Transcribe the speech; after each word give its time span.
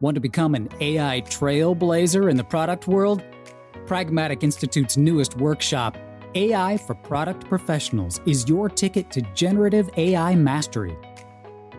Want 0.00 0.14
to 0.14 0.20
become 0.20 0.54
an 0.54 0.68
AI 0.80 1.22
trailblazer 1.22 2.30
in 2.30 2.36
the 2.36 2.44
product 2.44 2.86
world? 2.86 3.24
Pragmatic 3.84 4.44
Institute's 4.44 4.96
newest 4.96 5.36
workshop, 5.38 5.98
AI 6.36 6.76
for 6.76 6.94
Product 6.94 7.48
Professionals, 7.48 8.20
is 8.24 8.48
your 8.48 8.68
ticket 8.68 9.10
to 9.10 9.22
generative 9.34 9.90
AI 9.96 10.36
mastery. 10.36 10.96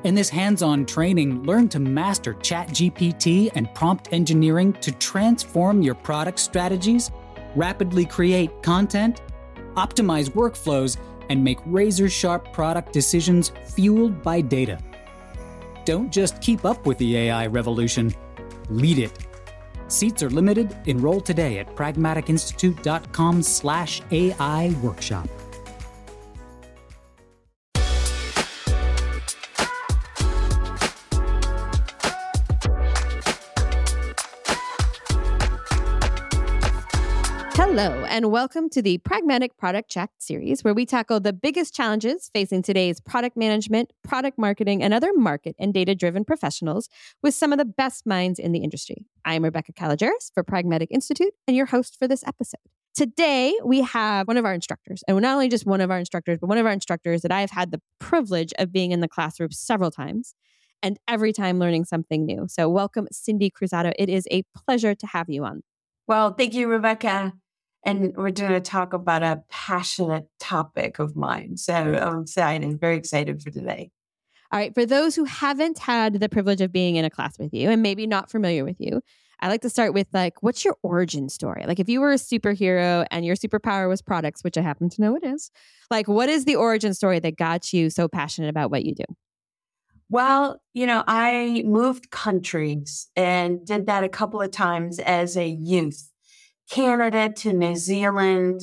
In 0.04 0.16
this 0.16 0.28
hands 0.28 0.62
on 0.62 0.86
training, 0.86 1.44
learn 1.44 1.70
to 1.70 1.80
master 1.80 2.34
ChatGPT 2.34 3.52
and 3.56 3.74
prompt 3.74 4.10
engineering 4.12 4.74
to 4.82 4.92
transform 4.92 5.82
your 5.82 5.96
product 5.96 6.40
strategies, 6.40 7.12
rapidly 7.56 8.06
create 8.06 8.62
content, 8.62 9.22
optimize 9.76 10.30
workflows, 10.30 10.98
and 11.30 11.42
make 11.42 11.60
razor 11.66 12.10
sharp 12.10 12.52
product 12.52 12.92
decisions 12.92 13.54
fueled 13.66 14.22
by 14.22 14.42
data. 14.42 14.78
Don't 15.90 16.12
just 16.12 16.40
keep 16.40 16.66
up 16.66 16.86
with 16.86 17.00
the 17.00 17.18
AI 17.18 17.48
revolution, 17.48 18.14
lead 18.70 19.00
it. 19.00 19.12
Seats 19.88 20.22
are 20.22 20.30
limited. 20.30 20.78
Enroll 20.86 21.20
today 21.20 21.58
at 21.58 21.76
pragmaticinstitute.com 21.76 23.42
slash 23.42 24.04
AI 24.12 24.70
workshop. 24.84 25.28
Hello, 37.72 38.04
and 38.06 38.32
welcome 38.32 38.68
to 38.72 38.82
the 38.82 38.98
Pragmatic 38.98 39.56
Product 39.56 39.92
Check 39.92 40.10
series, 40.18 40.64
where 40.64 40.74
we 40.74 40.88
tackle 40.88 41.20
the 41.20 41.32
biggest 41.32 41.72
challenges 41.72 42.32
facing 42.34 42.64
today's 42.64 43.00
product 43.00 43.38
management, 43.38 43.94
product 44.04 44.40
marketing, 44.40 44.82
and 44.82 44.92
other 44.92 45.14
market 45.14 45.56
and 45.60 45.72
data 45.72 45.94
driven 45.94 46.26
professionals 46.26 46.90
with 47.22 47.36
some 47.36 47.52
of 47.52 47.60
the 47.60 47.66
best 47.66 48.08
minds 48.08 48.40
in 48.40 48.54
the 48.54 48.64
industry. 48.64 49.06
I'm 49.24 49.44
Rebecca 49.44 49.72
Kalogeris 49.74 50.34
for 50.34 50.44
Pragmatic 50.44 50.90
Institute 50.90 51.32
and 51.48 51.56
your 51.56 51.68
host 51.68 51.96
for 52.00 52.08
this 52.08 52.24
episode. 52.26 52.58
Today, 52.96 53.56
we 53.64 53.84
have 53.84 54.28
one 54.28 54.38
of 54.38 54.46
our 54.46 54.54
instructors, 54.56 55.04
and 55.08 55.16
not 55.22 55.34
only 55.34 55.48
just 55.48 55.68
one 55.68 55.80
of 55.80 55.92
our 55.92 56.00
instructors, 56.00 56.40
but 56.42 56.48
one 56.48 56.58
of 56.58 56.66
our 56.66 56.74
instructors 56.74 57.22
that 57.22 57.32
I 57.32 57.42
have 57.42 57.52
had 57.52 57.70
the 57.70 57.82
privilege 58.00 58.52
of 58.58 58.72
being 58.74 58.92
in 58.92 59.00
the 59.00 59.08
classroom 59.08 59.52
several 59.52 59.92
times 59.92 60.34
and 60.82 60.98
every 61.08 61.32
time 61.32 61.60
learning 61.60 61.86
something 61.86 62.26
new. 62.26 62.48
So, 62.50 62.68
welcome, 62.68 63.08
Cindy 63.12 63.52
Cruzado. 63.52 63.92
It 64.00 64.10
is 64.10 64.28
a 64.32 64.42
pleasure 64.56 64.96
to 64.96 65.06
have 65.06 65.30
you 65.30 65.46
on. 65.46 65.62
Well, 66.08 66.34
thank 66.34 66.56
you, 66.56 66.68
Rebecca. 66.68 67.34
And 67.86 68.14
we're 68.16 68.32
going 68.32 68.52
to 68.52 68.60
talk 68.60 68.94
about 68.94 69.24
a 69.24 69.42
passionate 69.50 70.28
topic 70.40 71.00
of 71.00 71.16
mine. 71.16 71.58
So 71.58 71.74
um, 71.74 71.96
I'm 71.96 72.22
excited, 72.22 72.80
very 72.80 72.98
excited 72.98 73.42
for 73.42 73.52
today. 73.52 73.92
All 74.52 74.60
right. 74.60 74.74
For 74.74 74.86
those 74.86 75.16
who 75.16 75.26
haven't 75.26 75.80
had 75.80 76.16
the 76.16 76.28
privilege 76.28 76.60
of 76.60 76.72
being 76.72 76.96
in 76.96 77.06
a 77.06 77.10
class 77.10 77.38
with 77.38 77.54
you 77.54 77.70
and 77.70 77.82
maybe 77.82 78.08
not 78.08 78.32
familiar 78.32 78.66
with 78.66 78.78
you, 78.80 79.02
I 79.42 79.48
like 79.48 79.62
to 79.62 79.70
start 79.70 79.94
with 79.94 80.08
like, 80.12 80.42
what's 80.42 80.66
your 80.66 80.76
origin 80.84 81.30
story? 81.30 81.64
Like, 81.66 81.80
if 81.80 81.88
you 81.88 82.02
were 82.02 82.12
a 82.12 82.16
superhero 82.16 83.06
and 83.12 83.24
your 83.24 83.36
superpower 83.36 83.88
was 83.88 84.02
products, 84.02 84.44
which 84.44 84.58
I 84.58 84.62
happen 84.62 84.90
to 84.90 85.02
know 85.02 85.16
it 85.16 85.24
is, 85.24 85.50
like, 85.90 86.08
what 86.08 86.28
is 86.28 86.46
the 86.46 86.56
origin 86.56 86.94
story 86.94 87.20
that 87.20 87.38
got 87.38 87.72
you 87.72 87.90
so 87.90 88.08
passionate 88.08 88.50
about 88.50 88.72
what 88.72 88.84
you 88.84 88.96
do? 88.96 89.06
Well, 90.10 90.60
you 90.74 90.88
know, 90.88 91.04
I 91.08 91.64
moved 91.66 92.10
countries 92.10 93.08
and 93.16 93.66
did 93.66 93.86
that 93.86 94.04
a 94.04 94.10
couple 94.10 94.42
of 94.42 94.50
times 94.52 94.98
as 95.00 95.38
a 95.38 95.48
youth. 95.48 96.09
Canada 96.70 97.30
to 97.38 97.54
New 97.54 97.76
Zealand 97.76 98.62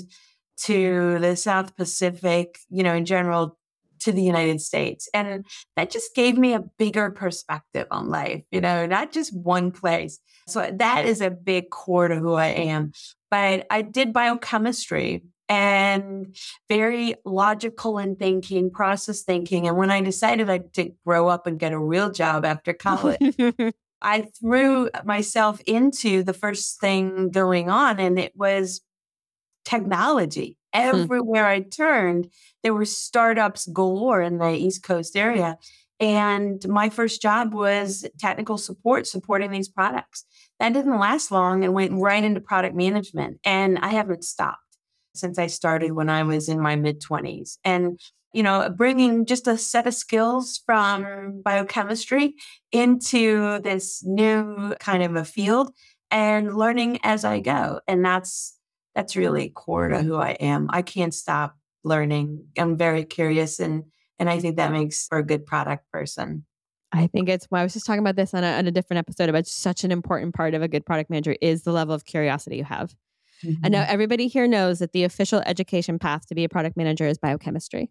to 0.59 1.19
the 1.19 1.37
South 1.37 1.77
Pacific, 1.77 2.59
you 2.71 2.83
know, 2.83 2.95
in 2.95 3.05
general 3.05 3.59
to 4.01 4.13
the 4.13 4.23
United 4.23 4.61
States. 4.61 5.09
And 5.13 5.45
that 5.77 5.91
just 5.91 6.15
gave 6.15 6.39
me 6.39 6.55
a 6.55 6.65
bigger 6.79 7.11
perspective 7.11 7.87
on 7.91 8.09
life, 8.09 8.43
you 8.51 8.61
know, 8.61 8.87
not 8.87 9.13
just 9.13 9.37
one 9.37 9.71
place. 9.71 10.19
So 10.47 10.71
that 10.79 11.07
is 11.07 11.21
a 11.21 11.31
big 11.31 11.71
core 11.71 12.09
to 12.09 12.17
who 12.17 12.35
I 12.35 12.47
am. 12.47 12.93
But 13.31 13.67
I 13.71 13.83
did 13.83 14.13
biochemistry 14.13 15.25
and 15.49 16.37
very 16.69 17.15
logical 17.25 17.99
in 17.99 18.17
thinking, 18.17 18.71
process 18.71 19.23
thinking. 19.23 19.67
And 19.67 19.77
when 19.77 19.91
I 19.91 20.01
decided 20.01 20.51
I 20.51 20.59
to 20.75 20.93
grow 21.05 21.29
up 21.29 21.47
and 21.47 21.59
get 21.59 21.73
a 21.73 21.79
real 21.79 22.11
job 22.11 22.45
after 22.45 22.73
college, 22.73 23.37
I 24.03 24.29
threw 24.39 24.91
myself 25.05 25.61
into 25.67 26.23
the 26.23 26.33
first 26.33 26.81
thing 26.81 27.31
going 27.31 27.71
on, 27.71 27.99
and 27.99 28.19
it 28.19 28.33
was 28.37 28.81
technology. 29.65 30.57
Hmm. 30.75 30.81
Everywhere 30.81 31.47
I 31.47 31.61
turned, 31.61 32.31
there 32.63 32.75
were 32.75 32.85
startups 32.85 33.67
galore 33.67 34.23
in 34.23 34.39
the 34.39 34.51
East 34.51 34.83
Coast 34.83 35.17
area. 35.17 35.59
And 35.99 36.67
my 36.69 36.91
first 36.91 37.23
job 37.23 37.55
was 37.55 38.07
technical 38.19 38.59
support, 38.59 39.07
supporting 39.07 39.51
these 39.51 39.69
products. 39.69 40.25
That 40.61 40.75
didn't 40.75 40.99
last 40.99 41.31
long 41.31 41.65
and 41.65 41.73
went 41.73 42.01
right 42.01 42.23
into 42.23 42.41
product 42.41 42.77
management. 42.77 43.39
And 43.45 43.79
I 43.79 43.89
haven't 43.89 44.25
stopped 44.25 44.61
since 45.15 45.39
I 45.39 45.47
started 45.47 45.93
when 45.93 46.11
I 46.11 46.23
was 46.23 46.49
in 46.49 46.61
my 46.61 46.77
mid 46.77 47.01
20s. 47.01 47.57
And 47.65 47.99
you 48.37 48.43
know, 48.43 48.69
bringing 48.69 49.25
just 49.25 49.47
a 49.47 49.57
set 49.57 49.87
of 49.87 49.95
skills 49.95 50.61
from 50.67 51.41
biochemistry 51.43 52.35
into 52.71 53.61
this 53.61 54.05
new 54.05 54.75
kind 54.79 55.03
of 55.03 55.17
a 55.17 55.25
field 55.25 55.73
and 56.11 56.55
learning 56.55 56.99
as 57.03 57.25
I 57.25 57.41
go. 57.41 57.81
And 57.89 58.05
that's 58.05 58.59
that's 58.95 59.17
really 59.17 59.49
core 59.49 59.89
to 59.89 60.03
who 60.03 60.17
I 60.17 60.33
am. 60.33 60.69
I 60.71 60.83
can't 60.83 61.15
stop 61.15 61.57
learning. 61.83 62.45
I'm 62.59 62.77
very 62.77 63.05
curious 63.05 63.59
and 63.59 63.85
and 64.19 64.29
I 64.29 64.39
think 64.39 64.57
that 64.57 64.71
makes 64.71 65.07
for 65.07 65.17
a 65.17 65.25
good 65.25 65.47
product 65.47 65.91
person. 65.91 66.45
I 66.93 67.07
think 67.07 67.31
it's 67.31 67.47
well, 67.51 67.63
I 67.63 67.65
was 67.65 67.73
just 67.73 67.87
talking 67.87 68.01
about 68.01 68.17
this 68.17 68.35
on 68.35 68.45
a, 68.45 68.59
on 68.59 68.67
a 68.67 68.71
different 68.71 68.99
episode 68.99 69.31
about 69.31 69.47
such 69.47 69.83
an 69.83 69.91
important 69.91 70.35
part 70.35 70.53
of 70.53 70.61
a 70.61 70.69
good 70.69 70.85
product 70.85 71.09
manager 71.09 71.37
is 71.41 71.63
the 71.63 71.73
level 71.73 71.95
of 71.95 72.05
curiosity 72.05 72.59
you 72.59 72.65
have. 72.65 72.95
Mm-hmm. 73.45 73.65
And 73.65 73.73
now 73.73 73.85
everybody 73.89 74.29
here 74.29 74.47
knows 74.47 74.79
that 74.79 74.93
the 74.93 75.05
official 75.05 75.43
education 75.47 75.99
path 75.99 76.27
to 76.27 76.35
be 76.35 76.45
a 76.45 76.49
product 76.49 76.77
manager 76.77 77.07
is 77.07 77.19
biochemistry. 77.19 77.91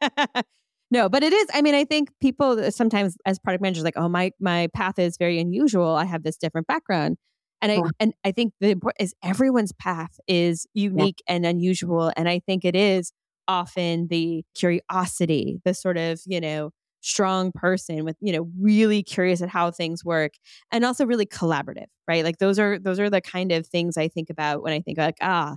no, 0.90 1.08
but 1.08 1.22
it 1.22 1.32
is. 1.32 1.48
I 1.52 1.62
mean, 1.62 1.74
I 1.74 1.84
think 1.84 2.10
people 2.20 2.70
sometimes 2.70 3.16
as 3.26 3.38
product 3.38 3.62
managers 3.62 3.84
like, 3.84 3.96
oh, 3.96 4.08
my 4.08 4.32
my 4.40 4.68
path 4.74 4.98
is 4.98 5.16
very 5.16 5.38
unusual. 5.38 5.94
I 5.94 6.04
have 6.04 6.22
this 6.22 6.36
different 6.36 6.66
background. 6.66 7.16
And 7.62 7.72
I 7.72 7.80
and 7.98 8.12
I 8.24 8.32
think 8.32 8.52
the 8.60 8.70
important 8.70 9.00
is 9.00 9.14
everyone's 9.22 9.72
path 9.72 10.18
is 10.28 10.66
unique 10.74 11.22
yeah. 11.26 11.36
and 11.36 11.46
unusual. 11.46 12.12
And 12.14 12.28
I 12.28 12.40
think 12.40 12.64
it 12.64 12.76
is 12.76 13.12
often 13.48 14.08
the 14.08 14.44
curiosity, 14.54 15.60
the 15.64 15.72
sort 15.72 15.96
of, 15.96 16.20
you 16.26 16.40
know, 16.40 16.70
strong 17.04 17.52
person 17.52 18.04
with 18.04 18.16
you 18.20 18.32
know 18.32 18.48
really 18.58 19.02
curious 19.02 19.42
at 19.42 19.48
how 19.48 19.70
things 19.70 20.04
work 20.04 20.32
and 20.72 20.84
also 20.84 21.04
really 21.04 21.26
collaborative 21.26 21.86
right? 22.08 22.24
Like 22.24 22.38
those 22.38 22.58
are 22.58 22.78
those 22.78 23.00
are 23.00 23.10
the 23.10 23.20
kind 23.20 23.52
of 23.52 23.66
things 23.66 23.96
i 23.96 24.08
think 24.08 24.30
about 24.30 24.62
when 24.62 24.72
i 24.72 24.80
think 24.80 24.98
like 24.98 25.16
ah 25.20 25.56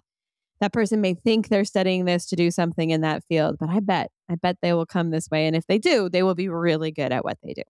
that 0.60 0.74
person 0.74 1.02
may 1.02 1.14
think 1.14 1.50
they're 1.50 1.66
studying 1.66 2.06
this 2.06 2.26
to 2.28 2.36
do 2.36 2.50
something 2.50 2.90
in 2.90 3.02
that 3.02 3.24
field 3.26 3.58
but 3.60 3.70
i 3.70 3.80
bet 3.80 4.12
i 4.30 4.36
bet 4.36 4.58
they 4.62 4.74
will 4.74 4.86
come 4.86 5.10
this 5.10 5.30
way 5.30 5.48
and 5.48 5.56
if 5.56 5.66
they 5.68 5.78
do 5.78 6.10
they 6.10 6.24
will 6.24 6.36
be 6.36 6.50
really 6.50 6.92
good 6.92 7.12
at 7.12 7.24
what 7.24 7.38
they 7.44 7.54
do. 7.54 7.64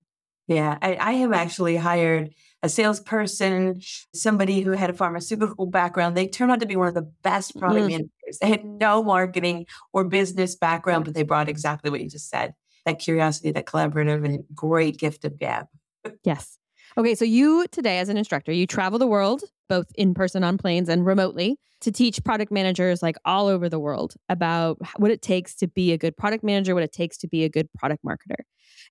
Yeah 0.47 0.77
i, 0.81 0.95
I 0.95 1.11
have 1.13 1.33
actually 1.33 1.75
hired 1.75 2.33
a 2.63 2.69
salesperson 2.69 3.81
somebody 4.13 4.61
who 4.61 4.71
had 4.71 4.89
a 4.89 4.93
pharmaceutical 4.93 5.67
background. 5.67 6.17
They 6.17 6.27
turned 6.27 6.51
out 6.51 6.59
to 6.61 6.65
be 6.65 6.75
one 6.75 6.87
of 6.87 6.95
the 6.95 7.11
best 7.21 7.55
product 7.55 7.85
mm. 7.85 7.89
managers. 7.89 8.39
They 8.41 8.49
had 8.49 8.65
no 8.65 9.03
marketing 9.03 9.67
or 9.93 10.03
business 10.05 10.55
background 10.55 11.05
but 11.05 11.13
they 11.13 11.23
brought 11.23 11.49
exactly 11.49 11.91
what 11.91 12.01
you 12.01 12.09
just 12.09 12.29
said 12.29 12.53
that 12.87 12.99
curiosity, 12.99 13.51
that 13.51 13.65
collaborative, 13.65 14.25
and 14.25 14.43
great 14.55 14.97
gift 14.97 15.25
of 15.25 15.37
gab. 15.37 15.67
Yes. 16.23 16.57
Okay, 16.97 17.15
so 17.15 17.25
you 17.25 17.67
today, 17.69 17.99
as 17.99 18.07
an 18.07 18.15
instructor, 18.17 18.51
you 18.51 18.65
travel 18.65 18.97
the 18.97 19.07
world, 19.07 19.43
both 19.67 19.87
in 19.95 20.13
person 20.13 20.41
on 20.41 20.57
planes 20.57 20.87
and 20.87 21.05
remotely, 21.05 21.59
to 21.81 21.91
teach 21.91 22.23
product 22.23 22.49
managers 22.49 23.03
like 23.03 23.17
all 23.25 23.47
over 23.47 23.67
the 23.67 23.77
world 23.77 24.15
about 24.29 24.77
what 24.95 25.11
it 25.11 25.21
takes 25.21 25.53
to 25.55 25.67
be 25.67 25.91
a 25.91 25.97
good 25.97 26.15
product 26.15 26.45
manager, 26.45 26.73
what 26.73 26.83
it 26.83 26.93
takes 26.93 27.17
to 27.17 27.27
be 27.27 27.43
a 27.43 27.49
good 27.49 27.67
product 27.77 28.03
marketer. 28.05 28.39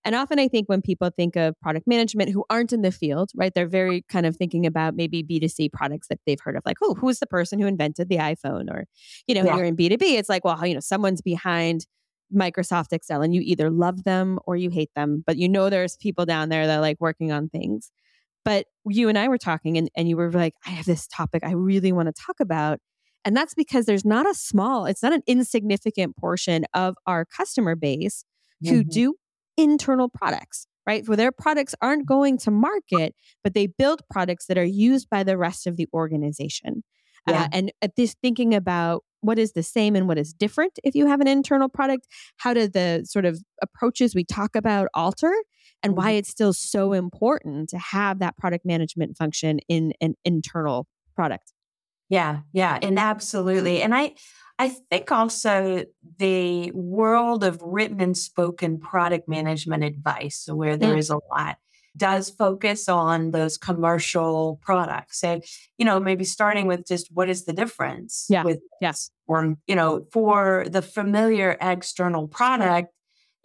And 0.05 0.15
often 0.15 0.39
I 0.39 0.47
think 0.47 0.69
when 0.69 0.83
people 0.83 1.11
think 1.11 1.37
of 1.37 1.59
product 1.61 1.87
management 1.87 2.31
who 2.31 2.45
aren't 2.51 2.73
in 2.73 2.83
the 2.83 2.93
field, 2.93 3.31
right, 3.35 3.53
they're 3.55 3.67
very 3.67 4.05
kind 4.11 4.27
of 4.27 4.37
thinking 4.37 4.67
about 4.67 4.95
maybe 4.95 5.23
B2C 5.23 5.73
products 5.73 6.09
that 6.09 6.21
they've 6.27 6.41
heard 6.41 6.57
of, 6.57 6.63
like, 6.67 6.77
oh, 6.83 6.95
who's 6.95 7.19
the 7.19 7.27
person 7.27 7.59
who 7.59 7.67
invented 7.67 8.11
the 8.11 8.19
iPhone? 8.19 8.71
Or, 8.71 8.85
you 9.27 9.35
know, 9.35 9.45
yeah. 9.45 9.57
you're 9.57 9.65
in 9.65 9.77
B2B, 9.77 10.03
it's 10.03 10.29
like, 10.29 10.45
well, 10.45 10.65
you 10.67 10.75
know, 10.75 10.81
someone's 10.81 11.23
behind 11.23 11.87
Microsoft 12.35 12.93
Excel 12.93 13.23
and 13.23 13.35
you 13.35 13.41
either 13.45 13.71
love 13.71 14.05
them 14.05 14.39
or 14.47 14.57
you 14.57 14.71
hate 14.71 14.91
them, 14.95 15.23
but 15.27 15.37
you 15.37 15.49
know 15.49 15.71
there's 15.71 15.97
people 15.97 16.27
down 16.27 16.49
there 16.49 16.67
that 16.67 16.79
are 16.79 16.81
like 16.81 17.01
working 17.01 17.33
on 17.33 17.49
things. 17.49 17.91
But 18.45 18.67
you 18.89 19.09
and 19.09 19.19
I 19.19 19.29
were 19.29 19.39
talking 19.39 19.77
and, 19.77 19.91
and 19.97 20.09
you 20.09 20.17
were 20.17 20.31
like, 20.31 20.55
I 20.65 20.71
have 20.71 20.87
this 20.87 21.07
topic 21.09 21.43
I 21.45 21.53
really 21.53 21.93
want 21.93 22.07
to 22.07 22.13
talk 22.13 22.37
about. 22.41 22.79
And 23.25 23.37
that's 23.37 23.55
because 23.55 23.87
there's 23.87 24.05
not 24.05 24.29
a 24.29 24.35
small, 24.35 24.87
it's 24.87 25.03
not 25.03 25.13
an 25.13 25.23
insignificant 25.27 26.17
portion 26.17 26.65
of 26.73 26.95
our 27.07 27.25
customer 27.25 27.75
base 27.75 28.25
mm-hmm. 28.65 28.75
who 28.75 28.85
do 28.85 29.15
internal 29.57 30.09
products, 30.09 30.69
right? 30.87 31.07
Where 31.09 31.17
their 31.17 31.33
products 31.33 31.75
aren't 31.81 32.07
going 32.07 32.39
to 32.39 32.53
market, 32.53 33.17
but 33.43 33.55
they 33.55 33.67
build 33.67 34.03
products 34.11 34.47
that 34.47 34.59
are 34.59 34.65
used 34.65 35.11
by 35.11 35.25
the 35.25 35.37
rest 35.37 35.67
of 35.67 35.77
the 35.77 35.89
organization. 35.93 36.85
Yeah. 37.27 37.43
uh, 37.43 37.49
and 37.53 37.73
at 37.83 37.97
this 37.97 38.15
thinking 38.23 38.55
about 38.55 39.05
what 39.21 39.39
is 39.39 39.53
the 39.53 39.63
same 39.63 39.97
and 39.97 40.07
what 40.07 40.19
is 40.19 40.33
different 40.33 40.79
if 40.85 40.95
you 40.95 41.07
have 41.07 41.21
an 41.21 41.29
internal 41.29 41.69
product 41.69 42.07
how 42.37 42.55
do 42.55 42.69
the 42.69 43.05
sort 43.05 43.25
of 43.25 43.43
approaches 43.63 44.15
we 44.15 44.25
talk 44.25 44.55
about 44.55 44.89
alter 44.95 45.35
and 45.83 45.93
mm-hmm. 45.93 46.03
why 46.03 46.11
it's 46.13 46.29
still 46.29 46.53
so 46.53 46.93
important 46.93 47.69
to 47.69 47.79
have 47.79 48.19
that 48.19 48.37
product 48.37 48.65
management 48.65 49.17
function 49.17 49.59
in 49.69 49.93
an 50.01 50.15
internal 50.25 50.87
product 51.15 51.53
yeah 52.09 52.41
yeah 52.53 52.79
and 52.83 52.99
absolutely 52.99 53.83
and 53.83 53.95
i 53.95 54.15
i 54.59 54.69
think 54.69 55.11
also 55.11 55.85
the 56.19 56.71
world 56.73 57.43
of 57.43 57.61
written 57.63 58.01
and 58.01 58.17
spoken 58.17 58.79
product 58.79 59.29
management 59.29 59.83
advice 59.83 60.49
where 60.53 60.77
there 60.77 60.95
mm. 60.95 60.99
is 60.99 61.11
a 61.11 61.19
lot 61.31 61.57
does 61.97 62.31
focus 62.31 62.89
on 62.89 63.31
those 63.31 63.57
commercial 63.57 64.61
products. 64.63 65.25
And 65.25 65.43
you 65.79 65.85
know 65.85 66.01
maybe 66.01 66.25
starting 66.25 66.67
with 66.67 66.87
just 66.87 67.09
what 67.13 67.29
is 67.29 67.45
the 67.45 67.53
difference 67.53 68.27
yeah 68.29 68.43
with 68.43 68.61
yes 68.81 69.11
or 69.27 69.57
you 69.67 69.75
know 69.75 70.07
for 70.13 70.67
the 70.69 70.83
familiar 70.83 71.57
external 71.61 72.29
product 72.29 72.89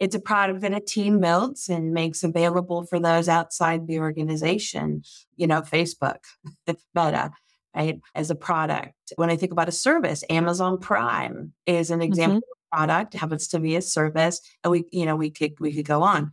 it's 0.00 0.14
a 0.14 0.20
product 0.20 0.62
that 0.62 0.72
a 0.72 0.80
team 0.80 1.20
builds 1.20 1.68
and 1.68 1.92
makes 1.92 2.24
available 2.24 2.84
for 2.84 2.98
those 2.98 3.28
outside 3.28 3.86
the 3.86 3.98
organization 3.98 5.02
you 5.36 5.46
know 5.46 5.60
facebook 5.60 6.18
meta 6.94 7.30
right 7.74 8.00
as 8.14 8.30
a 8.30 8.34
product. 8.34 8.94
When 9.16 9.30
i 9.30 9.36
think 9.36 9.52
about 9.52 9.68
a 9.68 9.72
service 9.72 10.24
amazon 10.30 10.78
prime 10.78 11.52
is 11.66 11.90
an 11.90 12.02
example 12.02 12.40
mm-hmm. 12.40 12.76
product 12.76 13.14
happens 13.14 13.48
to 13.48 13.60
be 13.60 13.76
a 13.76 13.82
service 13.82 14.40
and 14.64 14.70
we 14.70 14.84
you 14.90 15.06
know 15.06 15.16
we 15.16 15.30
could 15.30 15.52
we 15.60 15.72
could 15.72 15.86
go 15.86 16.02
on 16.02 16.32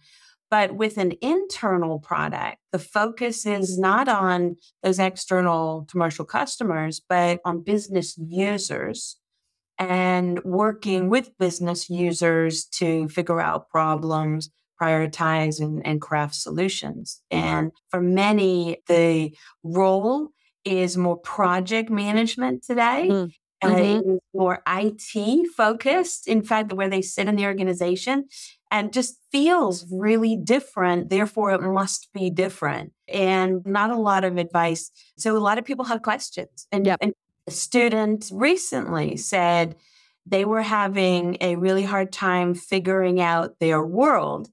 but 0.49 0.75
with 0.75 0.97
an 0.97 1.13
internal 1.21 1.99
product, 1.99 2.57
the 2.71 2.79
focus 2.79 3.45
is 3.45 3.77
not 3.77 4.07
on 4.07 4.55
those 4.83 4.99
external 4.99 5.85
commercial 5.89 6.25
customers, 6.25 7.01
but 7.07 7.39
on 7.45 7.63
business 7.63 8.17
users 8.17 9.17
and 9.77 10.43
working 10.43 11.09
with 11.09 11.37
business 11.37 11.89
users 11.89 12.65
to 12.65 13.07
figure 13.07 13.39
out 13.39 13.69
problems, 13.69 14.49
prioritize, 14.81 15.61
and, 15.61 15.85
and 15.85 16.01
craft 16.01 16.35
solutions. 16.35 17.21
And 17.31 17.71
for 17.89 18.01
many, 18.01 18.81
the 18.87 19.33
role 19.63 20.29
is 20.65 20.97
more 20.97 21.17
project 21.17 21.89
management 21.89 22.63
today. 22.63 23.07
Mm. 23.09 23.31
Mm-hmm. 23.63 24.11
Uh, 24.11 24.17
more 24.33 24.63
IT 24.67 25.47
focused, 25.55 26.27
in 26.27 26.41
fact, 26.41 26.71
where 26.71 26.89
they 26.89 27.01
sit 27.01 27.27
in 27.27 27.35
the 27.35 27.45
organization 27.45 28.25
and 28.71 28.93
just 28.93 29.17
feels 29.31 29.85
really 29.91 30.37
different. 30.37 31.09
Therefore, 31.09 31.51
it 31.51 31.61
must 31.61 32.09
be 32.13 32.29
different 32.29 32.93
and 33.07 33.65
not 33.65 33.89
a 33.89 33.97
lot 33.97 34.23
of 34.23 34.37
advice. 34.37 34.91
So, 35.17 35.35
a 35.35 35.39
lot 35.39 35.57
of 35.57 35.65
people 35.65 35.85
have 35.85 36.01
questions. 36.01 36.67
And, 36.71 36.85
yep. 36.85 36.99
and 37.01 37.13
a 37.47 37.51
student 37.51 38.29
recently 38.31 39.17
said 39.17 39.75
they 40.25 40.45
were 40.45 40.61
having 40.61 41.37
a 41.41 41.55
really 41.55 41.83
hard 41.83 42.11
time 42.11 42.53
figuring 42.53 43.19
out 43.19 43.59
their 43.59 43.83
world 43.83 44.49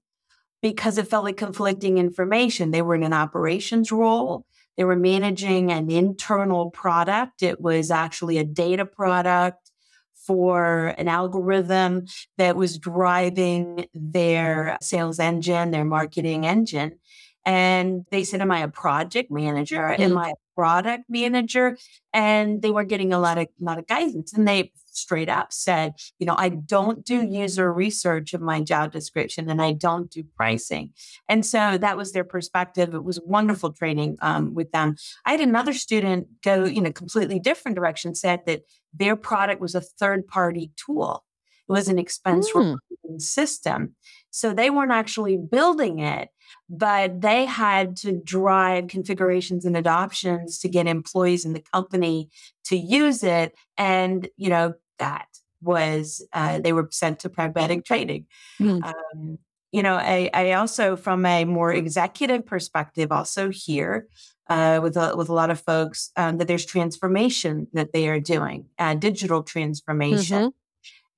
because 0.62 0.98
it 0.98 1.06
felt 1.06 1.24
like 1.24 1.36
conflicting 1.36 1.98
information. 1.98 2.70
They 2.70 2.82
were 2.82 2.94
in 2.94 3.02
an 3.02 3.12
operations 3.12 3.92
role. 3.92 4.46
They 4.76 4.84
were 4.84 4.96
managing 4.96 5.72
an 5.72 5.90
internal 5.90 6.70
product. 6.70 7.42
It 7.42 7.60
was 7.60 7.90
actually 7.90 8.38
a 8.38 8.44
data 8.44 8.84
product 8.84 9.70
for 10.14 10.88
an 10.98 11.08
algorithm 11.08 12.06
that 12.36 12.56
was 12.56 12.78
driving 12.78 13.86
their 13.94 14.76
sales 14.82 15.18
engine, 15.18 15.70
their 15.70 15.84
marketing 15.84 16.44
engine. 16.44 16.98
And 17.46 18.04
they 18.10 18.24
said, 18.24 18.42
Am 18.42 18.50
I 18.50 18.60
a 18.60 18.68
project 18.68 19.30
manager? 19.30 19.88
Am 19.88 20.10
mm-hmm. 20.10 20.18
I 20.18 20.30
a 20.30 20.54
product 20.54 21.04
manager? 21.08 21.78
And 22.12 22.60
they 22.60 22.70
were 22.70 22.84
getting 22.84 23.12
a 23.12 23.18
lot 23.18 23.38
of 23.38 23.46
lot 23.60 23.78
of 23.78 23.86
guidance. 23.86 24.34
And 24.34 24.46
they 24.46 24.72
straight 24.96 25.28
up 25.28 25.52
said, 25.52 25.94
you 26.18 26.26
know, 26.26 26.34
I 26.36 26.48
don't 26.48 27.04
do 27.04 27.24
user 27.24 27.72
research 27.72 28.34
in 28.34 28.42
my 28.42 28.62
job 28.62 28.92
description 28.92 29.48
and 29.48 29.60
I 29.60 29.72
don't 29.72 30.10
do 30.10 30.24
pricing. 30.36 30.92
And 31.28 31.44
so 31.44 31.78
that 31.78 31.96
was 31.96 32.12
their 32.12 32.24
perspective. 32.24 32.94
It 32.94 33.04
was 33.04 33.20
wonderful 33.20 33.72
training 33.72 34.16
um, 34.22 34.54
with 34.54 34.72
them. 34.72 34.96
I 35.24 35.32
had 35.32 35.40
another 35.40 35.72
student 35.72 36.28
go, 36.42 36.64
in 36.64 36.86
a 36.86 36.92
completely 36.92 37.38
different 37.38 37.76
direction, 37.76 38.14
said 38.14 38.40
that 38.46 38.62
their 38.94 39.16
product 39.16 39.60
was 39.60 39.74
a 39.74 39.80
third 39.80 40.26
party 40.26 40.72
tool. 40.76 41.24
It 41.68 41.72
was 41.72 41.88
an 41.88 41.98
expense 41.98 42.50
mm. 42.52 42.78
system. 43.18 43.96
So 44.36 44.52
they 44.52 44.68
weren't 44.68 44.92
actually 44.92 45.38
building 45.38 45.98
it, 45.98 46.28
but 46.68 47.22
they 47.22 47.46
had 47.46 47.96
to 47.96 48.12
drive 48.12 48.88
configurations 48.88 49.64
and 49.64 49.78
adoptions 49.78 50.58
to 50.58 50.68
get 50.68 50.86
employees 50.86 51.46
in 51.46 51.54
the 51.54 51.64
company 51.72 52.28
to 52.64 52.76
use 52.76 53.22
it. 53.22 53.54
And, 53.78 54.28
you 54.36 54.50
know, 54.50 54.74
that 54.98 55.26
was 55.62 56.22
uh, 56.34 56.58
they 56.58 56.74
were 56.74 56.86
sent 56.92 57.20
to 57.20 57.30
pragmatic 57.30 57.86
training. 57.86 58.26
Mm. 58.60 58.84
Um, 58.84 59.38
you 59.72 59.82
know, 59.82 59.94
I, 59.94 60.28
I, 60.34 60.52
also, 60.52 60.96
from 60.96 61.24
a 61.24 61.46
more 61.46 61.72
executive 61.72 62.44
perspective, 62.44 63.10
also 63.10 63.48
here 63.48 64.06
uh, 64.50 64.80
with 64.82 64.98
a, 64.98 65.16
with 65.16 65.30
a 65.30 65.34
lot 65.34 65.48
of 65.48 65.60
folks 65.60 66.10
um, 66.16 66.36
that 66.36 66.46
there's 66.46 66.66
transformation 66.66 67.68
that 67.72 67.94
they 67.94 68.06
are 68.08 68.20
doing, 68.20 68.66
uh, 68.78 68.94
digital 68.96 69.42
transformation, 69.42 70.52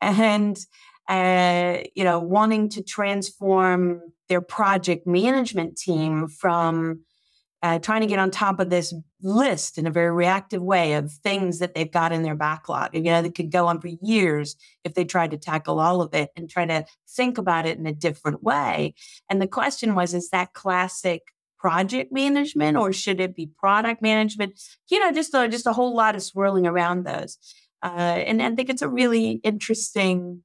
mm-hmm. 0.02 0.20
and 0.22 0.56
uh, 1.08 1.78
you 1.94 2.04
know, 2.04 2.18
wanting 2.18 2.68
to 2.70 2.82
transform 2.82 4.00
their 4.28 4.40
project 4.40 5.06
management 5.06 5.76
team 5.76 6.28
from 6.28 7.00
uh, 7.62 7.78
trying 7.78 8.02
to 8.02 8.06
get 8.06 8.18
on 8.18 8.30
top 8.30 8.60
of 8.60 8.70
this 8.70 8.94
list 9.20 9.78
in 9.78 9.86
a 9.86 9.90
very 9.90 10.12
reactive 10.12 10.62
way 10.62 10.92
of 10.92 11.10
things 11.10 11.58
that 11.58 11.74
they've 11.74 11.90
got 11.90 12.12
in 12.12 12.22
their 12.22 12.36
backlog. 12.36 12.94
You 12.94 13.02
know, 13.02 13.22
that 13.22 13.34
could 13.34 13.50
go 13.50 13.66
on 13.66 13.80
for 13.80 13.88
years 14.00 14.54
if 14.84 14.94
they 14.94 15.04
tried 15.04 15.32
to 15.32 15.38
tackle 15.38 15.80
all 15.80 16.00
of 16.00 16.14
it 16.14 16.30
and 16.36 16.48
try 16.48 16.66
to 16.66 16.84
think 17.08 17.36
about 17.36 17.66
it 17.66 17.78
in 17.78 17.86
a 17.86 17.92
different 17.92 18.42
way. 18.42 18.94
And 19.28 19.42
the 19.42 19.48
question 19.48 19.94
was, 19.94 20.14
is 20.14 20.30
that 20.30 20.52
classic 20.52 21.22
project 21.58 22.12
management 22.12 22.76
or 22.76 22.92
should 22.92 23.18
it 23.18 23.34
be 23.34 23.50
product 23.58 24.02
management? 24.02 24.60
You 24.88 25.00
know, 25.00 25.10
just 25.10 25.34
a, 25.34 25.48
just 25.48 25.66
a 25.66 25.72
whole 25.72 25.96
lot 25.96 26.14
of 26.14 26.22
swirling 26.22 26.66
around 26.66 27.04
those. 27.04 27.38
Uh, 27.82 27.86
and 27.88 28.40
I 28.40 28.54
think 28.54 28.70
it's 28.70 28.82
a 28.82 28.88
really 28.88 29.40
interesting, 29.42 30.42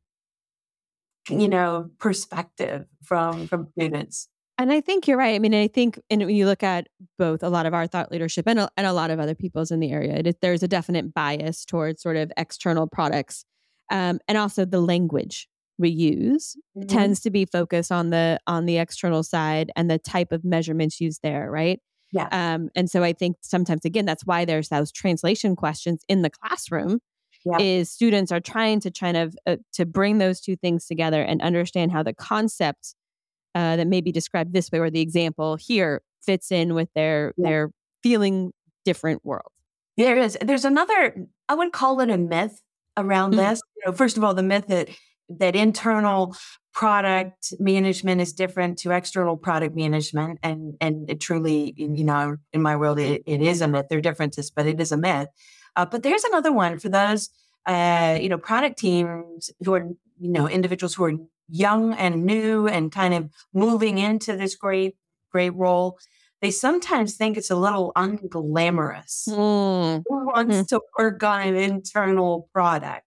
you 1.29 1.47
know, 1.47 1.89
perspective 1.99 2.85
from 3.03 3.47
from 3.47 3.67
students. 3.77 4.27
And 4.57 4.71
I 4.71 4.81
think 4.81 5.07
you're 5.07 5.17
right. 5.17 5.33
I 5.33 5.39
mean, 5.39 5.55
I 5.55 5.67
think, 5.67 5.99
and 6.11 6.21
when 6.21 6.35
you 6.35 6.45
look 6.45 6.61
at 6.61 6.87
both 7.17 7.41
a 7.41 7.49
lot 7.49 7.65
of 7.65 7.73
our 7.73 7.87
thought 7.87 8.11
leadership 8.11 8.47
and 8.47 8.59
a, 8.59 8.69
and 8.77 8.85
a 8.85 8.93
lot 8.93 9.09
of 9.09 9.19
other 9.19 9.33
people's 9.33 9.71
in 9.71 9.79
the 9.79 9.91
area, 9.91 10.21
it, 10.23 10.41
there's 10.41 10.61
a 10.61 10.67
definite 10.67 11.11
bias 11.11 11.65
towards 11.65 12.03
sort 12.03 12.17
of 12.17 12.31
external 12.37 12.87
products, 12.87 13.45
um, 13.89 14.19
and 14.27 14.37
also 14.37 14.63
the 14.63 14.79
language 14.79 15.47
we 15.79 15.89
use 15.89 16.55
mm-hmm. 16.77 16.87
tends 16.87 17.19
to 17.21 17.31
be 17.31 17.45
focused 17.45 17.91
on 17.91 18.11
the 18.11 18.39
on 18.45 18.65
the 18.65 18.77
external 18.77 19.23
side 19.23 19.71
and 19.75 19.89
the 19.89 19.97
type 19.97 20.31
of 20.31 20.43
measurements 20.43 21.01
used 21.01 21.21
there, 21.23 21.49
right? 21.49 21.79
Yeah. 22.11 22.27
Um, 22.31 22.69
and 22.75 22.89
so 22.89 23.03
I 23.03 23.13
think 23.13 23.37
sometimes 23.41 23.85
again 23.85 24.05
that's 24.05 24.25
why 24.25 24.45
there's 24.45 24.69
those 24.69 24.91
translation 24.91 25.55
questions 25.55 26.03
in 26.07 26.21
the 26.21 26.29
classroom. 26.29 27.00
Yeah. 27.45 27.57
Is 27.59 27.91
students 27.91 28.31
are 28.31 28.39
trying 28.39 28.79
to 28.81 28.91
kind 28.91 29.17
of 29.17 29.35
uh, 29.45 29.57
to 29.73 29.85
bring 29.85 30.17
those 30.17 30.39
two 30.39 30.55
things 30.55 30.85
together 30.85 31.21
and 31.21 31.41
understand 31.41 31.91
how 31.91 32.01
the 32.01 32.13
concept 32.13 32.95
uh, 33.53 33.75
that 33.75 33.88
may 33.88 34.01
be 34.01 34.12
described 34.12 34.53
this 34.53 34.71
way 34.71 34.79
or 34.79 34.89
the 34.89 35.01
example 35.01 35.57
here 35.57 36.01
fits 36.21 36.51
in 36.51 36.73
with 36.73 36.89
their 36.95 37.33
yeah. 37.38 37.50
their 37.50 37.71
feeling 38.01 38.51
different 38.85 39.25
world. 39.25 39.51
There 39.97 40.17
is. 40.17 40.38
There's 40.41 40.65
another. 40.65 41.15
I 41.50 41.55
would 41.55 41.71
call 41.71 42.00
it 42.00 42.09
a 42.09 42.17
myth 42.17 42.62
around 42.97 43.31
mm-hmm. 43.31 43.50
this. 43.50 43.62
You 43.77 43.83
know, 43.91 43.95
first 43.95 44.17
of 44.17 44.23
all, 44.23 44.33
the 44.33 44.43
myth 44.43 44.67
that 44.67 44.89
that 45.29 45.55
internal 45.55 46.35
product 46.73 47.53
management 47.59 48.19
is 48.19 48.33
different 48.33 48.79
to 48.79 48.91
external 48.91 49.38
product 49.38 49.75
management, 49.75 50.39
and 50.41 50.75
and 50.81 51.09
it 51.09 51.19
truly, 51.19 51.73
you 51.77 52.03
know, 52.03 52.38
in 52.51 52.62
my 52.62 52.75
world, 52.75 53.00
it, 53.00 53.23
it 53.25 53.41
is 53.41 53.62
a 53.62 53.67
myth. 53.67 53.85
There 53.89 54.00
are 54.00 54.01
differences, 54.01 54.51
but 54.51 54.65
it 54.65 54.79
is 54.79 54.91
a 54.91 54.97
myth. 54.97 55.27
Uh, 55.75 55.86
but 55.86 56.03
there's 56.03 56.24
another 56.24 56.51
one 56.51 56.80
for 56.80 56.89
those, 56.89 57.30
uh, 57.65 58.18
you 58.20 58.30
know, 58.30 58.38
product 58.38 58.77
teams 58.77 59.51
who 59.63 59.74
are, 59.74 59.88
you 60.20 60.32
know, 60.32 60.48
individuals 60.48 60.96
who 60.96 61.06
are 61.06 61.13
young 61.50 61.94
and 61.94 62.25
new 62.25 62.68
and 62.68 62.92
kind 62.92 63.13
of 63.13 63.30
moving 63.53 63.98
into 63.98 64.36
this 64.36 64.56
great, 64.56 64.96
great 65.32 65.51
role, 65.51 65.98
they 66.42 66.51
sometimes 66.51 67.15
think 67.15 67.38
it's 67.38 67.51
a 67.51 67.56
little 67.56 67.92
unglamorous. 67.96 69.27
Mm. 69.30 70.03
Who 70.08 70.25
wants 70.25 70.56
mm. 70.58 70.68
to 70.68 70.82
work 70.98 71.24
on 71.24 71.42
an 71.42 71.56
internal 71.56 72.50
product? 72.53 73.06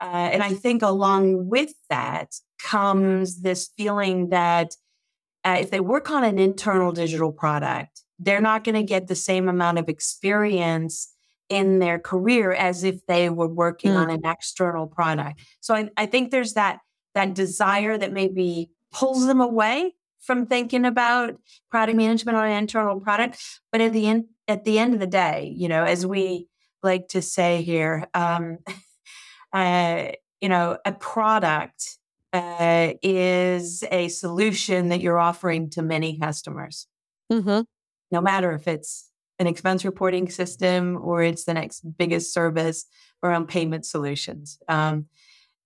Uh, 0.00 0.30
and 0.32 0.42
I 0.42 0.52
think 0.52 0.82
along 0.82 1.48
with 1.48 1.72
that 1.90 2.34
comes 2.62 3.40
this 3.40 3.70
feeling 3.76 4.28
that 4.28 4.76
uh, 5.44 5.56
if 5.60 5.70
they 5.70 5.80
work 5.80 6.10
on 6.10 6.24
an 6.24 6.38
internal 6.38 6.92
digital 6.92 7.32
product, 7.32 8.02
they're 8.18 8.40
not 8.40 8.64
going 8.64 8.74
to 8.74 8.82
get 8.82 9.06
the 9.06 9.14
same 9.14 9.48
amount 9.48 9.78
of 9.78 9.88
experience 9.88 11.14
in 11.48 11.78
their 11.78 11.98
career 11.98 12.52
as 12.52 12.84
if 12.84 13.04
they 13.06 13.30
were 13.30 13.48
working 13.48 13.92
mm. 13.92 13.96
on 13.96 14.10
an 14.10 14.24
external 14.24 14.86
product. 14.86 15.40
So 15.60 15.74
I, 15.74 15.90
I 15.96 16.06
think 16.06 16.30
there's 16.30 16.54
that 16.54 16.80
that 17.14 17.34
desire 17.34 17.96
that 17.96 18.12
maybe 18.12 18.70
pulls 18.92 19.26
them 19.26 19.40
away 19.40 19.94
from 20.20 20.46
thinking 20.46 20.84
about 20.84 21.36
product 21.70 21.96
management 21.96 22.36
on 22.36 22.46
an 22.46 22.58
internal 22.58 23.00
product. 23.00 23.42
But 23.72 23.80
at 23.80 23.92
the 23.92 24.06
end, 24.06 24.26
at 24.46 24.64
the 24.64 24.78
end 24.78 24.94
of 24.94 25.00
the 25.00 25.06
day, 25.06 25.52
you 25.56 25.68
know, 25.68 25.84
as 25.84 26.04
we 26.06 26.48
like 26.82 27.08
to 27.08 27.22
say 27.22 27.62
here. 27.62 28.08
Um, 28.14 28.58
uh, 29.52 30.08
you 30.40 30.48
know, 30.48 30.78
a 30.84 30.92
product 30.92 31.98
uh, 32.32 32.92
is 33.02 33.82
a 33.90 34.08
solution 34.08 34.88
that 34.88 35.00
you're 35.00 35.18
offering 35.18 35.70
to 35.70 35.82
many 35.82 36.18
customers. 36.18 36.86
Mm-hmm. 37.32 37.62
No 38.10 38.20
matter 38.20 38.52
if 38.52 38.68
it's 38.68 39.07
an 39.38 39.46
expense 39.46 39.84
reporting 39.84 40.28
system 40.28 40.98
or 41.00 41.22
it's 41.22 41.44
the 41.44 41.54
next 41.54 41.82
biggest 41.96 42.32
service 42.32 42.86
around 43.22 43.48
payment 43.48 43.86
solutions. 43.86 44.58
Um, 44.68 45.06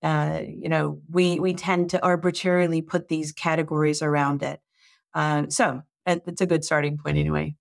uh, 0.02 0.40
you 0.46 0.68
know, 0.68 1.00
we 1.10 1.38
we 1.38 1.54
tend 1.54 1.90
to 1.90 2.02
arbitrarily 2.02 2.82
put 2.82 3.08
these 3.08 3.32
categories 3.32 4.02
around 4.02 4.42
it. 4.42 4.60
Uh, 5.14 5.44
so 5.48 5.82
it's 6.06 6.40
a 6.40 6.46
good 6.46 6.64
starting 6.64 6.98
point, 6.98 7.16
anyway. 7.16 7.54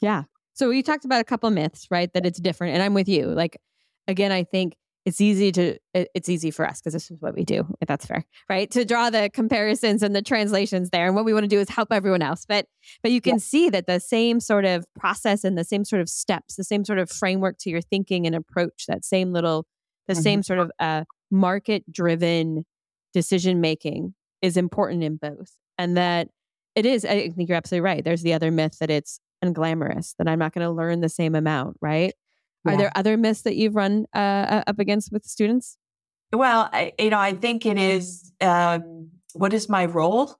Yeah. 0.00 0.24
So 0.54 0.70
you 0.70 0.82
talked 0.82 1.04
about 1.04 1.20
a 1.20 1.24
couple 1.24 1.50
myths, 1.50 1.86
right? 1.90 2.12
That 2.12 2.26
it's 2.26 2.40
different, 2.40 2.74
and 2.74 2.82
I'm 2.82 2.94
with 2.94 3.08
you. 3.08 3.26
Like, 3.26 3.60
again, 4.08 4.32
I 4.32 4.44
think 4.44 4.76
it's 5.04 5.20
easy 5.20 5.52
to 5.52 5.76
it's 5.92 6.28
easy 6.28 6.50
for 6.50 6.66
us 6.66 6.80
because 6.80 6.92
this 6.92 7.10
is 7.10 7.20
what 7.20 7.34
we 7.34 7.44
do 7.44 7.66
if 7.80 7.88
that's 7.88 8.06
fair 8.06 8.24
right 8.48 8.70
to 8.70 8.84
draw 8.84 9.10
the 9.10 9.30
comparisons 9.32 10.02
and 10.02 10.14
the 10.14 10.22
translations 10.22 10.90
there 10.90 11.06
and 11.06 11.14
what 11.14 11.24
we 11.24 11.32
want 11.32 11.44
to 11.44 11.48
do 11.48 11.60
is 11.60 11.68
help 11.68 11.92
everyone 11.92 12.22
else 12.22 12.44
but 12.46 12.66
but 13.02 13.12
you 13.12 13.20
can 13.20 13.34
yeah. 13.34 13.38
see 13.38 13.68
that 13.68 13.86
the 13.86 14.00
same 14.00 14.40
sort 14.40 14.64
of 14.64 14.84
process 14.98 15.44
and 15.44 15.58
the 15.58 15.64
same 15.64 15.84
sort 15.84 16.00
of 16.00 16.08
steps 16.08 16.56
the 16.56 16.64
same 16.64 16.84
sort 16.84 16.98
of 16.98 17.10
framework 17.10 17.56
to 17.58 17.70
your 17.70 17.80
thinking 17.80 18.26
and 18.26 18.34
approach 18.34 18.86
that 18.86 19.04
same 19.04 19.32
little 19.32 19.66
the 20.06 20.14
mm-hmm. 20.14 20.22
same 20.22 20.42
sort 20.42 20.58
of 20.58 20.70
uh, 20.78 21.04
market 21.30 21.90
driven 21.90 22.64
decision 23.12 23.60
making 23.60 24.14
is 24.42 24.56
important 24.56 25.02
in 25.02 25.16
both 25.16 25.52
and 25.78 25.96
that 25.96 26.28
it 26.74 26.86
is 26.86 27.04
i 27.04 27.28
think 27.30 27.48
you're 27.48 27.56
absolutely 27.56 27.84
right 27.84 28.04
there's 28.04 28.22
the 28.22 28.32
other 28.32 28.50
myth 28.50 28.78
that 28.78 28.90
it's 28.90 29.20
unglamorous 29.44 30.14
that 30.18 30.28
i'm 30.28 30.38
not 30.38 30.52
going 30.52 30.64
to 30.66 30.70
learn 30.70 31.00
the 31.00 31.08
same 31.08 31.34
amount 31.34 31.76
right 31.80 32.14
yeah. 32.64 32.72
Are 32.72 32.76
there 32.76 32.92
other 32.94 33.16
myths 33.16 33.42
that 33.42 33.56
you've 33.56 33.74
run 33.74 34.06
uh, 34.14 34.62
up 34.66 34.78
against 34.78 35.12
with 35.12 35.24
students? 35.24 35.76
Well, 36.32 36.68
I, 36.72 36.92
you 36.98 37.10
know, 37.10 37.18
I 37.18 37.34
think 37.34 37.64
it 37.66 37.78
is 37.78 38.32
um, 38.40 39.10
what 39.34 39.52
is 39.52 39.68
my 39.68 39.86
role? 39.86 40.36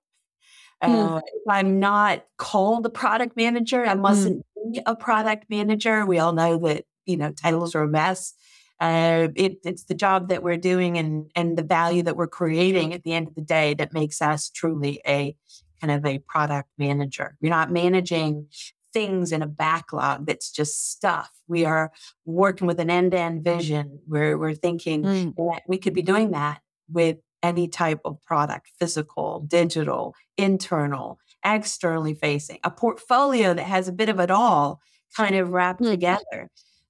Hmm. 0.83 0.93
Uh, 0.93 1.19
if 1.19 1.43
I'm 1.49 1.78
not 1.81 2.25
called 2.37 2.85
a 2.87 2.90
product 2.90 3.37
manager, 3.37 3.85
I 3.87 3.95
hmm. 3.95 4.00
mustn't 4.00 4.47
mm. 4.59 4.73
be 4.73 4.81
a 4.87 4.97
product 4.97 5.47
manager. 5.49 6.04
We 6.04 6.19
all 6.19 6.33
know 6.33 6.59
that 6.59 6.85
you 7.07 7.16
know 7.16 7.33
titles 7.33 7.75
are 7.75 7.83
a 7.83 7.88
mess. 7.88 8.35
Uh, 8.81 9.28
it, 9.37 9.59
it's 9.64 9.85
the 9.85 9.95
job 9.95 10.28
that 10.28 10.43
we're 10.43 10.57
doing 10.57 10.99
and 10.99 11.31
and 11.37 11.57
the 11.57 11.62
value 11.62 12.02
that 12.02 12.16
we're 12.16 12.26
creating 12.26 12.93
at 12.93 13.04
the 13.04 13.12
end 13.12 13.28
of 13.28 13.35
the 13.35 13.40
day 13.40 13.75
that 13.75 13.93
makes 13.93 14.21
us 14.21 14.50
truly 14.50 15.00
a 15.07 15.37
kind 15.81 15.93
of 15.93 16.04
a 16.04 16.19
product 16.19 16.69
manager. 16.76 17.37
You're 17.40 17.50
not 17.50 17.71
managing 17.71 18.49
things 18.94 19.32
in 19.32 19.42
a 19.42 19.46
backlog 19.46 20.24
that's 20.24 20.50
just 20.50 20.90
stuff. 20.90 21.30
We 21.48 21.66
are 21.66 21.92
working 22.24 22.66
with 22.66 22.80
an 22.80 22.88
end 22.88 23.10
to 23.10 23.18
end 23.18 23.44
vision 23.44 23.98
where 24.06 24.38
we're 24.38 24.54
thinking 24.54 25.02
mm. 25.02 25.34
that 25.36 25.62
we 25.68 25.76
could 25.76 25.92
be 25.92 26.02
doing 26.02 26.30
that 26.30 26.60
with 26.90 27.18
any 27.42 27.68
type 27.68 28.00
of 28.06 28.22
product 28.22 28.70
physical, 28.78 29.40
digital, 29.40 30.14
internal, 30.38 31.18
externally 31.44 32.14
facing, 32.14 32.58
a 32.64 32.70
portfolio 32.70 33.52
that 33.52 33.64
has 33.64 33.88
a 33.88 33.92
bit 33.92 34.08
of 34.08 34.18
it 34.18 34.30
all 34.30 34.80
kind 35.14 35.34
of 35.34 35.50
wrapped 35.50 35.82
mm. 35.82 35.90
together. 35.90 36.48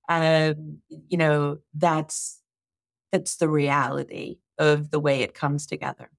Um, 0.08 0.78
you 1.08 1.16
know, 1.16 1.58
that's 1.74 2.40
that's 3.10 3.36
the 3.36 3.48
reality 3.48 4.38
of 4.58 4.90
the 4.90 5.00
way 5.00 5.22
it 5.22 5.34
comes 5.34 5.66
together. 5.66 6.10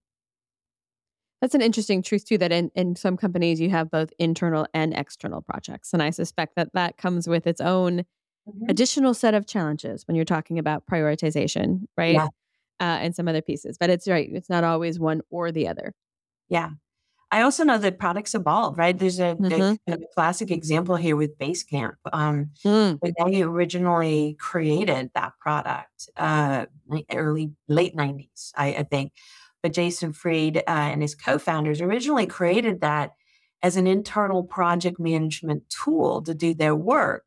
That's 1.46 1.54
an 1.54 1.62
interesting 1.62 2.02
truth 2.02 2.26
too. 2.26 2.40
That 2.40 2.52
in, 2.52 2.72
in 2.74 2.96
some 2.96 3.18
companies 3.18 3.62
you 3.62 3.70
have 3.70 3.92
both 3.92 4.12
internal 4.18 4.66
and 4.74 4.96
external 4.96 5.44
projects, 5.44 5.94
and 5.94 6.02
I 6.02 6.10
suspect 6.10 6.56
that 6.56 6.70
that 6.74 6.98
comes 6.98 7.28
with 7.28 7.46
its 7.46 7.62
own 7.62 8.00
mm-hmm. 8.50 8.68
additional 8.68 9.14
set 9.14 9.36
of 9.36 9.46
challenges 9.46 10.08
when 10.08 10.16
you're 10.16 10.26
talking 10.26 10.58
about 10.58 10.88
prioritization, 10.88 11.82
right? 11.96 12.16
Yeah. 12.16 12.30
Uh, 12.80 12.98
and 13.00 13.16
some 13.16 13.28
other 13.28 13.44
pieces, 13.44 13.78
but 13.78 13.92
it's 13.92 14.08
right. 14.08 14.28
It's 14.32 14.50
not 14.50 14.64
always 14.64 15.00
one 15.00 15.22
or 15.30 15.52
the 15.52 15.68
other. 15.68 15.94
Yeah. 16.50 16.72
I 17.30 17.42
also 17.42 17.64
know 17.64 17.78
that 17.78 18.00
products 18.00 18.34
evolve, 18.34 18.80
right? 18.80 18.98
There's 18.98 19.20
a, 19.20 19.36
mm-hmm. 19.36 19.92
a, 19.92 19.94
a 19.94 20.00
classic 20.16 20.50
example 20.50 20.96
here 20.96 21.16
with 21.16 21.38
Basecamp. 21.38 21.94
Um, 22.12 22.50
mm. 22.66 22.98
When 23.00 23.14
they 23.32 23.44
originally 23.44 24.36
created 24.40 25.12
that 25.14 25.34
product, 25.40 26.10
uh, 26.18 26.66
early, 27.14 27.52
late 27.68 27.96
90s, 27.96 28.52
I, 28.58 28.68
I 28.70 28.84
think 28.84 29.12
but 29.66 29.74
Jason 29.74 30.14
Fried 30.14 30.58
uh, 30.58 30.62
and 30.68 31.02
his 31.02 31.16
co 31.16 31.40
founders 31.40 31.82
originally 31.82 32.28
created 32.28 32.82
that 32.82 33.14
as 33.64 33.78
an 33.78 33.88
internal 33.88 34.44
project 34.44 35.00
management 35.00 35.64
tool 35.72 36.22
to 36.22 36.36
do 36.36 36.54
their 36.54 36.76
work 36.76 37.24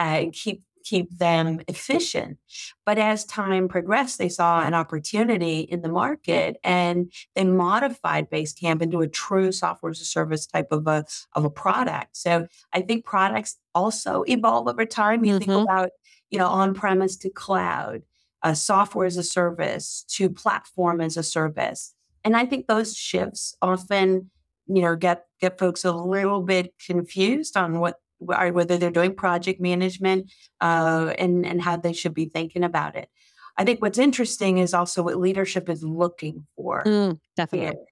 uh, 0.00 0.04
and 0.04 0.32
keep 0.32 0.62
keep 0.84 1.18
them 1.18 1.60
efficient. 1.68 2.38
But 2.86 2.96
as 2.96 3.26
time 3.26 3.68
progressed, 3.68 4.16
they 4.16 4.30
saw 4.30 4.62
an 4.62 4.72
opportunity 4.72 5.60
in 5.60 5.82
the 5.82 5.90
market 5.90 6.56
and 6.64 7.12
they 7.34 7.44
modified 7.44 8.30
Basecamp 8.30 8.80
into 8.80 9.02
a 9.02 9.08
true 9.08 9.52
software 9.52 9.90
as 9.90 10.00
a 10.00 10.06
service 10.06 10.46
type 10.46 10.68
of 10.70 10.86
a, 10.86 11.04
of 11.34 11.44
a 11.44 11.50
product. 11.50 12.16
So 12.16 12.46
I 12.72 12.80
think 12.80 13.04
products 13.04 13.58
also 13.74 14.24
evolve 14.26 14.66
over 14.66 14.86
time. 14.86 15.26
You 15.26 15.34
mm-hmm. 15.34 15.50
think 15.50 15.62
about, 15.64 15.90
you 16.30 16.38
know, 16.38 16.48
on-premise 16.48 17.18
to 17.18 17.28
cloud 17.28 18.00
uh, 18.46 18.54
software 18.54 19.06
as 19.06 19.16
a 19.16 19.24
service 19.24 20.04
to 20.06 20.30
platform 20.30 21.00
as 21.00 21.16
a 21.16 21.22
service. 21.22 21.92
And 22.22 22.36
I 22.36 22.46
think 22.46 22.68
those 22.68 22.96
shifts 22.96 23.56
often, 23.60 24.30
you 24.68 24.82
know, 24.82 24.94
get 24.94 25.24
get 25.40 25.58
folks 25.58 25.84
a 25.84 25.92
little 25.92 26.42
bit 26.42 26.72
confused 26.78 27.56
on 27.56 27.80
what 27.80 27.96
whether 28.18 28.78
they're 28.78 28.90
doing 28.92 29.16
project 29.16 29.60
management 29.60 30.32
uh, 30.60 31.12
and 31.18 31.44
and 31.44 31.60
how 31.60 31.76
they 31.76 31.92
should 31.92 32.14
be 32.14 32.26
thinking 32.26 32.62
about 32.62 32.94
it. 32.94 33.08
I 33.56 33.64
think 33.64 33.82
what's 33.82 33.98
interesting 33.98 34.58
is 34.58 34.74
also 34.74 35.02
what 35.02 35.16
leadership 35.16 35.68
is 35.68 35.82
looking 35.82 36.46
for. 36.54 36.84
Mm, 36.84 37.18
definitely. 37.36 37.82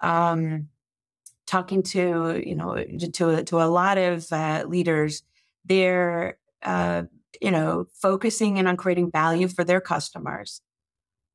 Um, 0.00 0.70
talking 1.46 1.84
to 1.84 2.42
you 2.44 2.56
know 2.56 2.84
to 3.12 3.44
to 3.44 3.62
a 3.62 3.70
lot 3.70 3.96
of 3.96 4.26
uh, 4.32 4.64
leaders, 4.66 5.22
they're 5.64 6.36
uh, 6.64 7.04
you 7.42 7.50
know, 7.50 7.86
focusing 7.92 8.56
in 8.56 8.68
on 8.68 8.76
creating 8.76 9.10
value 9.10 9.48
for 9.48 9.64
their 9.64 9.80
customers, 9.80 10.60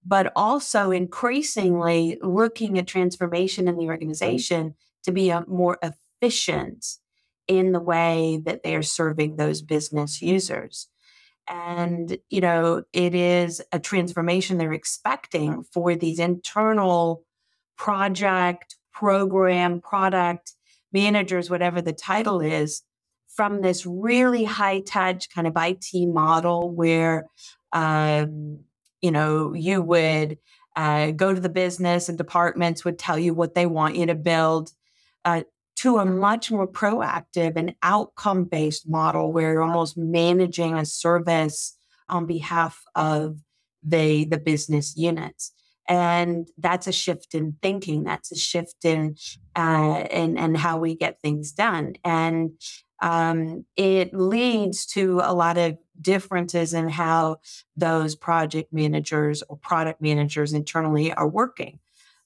but 0.05 0.31
also 0.37 0.89
increasingly 0.89 2.17
looking 2.21 2.79
at 2.79 2.87
transformation 2.87 3.67
in 3.67 3.77
the 3.77 3.87
organization 3.87 4.75
to 5.03 5.11
be 5.11 5.33
more 5.47 5.77
efficient 5.83 6.85
in 7.47 7.73
the 7.73 7.79
way 7.81 8.41
that 8.45 8.63
they 8.63 8.73
are 8.73 8.83
serving 8.83 9.35
those 9.35 9.61
business 9.61 10.21
users. 10.21 10.87
And, 11.49 12.17
you 12.29 12.39
know, 12.39 12.83
it 12.93 13.13
is 13.13 13.61
a 13.73 13.79
transformation 13.79 14.57
they're 14.57 14.73
expecting 14.73 15.63
for 15.73 15.95
these 15.95 16.19
internal 16.19 17.23
project, 17.77 18.75
program, 18.93 19.81
product 19.81 20.53
managers, 20.93 21.49
whatever 21.49 21.81
the 21.81 21.93
title 21.93 22.39
is, 22.39 22.81
from 23.37 23.61
this 23.61 23.85
really 23.85 24.43
high 24.43 24.81
touch 24.81 25.29
kind 25.29 25.47
of 25.47 25.53
IT 25.55 25.87
model 25.93 26.71
where, 26.71 27.27
um, 27.71 28.59
you 28.99 29.11
know, 29.11 29.53
you 29.53 29.81
would 29.81 30.39
uh, 30.75 31.11
go 31.11 31.33
to 31.33 31.39
the 31.39 31.47
business 31.47 32.09
and 32.09 32.17
departments 32.17 32.83
would 32.83 32.99
tell 32.99 33.17
you 33.17 33.35
what 33.35 33.53
they 33.53 33.67
want 33.67 33.95
you 33.95 34.07
to 34.07 34.15
build, 34.15 34.71
uh, 35.23 35.43
to 35.75 35.97
a 35.97 36.05
much 36.05 36.51
more 36.51 36.67
proactive 36.67 37.55
and 37.55 37.75
outcome 37.83 38.43
based 38.43 38.89
model 38.89 39.31
where 39.31 39.53
you're 39.53 39.61
almost 39.61 39.97
managing 39.97 40.73
a 40.73 40.85
service 40.85 41.77
on 42.09 42.25
behalf 42.25 42.83
of 42.95 43.37
the 43.83 44.25
the 44.25 44.39
business 44.39 44.97
units. 44.97 45.53
And 45.87 46.47
that's 46.57 46.87
a 46.87 46.91
shift 46.91 47.35
in 47.35 47.57
thinking. 47.61 48.03
That's 48.03 48.31
a 48.31 48.35
shift 48.35 48.83
in 48.83 49.15
uh, 49.55 50.05
in 50.09 50.37
and 50.37 50.57
how 50.57 50.79
we 50.79 50.95
get 50.95 51.21
things 51.21 51.51
done. 51.51 51.93
And 52.03 52.51
um, 53.01 53.65
it 53.75 54.13
leads 54.13 54.85
to 54.87 55.21
a 55.23 55.33
lot 55.33 55.57
of 55.57 55.77
differences 56.01 56.73
in 56.73 56.89
how 56.89 57.37
those 57.75 58.15
project 58.15 58.73
managers 58.73 59.43
or 59.49 59.57
product 59.57 60.01
managers 60.01 60.53
internally 60.53 61.13
are 61.13 61.27
working. 61.27 61.79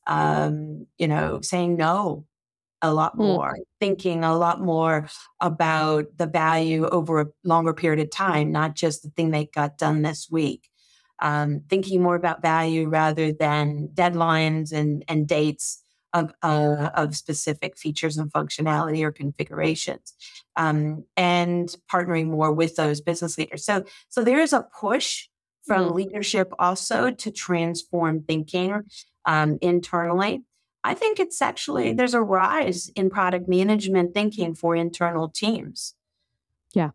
Um, 0.08 0.88
you 0.98 1.08
know, 1.08 1.42
saying 1.42 1.78
no 1.78 2.26
a 2.82 2.94
lot 2.94 3.14
hmm. 3.14 3.24
more, 3.24 3.54
mm. 3.54 3.64
thinking 3.80 4.24
a 4.24 4.36
lot 4.36 4.62
more 4.62 5.08
about 5.40 6.06
the 6.18 6.26
value 6.26 6.88
over 6.88 7.22
a 7.22 7.28
longer 7.44 7.74
period 7.74 8.00
of 8.00 8.10
time, 8.10 8.52
not 8.52 8.76
just 8.76 9.04
the 9.04 9.10
thing 9.12 9.32
they 9.32 9.46
got 9.46 9.78
done 9.78 10.02
this 10.02 10.28
week. 10.30 10.70
Um, 11.20 11.62
thinking 11.70 12.02
more 12.02 12.16
about 12.16 12.42
value 12.42 12.90
rather 12.90 13.32
than 13.32 13.90
deadlines 13.94 14.74
and, 14.74 15.06
and 15.08 15.28
dates 15.28 15.81
of, 16.14 16.34
uh, 16.42 16.90
of 16.96 17.16
specific 17.16 17.78
features 17.78 18.18
and 18.18 18.32
functionality 18.32 19.04
or 19.04 19.12
configurations 19.12 20.14
um, 20.56 21.06
and 21.16 21.76
partnering 21.92 22.28
more 22.28 22.52
with 22.52 22.76
those 22.76 23.02
business 23.02 23.38
leaders. 23.38 23.66
So 23.66 23.84
so 24.10 24.24
there 24.24 24.40
is 24.40 24.54
a 24.54 24.68
push 24.80 25.28
from 25.66 25.86
mm-hmm. 25.86 25.96
leadership 25.96 26.52
also 26.60 27.12
to 27.12 27.32
transform 27.32 28.24
thinking 28.24 28.82
um, 29.26 29.58
internally. 29.62 30.44
I 30.84 30.96
think 30.96 31.20
it's 31.20 31.42
actually 31.42 31.94
there's 31.94 32.16
a 32.16 32.22
rise 32.22 32.90
in 32.96 33.10
product 33.10 33.48
management 33.48 34.14
thinking 34.14 34.56
for 34.56 34.76
internal 34.76 35.30
teams. 35.30 35.94
Yeah. 36.74 36.92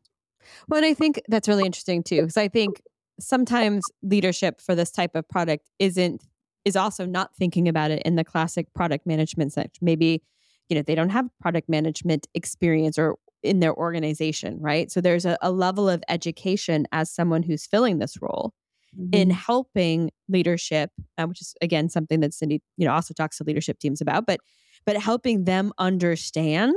Well, 0.69 0.79
and 0.79 0.87
I 0.87 0.95
think 0.95 1.21
that's 1.29 1.49
really 1.49 1.65
interesting 1.65 2.03
too, 2.03 2.23
because 2.23 2.37
I 2.37 2.49
think 2.49 2.83
sometimes 3.21 3.83
leadership 4.03 4.61
for 4.61 4.75
this 4.75 4.91
type 4.91 5.15
of 5.15 5.29
product 5.29 5.69
isn't 5.79 6.23
is 6.67 6.77
also 6.77 7.07
not 7.07 7.35
thinking 7.37 7.69
about 7.69 7.93
it 7.93 8.03
in 8.03 8.17
the 8.17 8.25
classic 8.25 8.67
product 8.75 9.07
management 9.07 9.53
sense. 9.53 9.79
Maybe, 9.81 10.21
you 10.69 10.75
know, 10.77 10.83
they 10.83 10.97
don't 10.97 11.11
have 11.11 11.27
product 11.41 11.69
management 11.69 12.27
experience 12.35 12.99
or 12.99 13.17
in 13.45 13.61
their 13.61 13.75
organization, 13.75 14.59
right? 14.61 14.91
So 14.91 15.01
there's 15.01 15.25
a, 15.25 15.39
a 15.41 15.53
level 15.53 15.89
of 15.89 16.03
education 16.09 16.87
as 16.91 17.09
someone 17.09 17.45
who's 17.45 17.65
filling 17.67 17.99
this 17.99 18.21
role 18.21 18.53
mm-hmm. 18.99 19.11
in 19.13 19.31
helping 19.31 20.11
leadership, 20.29 20.91
uh, 21.17 21.27
which 21.27 21.41
is 21.41 21.55
again 21.63 21.89
something 21.89 22.19
that 22.21 22.35
Cindy, 22.35 22.61
you 22.77 22.85
know, 22.85 22.93
also 22.93 23.15
talks 23.15 23.39
to 23.39 23.45
leadership 23.45 23.79
teams 23.79 24.01
about, 24.01 24.27
but 24.27 24.41
but 24.85 24.97
helping 24.97 25.45
them 25.45 25.73
understand 25.79 26.75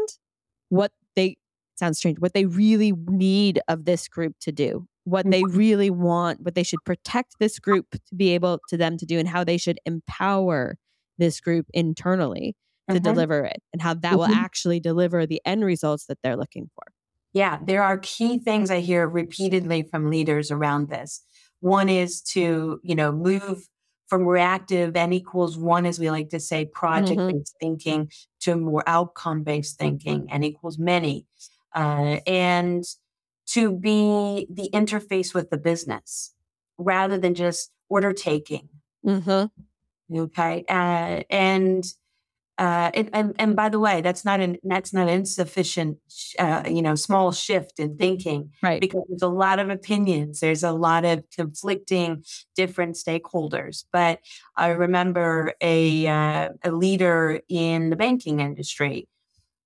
what 0.69 0.91
they 1.15 1.37
sounds 1.75 1.97
strange, 1.97 2.19
what 2.19 2.33
they 2.33 2.45
really 2.45 2.91
need 3.07 3.59
of 3.67 3.85
this 3.85 4.07
group 4.07 4.35
to 4.41 4.51
do, 4.51 4.87
what 5.03 5.29
they 5.29 5.41
mm-hmm. 5.41 5.57
really 5.57 5.89
want, 5.89 6.41
what 6.41 6.55
they 6.55 6.63
should 6.63 6.83
protect 6.85 7.35
this 7.39 7.59
group 7.59 7.87
to 7.91 8.15
be 8.15 8.33
able 8.33 8.59
to 8.69 8.77
them 8.77 8.97
to 8.97 9.05
do, 9.05 9.19
and 9.19 9.27
how 9.27 9.43
they 9.43 9.57
should 9.57 9.79
empower 9.85 10.77
this 11.17 11.39
group 11.39 11.65
internally 11.73 12.55
to 12.89 12.95
uh-huh. 12.95 12.99
deliver 12.99 13.43
it, 13.43 13.61
and 13.73 13.81
how 13.81 13.93
that 13.93 14.03
mm-hmm. 14.03 14.17
will 14.17 14.25
actually 14.25 14.79
deliver 14.79 15.25
the 15.25 15.41
end 15.45 15.63
results 15.65 16.05
that 16.07 16.17
they're 16.23 16.37
looking 16.37 16.69
for. 16.75 16.83
Yeah, 17.33 17.59
there 17.63 17.83
are 17.83 17.97
key 17.97 18.39
things 18.39 18.71
I 18.71 18.79
hear 18.79 19.07
repeatedly 19.07 19.83
from 19.83 20.09
leaders 20.09 20.49
around 20.49 20.89
this. 20.89 21.21
One 21.59 21.89
is 21.89 22.21
to, 22.33 22.79
you 22.83 22.95
know, 22.95 23.11
move 23.11 23.67
from 24.07 24.25
reactive 24.25 24.95
n 24.95 25.13
equals 25.13 25.57
one, 25.57 25.85
as 25.85 25.99
we 25.99 26.09
like 26.09 26.29
to 26.29 26.39
say, 26.39 26.65
project 26.65 27.19
based 27.19 27.55
mm-hmm. 27.61 27.67
thinking 27.67 28.11
to 28.41 28.55
more 28.55 28.83
outcome 28.87 29.43
based 29.43 29.77
thinking, 29.77 30.27
n 30.31 30.43
equals 30.43 30.79
many 30.79 31.27
uh, 31.75 32.17
and 32.25 32.83
to 33.53 33.71
be 33.71 34.47
the 34.49 34.69
interface 34.73 35.33
with 35.33 35.49
the 35.49 35.57
business 35.57 36.33
rather 36.77 37.17
than 37.17 37.33
just 37.33 37.71
order 37.89 38.13
taking. 38.13 38.69
Mm-hmm. 39.05 40.17
Okay, 40.17 40.65
uh, 40.67 41.23
and, 41.29 41.83
uh, 42.57 42.91
and, 42.93 43.09
and 43.13 43.35
and 43.37 43.55
by 43.55 43.69
the 43.69 43.79
way, 43.79 44.01
that's 44.01 44.25
not 44.25 44.39
an 44.39 44.57
that's 44.63 44.91
not 44.91 45.07
insufficient, 45.07 45.97
uh, 46.39 46.63
you 46.67 46.81
know, 46.81 46.95
small 46.95 47.31
shift 47.31 47.79
in 47.79 47.95
thinking, 47.95 48.51
right? 48.63 48.81
Because 48.81 49.03
there's 49.07 49.21
a 49.21 49.27
lot 49.27 49.59
of 49.59 49.69
opinions, 49.69 50.39
there's 50.39 50.63
a 50.63 50.71
lot 50.71 51.05
of 51.05 51.23
conflicting 51.35 52.23
different 52.55 52.95
stakeholders. 52.95 53.85
But 53.93 54.19
I 54.55 54.69
remember 54.69 55.53
a 55.61 56.07
uh, 56.07 56.49
a 56.63 56.71
leader 56.71 57.41
in 57.47 57.91
the 57.91 57.95
banking 57.95 58.39
industry 58.39 59.07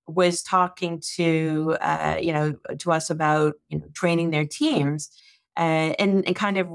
was 0.06 0.42
talking 0.42 1.00
to 1.16 1.76
uh, 1.80 2.18
you 2.20 2.32
know 2.32 2.54
to 2.78 2.92
us 2.92 3.10
about 3.10 3.54
you 3.68 3.78
know 3.78 3.86
training 3.94 4.30
their 4.30 4.44
teams 4.44 5.10
uh, 5.56 5.94
and, 5.98 6.26
and 6.26 6.36
kind 6.36 6.58
of 6.58 6.68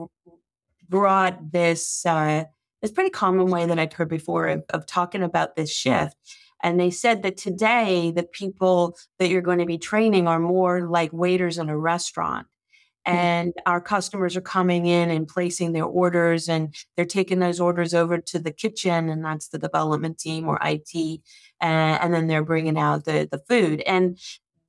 brought 0.87 1.51
this 1.51 2.05
uh, 2.05 2.45
this 2.81 2.91
pretty 2.91 3.09
common 3.09 3.47
way 3.47 3.65
that 3.65 3.79
I'd 3.79 3.93
heard 3.93 4.09
before 4.09 4.47
of, 4.47 4.63
of 4.69 4.85
talking 4.85 5.23
about 5.23 5.55
this 5.55 5.71
shift. 5.71 6.15
And 6.61 6.79
they 6.79 6.91
said 6.91 7.23
that 7.23 7.37
today 7.37 8.11
the 8.11 8.23
people 8.23 8.97
that 9.17 9.29
you're 9.29 9.41
going 9.41 9.59
to 9.59 9.65
be 9.65 9.77
training 9.77 10.27
are 10.27 10.39
more 10.39 10.89
like 10.89 11.13
waiters 11.13 11.57
in 11.57 11.69
a 11.69 11.77
restaurant. 11.77 12.47
Mm. 13.09 13.13
And 13.13 13.53
our 13.65 13.81
customers 13.81 14.37
are 14.37 14.41
coming 14.41 14.85
in 14.85 15.09
and 15.09 15.27
placing 15.27 15.73
their 15.73 15.85
orders, 15.85 16.47
and 16.47 16.75
they're 16.95 17.05
taking 17.05 17.39
those 17.39 17.59
orders 17.59 17.93
over 17.93 18.19
to 18.19 18.39
the 18.39 18.51
kitchen, 18.51 19.09
and 19.09 19.25
that's 19.25 19.49
the 19.49 19.57
development 19.57 20.19
team 20.19 20.47
or 20.47 20.59
IT 20.63 21.21
and, 21.61 22.01
and 22.01 22.13
then 22.13 22.27
they're 22.27 22.43
bringing 22.43 22.77
out 22.77 23.05
the 23.05 23.27
the 23.31 23.41
food 23.49 23.81
and 23.81 24.17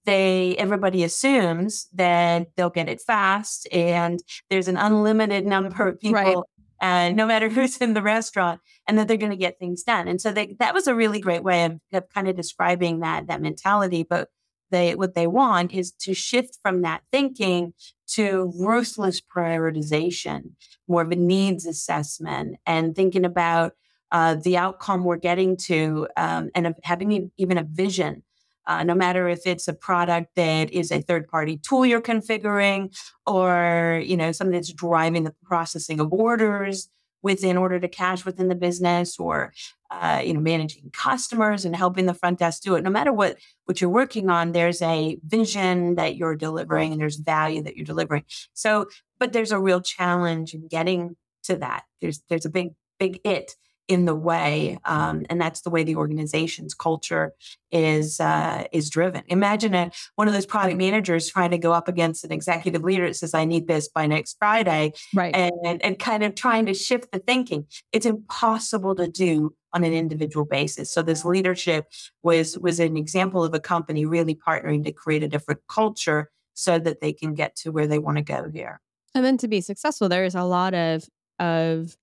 they 0.05 0.57
everybody 0.57 1.05
assumes 1.05 1.89
that 1.93 2.49
they'll 2.57 2.71
get 2.71 2.89
it 2.89 3.01
fast 3.01 3.69
and 3.73 4.21
there's 4.49 4.69
an 4.69 4.77
unlimited 4.77 5.47
number 5.47 5.89
of 5.89 6.01
people 6.01 6.15
right. 6.15 6.37
and 6.81 7.17
no 7.17 7.27
matter 7.27 7.49
who's 7.49 7.77
in 7.79 7.95
the 7.95 8.03
restaurant 8.03 8.61
and 8.87 8.99
that 8.99 9.09
they're 9.09 9.17
going 9.17 9.31
to 9.31 9.37
get 9.37 9.59
things 9.59 9.83
done 9.83 10.09
and 10.09 10.21
so 10.21 10.33
they, 10.33 10.57
that 10.59 10.75
was 10.75 10.87
a 10.87 10.95
really 10.95 11.21
great 11.21 11.43
way 11.43 11.65
of, 11.65 11.79
of 11.93 12.09
kind 12.11 12.29
of 12.29 12.37
describing 12.37 13.01
that 13.01 13.27
that 13.27 13.43
mentality 13.43 14.03
but 14.03 14.29
they 14.71 14.95
what 14.95 15.15
they 15.15 15.27
want 15.27 15.73
is 15.73 15.93
to 15.93 16.15
shift 16.15 16.59
from 16.63 16.83
that 16.83 17.03
thinking 17.13 17.75
to 18.07 18.53
ruthless 18.59 19.21
prioritization 19.21 20.53
more 20.89 21.03
of 21.03 21.11
a 21.11 21.17
needs 21.17 21.67
assessment 21.67 22.57
and 22.67 22.97
thinking 22.97 23.25
about 23.25 23.73
uh, 24.13 24.35
the 24.35 24.57
outcome 24.57 25.05
we're 25.05 25.17
getting 25.17 25.57
to 25.57 26.09
um, 26.17 26.51
and 26.55 26.75
having 26.83 27.31
even 27.37 27.57
a 27.59 27.63
vision. 27.65 28.23
Uh, 28.67 28.85
no 28.85 28.95
matter 28.95 29.29
if 29.29 29.47
it's 29.47 29.69
a 29.69 29.73
product 29.73 30.35
that 30.37 30.71
is 30.71 30.93
a 30.93 31.01
third 31.01 31.27
party 31.27 31.57
tool 31.57 31.85
you're 31.85 32.01
configuring 32.01 32.95
or 33.27 34.01
you 34.05 34.17
know 34.17 34.31
something 34.33 34.53
that's 34.53 34.73
driving 34.73 35.25
the 35.25 35.35
processing 35.43 35.99
of 35.99 36.13
orders 36.13 36.89
within 37.23 37.57
order 37.57 37.81
to 37.81 37.89
cash 37.89 38.25
within 38.25 38.49
the 38.49 38.55
business 38.55 39.19
or 39.19 39.53
uh, 39.91 40.23
you 40.25 40.33
know 40.33 40.41
managing 40.41 40.91
customers 40.93 41.65
and 41.65 41.75
helping 41.75 42.07
the 42.07 42.15
front 42.15 42.39
desk 42.39 42.63
do 42.63 42.75
it 42.75 42.85
no 42.85 42.91
matter 42.91 43.13
what 43.13 43.37
what 43.65 43.81
you're 43.81 43.91
working 43.91 44.31
on 44.31 44.53
there's 44.53 44.83
a 44.83 45.19
vision 45.25 45.95
that 45.97 46.17
you're 46.17 46.37
delivering 46.37 46.93
and 46.93 47.01
there's 47.01 47.17
value 47.17 47.63
that 47.63 47.77
you're 47.77 47.85
delivering 47.85 48.25
so 48.53 48.87
but 49.19 49.33
there's 49.33 49.53
a 49.53 49.61
real 49.61 49.81
challenge 49.81 50.55
in 50.55 50.67
getting 50.69 51.17
to 51.43 51.57
that 51.57 51.85
there's 52.01 52.23
there's 52.29 52.47
a 52.47 52.51
big 52.51 52.71
big 52.99 53.21
it 53.25 53.55
in 53.91 54.05
the 54.05 54.15
way, 54.15 54.79
um, 54.85 55.27
and 55.29 55.41
that's 55.41 55.63
the 55.63 55.71
way 55.71 55.83
the 55.83 55.97
organization's 55.97 56.75
culture 56.75 57.33
is 57.73 58.21
uh, 58.21 58.63
is 58.71 58.89
driven. 58.89 59.25
Imagine 59.27 59.75
a, 59.75 59.91
one 60.15 60.29
of 60.29 60.33
those 60.33 60.47
product 60.47 60.79
managers 60.79 61.29
trying 61.29 61.51
to 61.51 61.59
go 61.59 61.73
up 61.73 61.89
against 61.89 62.23
an 62.23 62.31
executive 62.31 62.85
leader 62.85 63.09
that 63.09 63.15
says, 63.15 63.35
"I 63.35 63.45
need 63.45 63.67
this 63.67 63.89
by 63.89 64.07
next 64.07 64.37
Friday," 64.39 64.93
right? 65.13 65.35
And 65.35 65.83
and 65.83 65.99
kind 65.99 66.23
of 66.23 66.37
trying 66.37 66.67
to 66.67 66.75
shift 66.75 67.11
the 67.11 67.19
thinking. 67.19 67.67
It's 67.91 68.07
impossible 68.07 68.95
to 68.95 69.09
do 69.09 69.57
on 69.73 69.85
an 69.85 69.93
individual 69.93 70.45
basis. 70.45 70.93
So 70.93 71.03
this 71.03 71.25
leadership 71.25 71.87
was 72.23 72.59
was 72.59 72.81
an 72.81 72.97
example 72.97 73.45
of 73.45 73.55
a 73.55 73.61
company 73.61 74.05
really 74.05 74.35
partnering 74.35 74.85
to 74.85 74.93
create 74.93 75.23
a 75.23 75.29
different 75.29 75.61
culture 75.69 76.31
so 76.55 76.79
that 76.79 77.01
they 77.01 77.13
can 77.13 77.35
get 77.35 77.57
to 77.57 77.71
where 77.71 77.87
they 77.87 77.99
want 77.99 78.19
to 78.19 78.23
go 78.23 78.49
here. 78.53 78.81
And 79.15 79.25
then 79.25 79.39
to 79.39 79.49
be 79.49 79.61
successful, 79.61 80.09
there 80.09 80.25
is 80.25 80.35
a 80.35 80.45
lot 80.45 80.75
of 80.75 81.05
of 81.39 81.97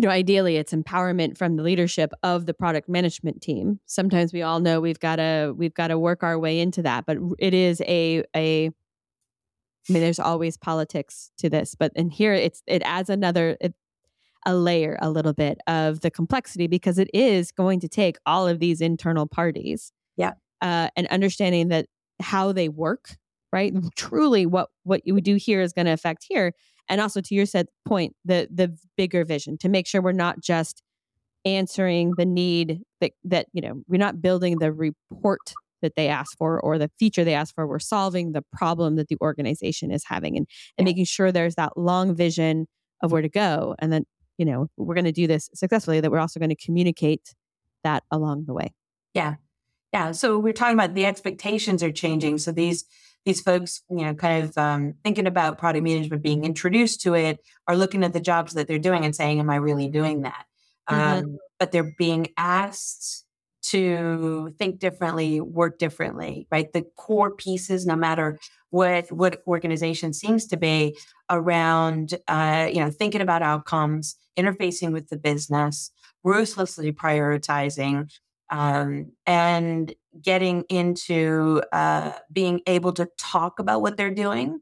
you 0.00 0.06
know, 0.06 0.12
ideally 0.12 0.56
it's 0.56 0.72
empowerment 0.72 1.36
from 1.36 1.56
the 1.56 1.62
leadership 1.62 2.10
of 2.22 2.46
the 2.46 2.54
product 2.54 2.88
management 2.88 3.42
team. 3.42 3.80
Sometimes 3.84 4.32
we 4.32 4.40
all 4.40 4.58
know 4.58 4.80
we've 4.80 4.98
got 4.98 5.16
to 5.16 5.52
we've 5.54 5.74
got 5.74 5.88
to 5.88 5.98
work 5.98 6.22
our 6.22 6.38
way 6.38 6.58
into 6.58 6.80
that, 6.82 7.04
but 7.04 7.18
it 7.38 7.52
is 7.52 7.82
a 7.82 8.24
a 8.34 8.70
I 9.88 9.92
mean, 9.92 10.02
there's 10.02 10.18
always 10.18 10.56
politics 10.56 11.32
to 11.38 11.50
this, 11.50 11.74
but 11.74 11.92
in 11.94 12.08
here 12.08 12.32
it's 12.32 12.62
it 12.66 12.80
adds 12.82 13.10
another 13.10 13.58
it, 13.60 13.74
a 14.46 14.54
layer, 14.54 14.98
a 15.02 15.10
little 15.10 15.32
bit 15.32 15.58
of 15.66 16.00
the 16.00 16.10
complexity 16.10 16.66
because 16.66 16.98
it 16.98 17.10
is 17.12 17.52
going 17.52 17.80
to 17.80 17.88
take 17.88 18.16
all 18.26 18.48
of 18.48 18.58
these 18.58 18.80
internal 18.80 19.26
parties, 19.26 19.92
yeah, 20.16 20.32
uh, 20.60 20.88
and 20.96 21.06
understanding 21.08 21.68
that 21.68 21.86
how 22.20 22.52
they 22.52 22.68
work, 22.68 23.16
right? 23.52 23.72
Truly, 23.96 24.46
what 24.46 24.68
what 24.84 25.02
you 25.06 25.20
do 25.20 25.36
here 25.36 25.60
is 25.60 25.72
going 25.72 25.86
to 25.86 25.92
affect 25.92 26.24
here, 26.28 26.52
and 26.88 27.00
also 27.00 27.20
to 27.20 27.34
your 27.34 27.46
said 27.46 27.66
point 27.86 28.14
the 28.24 28.48
the 28.52 28.76
bigger 28.96 29.24
vision 29.24 29.58
to 29.58 29.68
make 29.68 29.86
sure 29.86 30.00
we're 30.00 30.12
not 30.12 30.40
just 30.40 30.82
answering 31.44 32.12
the 32.16 32.26
need 32.26 32.80
that 33.00 33.12
that 33.24 33.46
you 33.52 33.60
know 33.60 33.82
we're 33.88 33.98
not 33.98 34.20
building 34.20 34.58
the 34.58 34.72
report 34.72 35.52
that 35.82 35.96
they 35.96 36.08
ask 36.08 36.36
for 36.36 36.60
or 36.60 36.78
the 36.78 36.90
feature 36.98 37.24
they 37.24 37.34
ask 37.34 37.54
for. 37.54 37.66
We're 37.66 37.78
solving 37.78 38.32
the 38.32 38.44
problem 38.52 38.96
that 38.96 39.08
the 39.08 39.16
organization 39.20 39.90
is 39.90 40.04
having 40.06 40.36
and, 40.36 40.46
and 40.76 40.84
making 40.84 41.06
sure 41.06 41.32
there's 41.32 41.54
that 41.54 41.76
long 41.76 42.14
vision 42.14 42.66
of 43.02 43.12
where 43.12 43.22
to 43.22 43.28
go 43.28 43.74
and 43.78 43.90
then 43.92 44.04
you 44.40 44.46
know 44.46 44.66
we're 44.76 44.94
going 44.94 45.04
to 45.04 45.12
do 45.12 45.26
this 45.26 45.50
successfully 45.54 46.00
that 46.00 46.10
we're 46.10 46.18
also 46.18 46.40
going 46.40 46.50
to 46.50 46.56
communicate 46.56 47.34
that 47.84 48.02
along 48.10 48.46
the 48.46 48.54
way 48.54 48.72
yeah 49.14 49.34
yeah 49.92 50.10
so 50.10 50.38
we're 50.38 50.52
talking 50.52 50.74
about 50.74 50.94
the 50.94 51.04
expectations 51.04 51.82
are 51.82 51.92
changing 51.92 52.38
so 52.38 52.50
these 52.50 52.86
these 53.26 53.40
folks, 53.40 53.82
you 53.90 54.04
know, 54.04 54.14
kind 54.14 54.44
of 54.44 54.56
um, 54.56 54.94
thinking 55.04 55.26
about 55.26 55.58
product 55.58 55.84
management, 55.84 56.22
being 56.22 56.44
introduced 56.44 57.02
to 57.02 57.14
it, 57.14 57.38
are 57.66 57.76
looking 57.76 58.02
at 58.02 58.12
the 58.12 58.20
jobs 58.20 58.54
that 58.54 58.66
they're 58.66 58.78
doing 58.78 59.04
and 59.04 59.14
saying, 59.14 59.40
"Am 59.40 59.50
I 59.50 59.56
really 59.56 59.88
doing 59.88 60.22
that?" 60.22 60.46
Mm-hmm. 60.88 61.24
Um, 61.24 61.38
but 61.58 61.72
they're 61.72 61.94
being 61.98 62.28
asked 62.36 63.26
to 63.62 64.54
think 64.58 64.78
differently, 64.78 65.40
work 65.40 65.78
differently, 65.78 66.46
right? 66.50 66.72
The 66.72 66.86
core 66.96 67.30
pieces, 67.30 67.84
no 67.84 67.94
matter 67.94 68.38
what 68.70 69.10
what 69.12 69.42
organization 69.46 70.12
seems 70.12 70.46
to 70.46 70.56
be 70.56 70.96
around, 71.28 72.14
uh, 72.28 72.68
you 72.72 72.80
know, 72.80 72.90
thinking 72.90 73.20
about 73.20 73.42
outcomes, 73.42 74.16
interfacing 74.38 74.92
with 74.92 75.08
the 75.08 75.16
business, 75.16 75.90
ruthlessly 76.24 76.92
prioritizing, 76.92 78.10
um, 78.50 79.12
and 79.26 79.94
getting 80.22 80.64
into 80.68 81.62
uh, 81.72 82.12
being 82.32 82.60
able 82.66 82.92
to 82.92 83.08
talk 83.18 83.58
about 83.58 83.82
what 83.82 83.96
they're 83.96 84.14
doing 84.14 84.60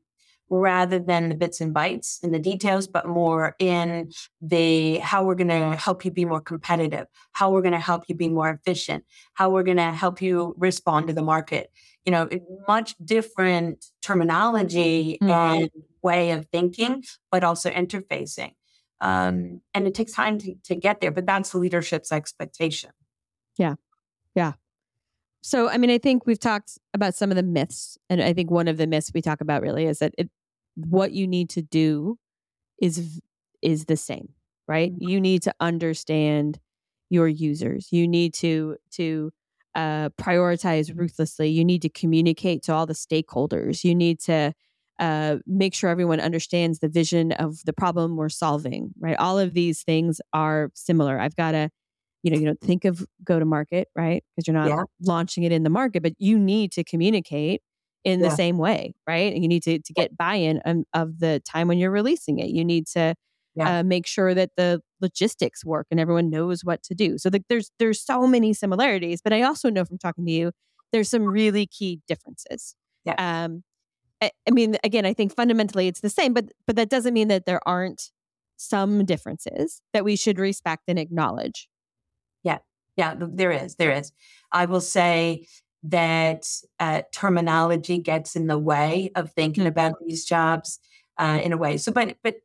rather 0.50 0.98
than 0.98 1.28
the 1.28 1.34
bits 1.34 1.60
and 1.60 1.74
bytes 1.74 2.22
and 2.22 2.32
the 2.34 2.38
details, 2.38 2.86
but 2.86 3.06
more 3.06 3.54
in 3.58 4.10
the 4.40 4.98
how 4.98 5.22
we're 5.24 5.34
going 5.34 5.48
to 5.48 5.76
help 5.76 6.04
you 6.04 6.10
be 6.10 6.24
more 6.24 6.40
competitive, 6.40 7.06
how 7.32 7.50
we're 7.50 7.62
going 7.62 7.72
to 7.72 7.78
help 7.78 8.04
you 8.08 8.14
be 8.14 8.28
more 8.28 8.50
efficient, 8.50 9.04
how 9.34 9.50
we're 9.50 9.62
going 9.62 9.76
to 9.76 9.92
help 9.92 10.22
you 10.22 10.54
respond 10.58 11.06
to 11.06 11.12
the 11.12 11.22
market. 11.22 11.70
You 12.04 12.12
know, 12.12 12.28
much 12.66 12.94
different 13.04 13.86
terminology 14.02 15.18
mm-hmm. 15.20 15.30
and 15.30 15.70
way 16.02 16.30
of 16.30 16.46
thinking, 16.46 17.04
but 17.30 17.44
also 17.44 17.70
interfacing. 17.70 18.52
Um, 19.00 19.60
and 19.74 19.86
it 19.86 19.94
takes 19.94 20.12
time 20.12 20.38
to, 20.38 20.54
to 20.64 20.74
get 20.74 21.00
there, 21.00 21.10
but 21.10 21.26
that's 21.26 21.54
leadership's 21.54 22.10
expectation. 22.10 22.90
Yeah. 23.56 23.74
Yeah. 24.34 24.52
So, 25.42 25.68
I 25.68 25.78
mean, 25.78 25.90
I 25.90 25.98
think 25.98 26.26
we've 26.26 26.38
talked 26.38 26.78
about 26.94 27.14
some 27.14 27.30
of 27.30 27.36
the 27.36 27.42
myths. 27.42 27.96
And 28.10 28.22
I 28.22 28.32
think 28.32 28.50
one 28.50 28.68
of 28.68 28.76
the 28.76 28.86
myths 28.86 29.12
we 29.14 29.22
talk 29.22 29.40
about 29.40 29.62
really 29.62 29.84
is 29.84 30.00
that 30.00 30.14
it, 30.18 30.30
what 30.74 31.12
you 31.12 31.26
need 31.26 31.50
to 31.50 31.62
do 31.62 32.18
is 32.80 33.20
is 33.60 33.86
the 33.86 33.96
same, 33.96 34.28
right? 34.66 34.92
Mm-hmm. 34.92 35.08
You 35.08 35.20
need 35.20 35.42
to 35.42 35.54
understand 35.58 36.60
your 37.10 37.28
users. 37.28 37.88
You 37.90 38.06
need 38.06 38.34
to 38.34 38.76
to 38.92 39.32
uh, 39.78 40.08
prioritize 40.20 40.90
ruthlessly. 40.92 41.48
You 41.48 41.64
need 41.64 41.82
to 41.82 41.88
communicate 41.88 42.64
to 42.64 42.74
all 42.74 42.84
the 42.84 42.94
stakeholders. 42.94 43.84
You 43.84 43.94
need 43.94 44.18
to 44.20 44.52
uh, 44.98 45.36
make 45.46 45.72
sure 45.72 45.88
everyone 45.88 46.18
understands 46.18 46.80
the 46.80 46.88
vision 46.88 47.30
of 47.30 47.64
the 47.64 47.72
problem 47.72 48.16
we're 48.16 48.28
solving. 48.28 48.90
Right? 48.98 49.16
All 49.18 49.38
of 49.38 49.54
these 49.54 49.84
things 49.84 50.20
are 50.32 50.70
similar. 50.74 51.20
I've 51.20 51.36
got 51.36 51.52
to, 51.52 51.70
you 52.24 52.32
know, 52.32 52.38
you 52.38 52.46
don't 52.46 52.60
think 52.60 52.84
of 52.84 53.06
go 53.22 53.38
to 53.38 53.44
market, 53.44 53.86
right? 53.94 54.24
Because 54.34 54.48
you're 54.48 54.56
not 54.56 54.68
yeah. 54.68 54.82
launching 55.00 55.44
it 55.44 55.52
in 55.52 55.62
the 55.62 55.70
market, 55.70 56.02
but 56.02 56.14
you 56.18 56.40
need 56.40 56.72
to 56.72 56.82
communicate 56.82 57.62
in 58.02 58.18
yeah. 58.18 58.28
the 58.28 58.34
same 58.34 58.58
way, 58.58 58.94
right? 59.06 59.32
And 59.32 59.44
you 59.44 59.48
need 59.48 59.62
to 59.62 59.78
to 59.78 59.92
get 59.92 60.16
buy-in 60.16 60.60
um, 60.64 60.84
of 60.92 61.20
the 61.20 61.40
time 61.48 61.68
when 61.68 61.78
you're 61.78 61.92
releasing 61.92 62.40
it. 62.40 62.48
You 62.48 62.64
need 62.64 62.88
to 62.88 63.14
yeah. 63.58 63.80
uh, 63.80 63.82
make 63.82 64.06
sure 64.06 64.34
that 64.34 64.50
the 64.56 64.80
logistics 65.00 65.64
work 65.64 65.86
and 65.90 66.00
everyone 66.00 66.30
knows 66.30 66.64
what 66.64 66.82
to 66.84 66.94
do. 66.94 67.18
So 67.18 67.30
the, 67.30 67.44
there's 67.48 67.70
there's 67.78 68.00
so 68.00 68.26
many 68.26 68.52
similarities, 68.52 69.20
but 69.22 69.32
I 69.32 69.42
also 69.42 69.70
know 69.70 69.84
from 69.84 69.98
talking 69.98 70.24
to 70.26 70.32
you, 70.32 70.52
there's 70.92 71.10
some 71.10 71.24
really 71.24 71.66
key 71.66 72.00
differences. 72.06 72.74
Yeah. 73.04 73.14
Um, 73.18 73.64
I, 74.20 74.30
I 74.48 74.50
mean, 74.50 74.76
again, 74.82 75.06
I 75.06 75.12
think 75.12 75.34
fundamentally 75.34 75.88
it's 75.88 76.00
the 76.00 76.10
same, 76.10 76.34
but 76.34 76.46
but 76.66 76.76
that 76.76 76.88
doesn't 76.88 77.14
mean 77.14 77.28
that 77.28 77.46
there 77.46 77.60
aren't 77.66 78.10
some 78.56 79.04
differences 79.04 79.80
that 79.92 80.04
we 80.04 80.16
should 80.16 80.38
respect 80.38 80.84
and 80.88 80.98
acknowledge. 80.98 81.68
Yeah, 82.42 82.58
yeah, 82.96 83.14
there 83.16 83.52
is, 83.52 83.76
there 83.76 83.92
is. 83.92 84.12
I 84.52 84.64
will 84.64 84.80
say 84.80 85.46
that 85.84 86.46
uh, 86.80 87.02
terminology 87.12 87.98
gets 87.98 88.34
in 88.34 88.48
the 88.48 88.58
way 88.58 89.10
of 89.14 89.32
thinking 89.32 89.62
mm-hmm. 89.62 89.68
about 89.68 89.94
these 90.04 90.24
jobs 90.24 90.80
uh, 91.18 91.40
in 91.42 91.52
a 91.52 91.56
way. 91.56 91.76
So, 91.76 91.92
but 91.92 92.16
but 92.22 92.36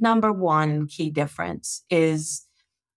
number 0.00 0.32
one 0.32 0.86
key 0.86 1.10
difference 1.10 1.84
is 1.90 2.46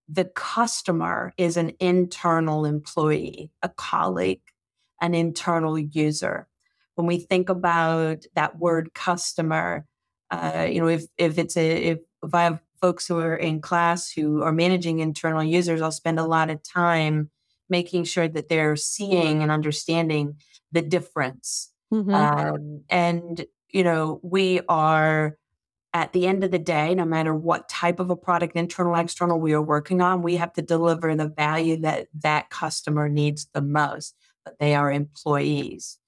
the 0.07 0.25
customer 0.25 1.33
is 1.37 1.57
an 1.57 1.71
internal 1.79 2.65
employee, 2.65 3.51
a 3.61 3.69
colleague, 3.69 4.41
an 4.99 5.13
internal 5.13 5.79
user. 5.79 6.47
When 6.95 7.07
we 7.07 7.17
think 7.17 7.49
about 7.49 8.25
that 8.35 8.59
word 8.59 8.93
customer, 8.93 9.85
uh, 10.29 10.67
you 10.69 10.81
know, 10.81 10.87
if 10.87 11.05
if 11.17 11.37
it's 11.37 11.55
a 11.55 11.83
if, 11.83 11.99
if 12.23 12.33
I 12.33 12.43
have 12.43 12.59
folks 12.81 13.07
who 13.07 13.19
are 13.19 13.35
in 13.35 13.61
class 13.61 14.11
who 14.11 14.41
are 14.41 14.51
managing 14.51 14.99
internal 14.99 15.43
users, 15.43 15.81
I'll 15.81 15.91
spend 15.91 16.19
a 16.19 16.25
lot 16.25 16.49
of 16.49 16.61
time 16.63 17.29
making 17.69 18.03
sure 18.03 18.27
that 18.27 18.49
they're 18.49 18.75
seeing 18.75 19.41
and 19.41 19.51
understanding 19.51 20.35
the 20.71 20.81
difference. 20.81 21.71
Mm-hmm. 21.93 22.13
Um, 22.13 22.83
and 22.89 23.45
you 23.69 23.83
know, 23.83 24.19
we 24.23 24.59
are 24.67 25.37
at 25.93 26.13
the 26.13 26.25
end 26.25 26.43
of 26.43 26.51
the 26.51 26.59
day, 26.59 26.95
no 26.95 27.05
matter 27.05 27.35
what 27.35 27.67
type 27.67 27.99
of 27.99 28.09
a 28.09 28.15
product, 28.15 28.55
internal, 28.55 28.95
external, 28.95 29.39
we 29.39 29.53
are 29.53 29.61
working 29.61 30.01
on, 30.01 30.21
we 30.21 30.37
have 30.37 30.53
to 30.53 30.61
deliver 30.61 31.13
the 31.15 31.27
value 31.27 31.77
that 31.81 32.07
that 32.21 32.49
customer 32.49 33.09
needs 33.09 33.47
the 33.53 33.61
most. 33.61 34.15
But 34.45 34.57
they 34.59 34.73
are 34.73 34.91
employees, 34.91 35.99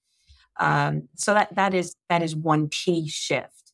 um, 0.58 1.08
so 1.14 1.34
that 1.34 1.54
that 1.54 1.74
is 1.74 1.94
that 2.08 2.22
is 2.22 2.34
one 2.34 2.68
key 2.68 3.08
shift. 3.08 3.72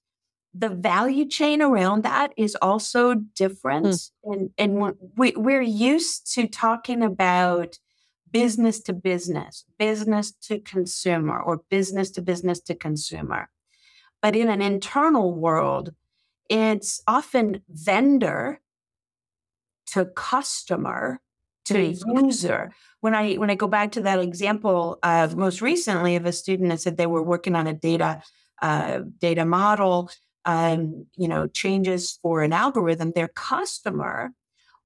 The 0.53 0.69
value 0.69 1.27
chain 1.27 1.63
around 1.63 2.03
that 2.03 2.33
is 2.37 2.57
also 2.61 3.15
different, 3.15 3.87
mm. 3.87 4.11
and 4.25 4.51
and 4.59 4.97
we 5.17 5.33
we're 5.37 5.63
used 5.63 6.35
to 6.35 6.49
talking 6.49 7.03
about 7.03 7.79
business 8.33 8.81
to 8.81 8.93
business, 8.93 9.65
business 9.79 10.33
to 10.33 10.59
consumer, 10.59 11.41
or 11.41 11.63
business 11.71 12.11
to 12.13 12.23
business 12.23 12.61
to 12.61 12.75
consumer. 12.75 13.49
But 14.23 14.37
in 14.37 14.49
an 14.49 14.61
internal 14.61 15.35
world, 15.35 15.95
it's 16.51 17.01
often 17.07 17.63
vendor 17.71 18.61
to 19.93 20.05
customer 20.05 21.21
to 21.67 21.75
mm-hmm. 21.75 22.27
user. 22.27 22.73
When 23.01 23.15
I 23.15 23.35
when 23.35 23.51
I 23.51 23.55
go 23.55 23.69
back 23.69 23.93
to 23.93 24.03
that 24.03 24.19
example 24.19 24.99
of 25.03 25.37
most 25.37 25.63
recently 25.63 26.17
of 26.17 26.27
a 26.27 26.33
student 26.33 26.69
that 26.71 26.81
said 26.81 26.97
they 26.97 27.07
were 27.07 27.23
working 27.23 27.55
on 27.55 27.67
a 27.67 27.73
data 27.73 28.23
uh, 28.61 29.01
data 29.19 29.45
model, 29.47 30.11
um, 30.45 31.07
you 31.17 31.29
know, 31.29 31.47
changes 31.47 32.19
for 32.21 32.43
an 32.43 32.53
algorithm, 32.53 33.13
their 33.15 33.29
customer 33.29 34.33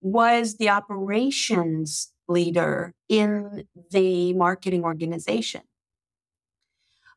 was 0.00 0.58
the 0.58 0.68
operations 0.68 2.12
leader 2.28 2.94
in 3.08 3.64
the 3.90 4.32
marketing 4.34 4.84
organization. 4.84 5.62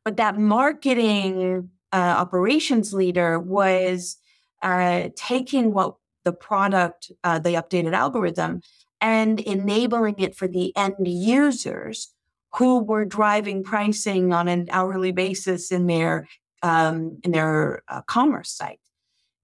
But 0.06 0.18
that 0.18 0.38
marketing 0.38 1.70
uh, 1.92 2.16
operations 2.18 2.94
leader 2.94 3.40
was 3.40 4.18
uh, 4.62 5.10
taking 5.16 5.74
what 5.74 5.96
the 6.24 6.34
product, 6.34 7.12
uh, 7.24 7.40
the 7.40 7.52
updated 7.52 7.94
algorithm, 7.94 8.62
and 9.00 9.40
enabling 9.40 10.20
it 10.20 10.36
for 10.36 10.48
the 10.48 10.76
end 10.76 10.96
users 11.00 12.14
who 12.56 12.80
were 12.80 13.06
driving 13.06 13.64
pricing 13.64 14.34
on 14.34 14.48
an 14.48 14.68
hourly 14.72 15.12
basis 15.12 15.72
in 15.72 15.88
their 15.88 16.28
um, 16.64 17.20
in 17.24 17.32
their 17.32 17.84
uh, 17.88 18.02
commerce 18.02 18.52
site 18.52 18.80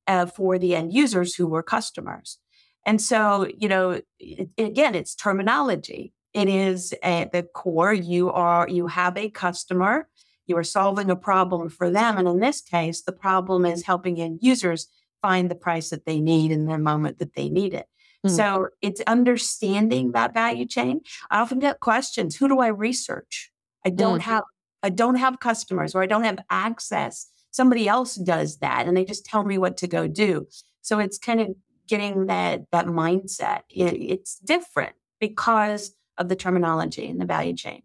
uh, 0.08 0.26
for 0.26 0.58
the 0.58 0.76
end 0.76 0.91
users 0.93 1.36
who 1.36 1.47
were 1.47 1.63
customers. 1.63 2.39
And 2.86 3.02
so, 3.02 3.47
you 3.58 3.69
know, 3.69 4.02
it, 4.19 4.49
again, 4.58 4.95
it's 4.95 5.15
terminology. 5.15 6.13
It 6.34 6.49
is 6.49 6.93
at 7.04 7.32
the 7.32 7.43
core. 7.43 7.93
You 7.93 8.32
are 8.32 8.67
you 8.67 8.88
have 8.88 9.17
a 9.17 9.30
customer. 9.30 10.10
You 10.47 10.58
are 10.58 10.63
solving 10.63 11.10
a 11.10 11.15
problem 11.15 11.69
for 11.69 11.89
them, 11.89 12.17
and 12.17 12.28
in 12.28 12.39
this 12.39 12.60
case, 12.60 13.02
the 13.02 13.13
problem 13.13 13.65
is 13.65 13.86
helping 13.86 14.19
end 14.19 14.39
users 14.41 14.88
find 15.24 15.50
the 15.50 15.56
price 15.56 15.90
that 15.90 16.06
they 16.06 16.20
need 16.20 16.52
in 16.52 16.68
the 16.68 16.78
moment 16.78 17.18
that 17.18 17.34
they 17.34 17.50
need 17.50 17.74
it. 17.74 17.88
Mm-hmm. 18.24 18.36
So 18.36 18.70
it's 18.84 19.02
understanding 19.08 20.12
that 20.12 20.36
value 20.36 20.68
chain. 20.68 21.02
I 21.32 21.40
often 21.40 21.58
get 21.58 21.80
questions: 21.80 22.36
Who 22.36 22.48
do 22.48 22.60
I 22.60 22.68
research? 22.68 23.52
I 23.84 23.90
don't 23.90 24.20
mm-hmm. 24.20 24.30
have 24.30 24.44
I 24.84 24.90
don't 24.90 25.16
have 25.16 25.40
customers, 25.40 25.96
or 25.96 26.04
I 26.04 26.06
don't 26.06 26.24
have 26.24 26.40
access. 26.52 27.28
Somebody 27.52 27.88
else 27.88 28.16
does 28.16 28.58
that, 28.60 28.86
and 28.88 28.96
they 28.96 29.06
just 29.06 29.26
tell 29.26 29.44
me 29.44 29.58
what 29.58 29.78
to 29.78 29.88
go 29.88 30.08
do. 30.08 30.48
So 30.82 31.00
it's 31.00 31.18
kind 31.18 31.42
of 31.42 31.48
getting 31.88 32.28
that 32.28 32.70
that 32.72 32.86
mindset. 32.86 33.62
It, 33.70 33.94
it's 33.94 34.38
different 34.38 34.94
because 35.20 35.96
of 36.18 36.30
the 36.30 36.36
terminology 36.36 37.10
and 37.10 37.20
the 37.20 37.26
value 37.26 37.56
chain. 37.56 37.82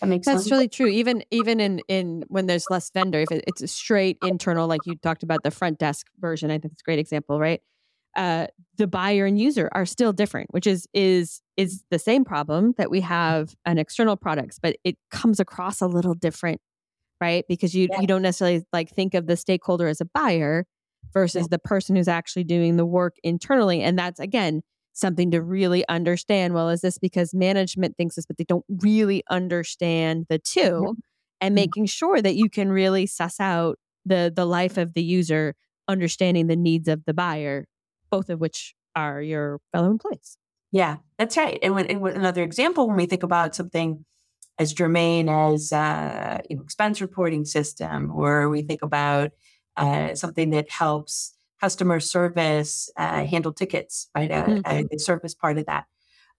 That 0.00 0.06
makes 0.06 0.26
That's 0.26 0.42
sense. 0.42 0.50
really 0.50 0.68
true. 0.68 0.86
Even 0.86 1.22
even 1.30 1.60
in 1.60 1.80
in 1.88 2.24
when 2.28 2.46
there's 2.46 2.64
less 2.70 2.90
vendor, 2.90 3.20
if 3.20 3.30
it, 3.30 3.44
it's 3.46 3.62
a 3.62 3.68
straight 3.68 4.18
internal, 4.22 4.66
like 4.66 4.80
you 4.86 4.96
talked 4.96 5.22
about 5.22 5.42
the 5.42 5.50
front 5.50 5.78
desk 5.78 6.06
version, 6.18 6.50
I 6.50 6.58
think 6.58 6.72
it's 6.72 6.82
a 6.82 6.84
great 6.84 6.98
example, 6.98 7.38
right? 7.38 7.60
Uh, 8.16 8.46
the 8.76 8.86
buyer 8.86 9.24
and 9.26 9.38
user 9.38 9.68
are 9.72 9.86
still 9.86 10.12
different, 10.12 10.48
which 10.52 10.66
is 10.66 10.86
is 10.94 11.42
is 11.56 11.84
the 11.90 11.98
same 11.98 12.24
problem 12.24 12.74
that 12.78 12.90
we 12.90 13.02
have 13.02 13.54
on 13.66 13.78
external 13.78 14.16
products, 14.16 14.58
but 14.60 14.76
it 14.84 14.96
comes 15.10 15.38
across 15.38 15.80
a 15.80 15.86
little 15.86 16.14
different, 16.14 16.60
right? 17.20 17.44
Because 17.48 17.74
you 17.74 17.88
yeah. 17.90 18.00
you 18.00 18.06
don't 18.06 18.22
necessarily 18.22 18.64
like 18.72 18.90
think 18.90 19.14
of 19.14 19.26
the 19.26 19.36
stakeholder 19.36 19.86
as 19.86 20.00
a 20.00 20.06
buyer 20.06 20.66
versus 21.12 21.42
yeah. 21.42 21.48
the 21.50 21.58
person 21.58 21.94
who's 21.94 22.08
actually 22.08 22.44
doing 22.44 22.76
the 22.76 22.86
work 22.86 23.16
internally, 23.22 23.82
and 23.82 23.98
that's 23.98 24.18
again 24.18 24.62
something 25.00 25.30
to 25.30 25.42
really 25.42 25.86
understand. 25.88 26.54
Well, 26.54 26.68
is 26.68 26.82
this 26.82 26.98
because 26.98 27.34
management 27.34 27.96
thinks 27.96 28.16
this, 28.16 28.26
but 28.26 28.38
they 28.38 28.44
don't 28.44 28.64
really 28.68 29.22
understand 29.30 30.26
the 30.28 30.38
2 30.38 30.60
mm-hmm. 30.60 30.92
and 31.40 31.54
making 31.54 31.86
sure 31.86 32.20
that 32.20 32.36
you 32.36 32.48
can 32.48 32.70
really 32.70 33.06
suss 33.06 33.40
out 33.40 33.78
the 34.04 34.32
the 34.34 34.46
life 34.46 34.76
of 34.76 34.94
the 34.94 35.02
user, 35.02 35.54
understanding 35.88 36.46
the 36.46 36.56
needs 36.56 36.88
of 36.88 37.04
the 37.06 37.14
buyer, 37.14 37.66
both 38.10 38.30
of 38.30 38.40
which 38.40 38.74
are 38.94 39.20
your 39.20 39.60
fellow 39.72 39.90
employees. 39.90 40.36
Yeah, 40.72 40.96
that's 41.18 41.36
right. 41.36 41.58
And, 41.62 41.74
when, 41.74 41.86
and 41.86 42.06
another 42.06 42.42
example, 42.42 42.86
when 42.86 42.96
we 42.96 43.06
think 43.06 43.22
about 43.22 43.54
something 43.54 44.04
as 44.58 44.72
germane 44.72 45.28
as 45.28 45.72
uh, 45.72 46.38
you 46.48 46.56
know, 46.56 46.62
expense 46.62 47.00
reporting 47.00 47.44
system, 47.44 48.12
or 48.12 48.48
we 48.48 48.62
think 48.62 48.82
about 48.82 49.32
uh, 49.76 50.14
something 50.14 50.50
that 50.50 50.70
helps 50.70 51.34
customer 51.60 52.00
service, 52.00 52.90
uh, 52.96 53.24
handle 53.24 53.52
tickets, 53.52 54.08
right? 54.16 54.30
Uh, 54.30 54.44
mm-hmm. 54.46 54.60
Uh, 54.64 54.82
the 54.90 54.98
service 54.98 55.34
part 55.34 55.58
of 55.58 55.66
that. 55.66 55.84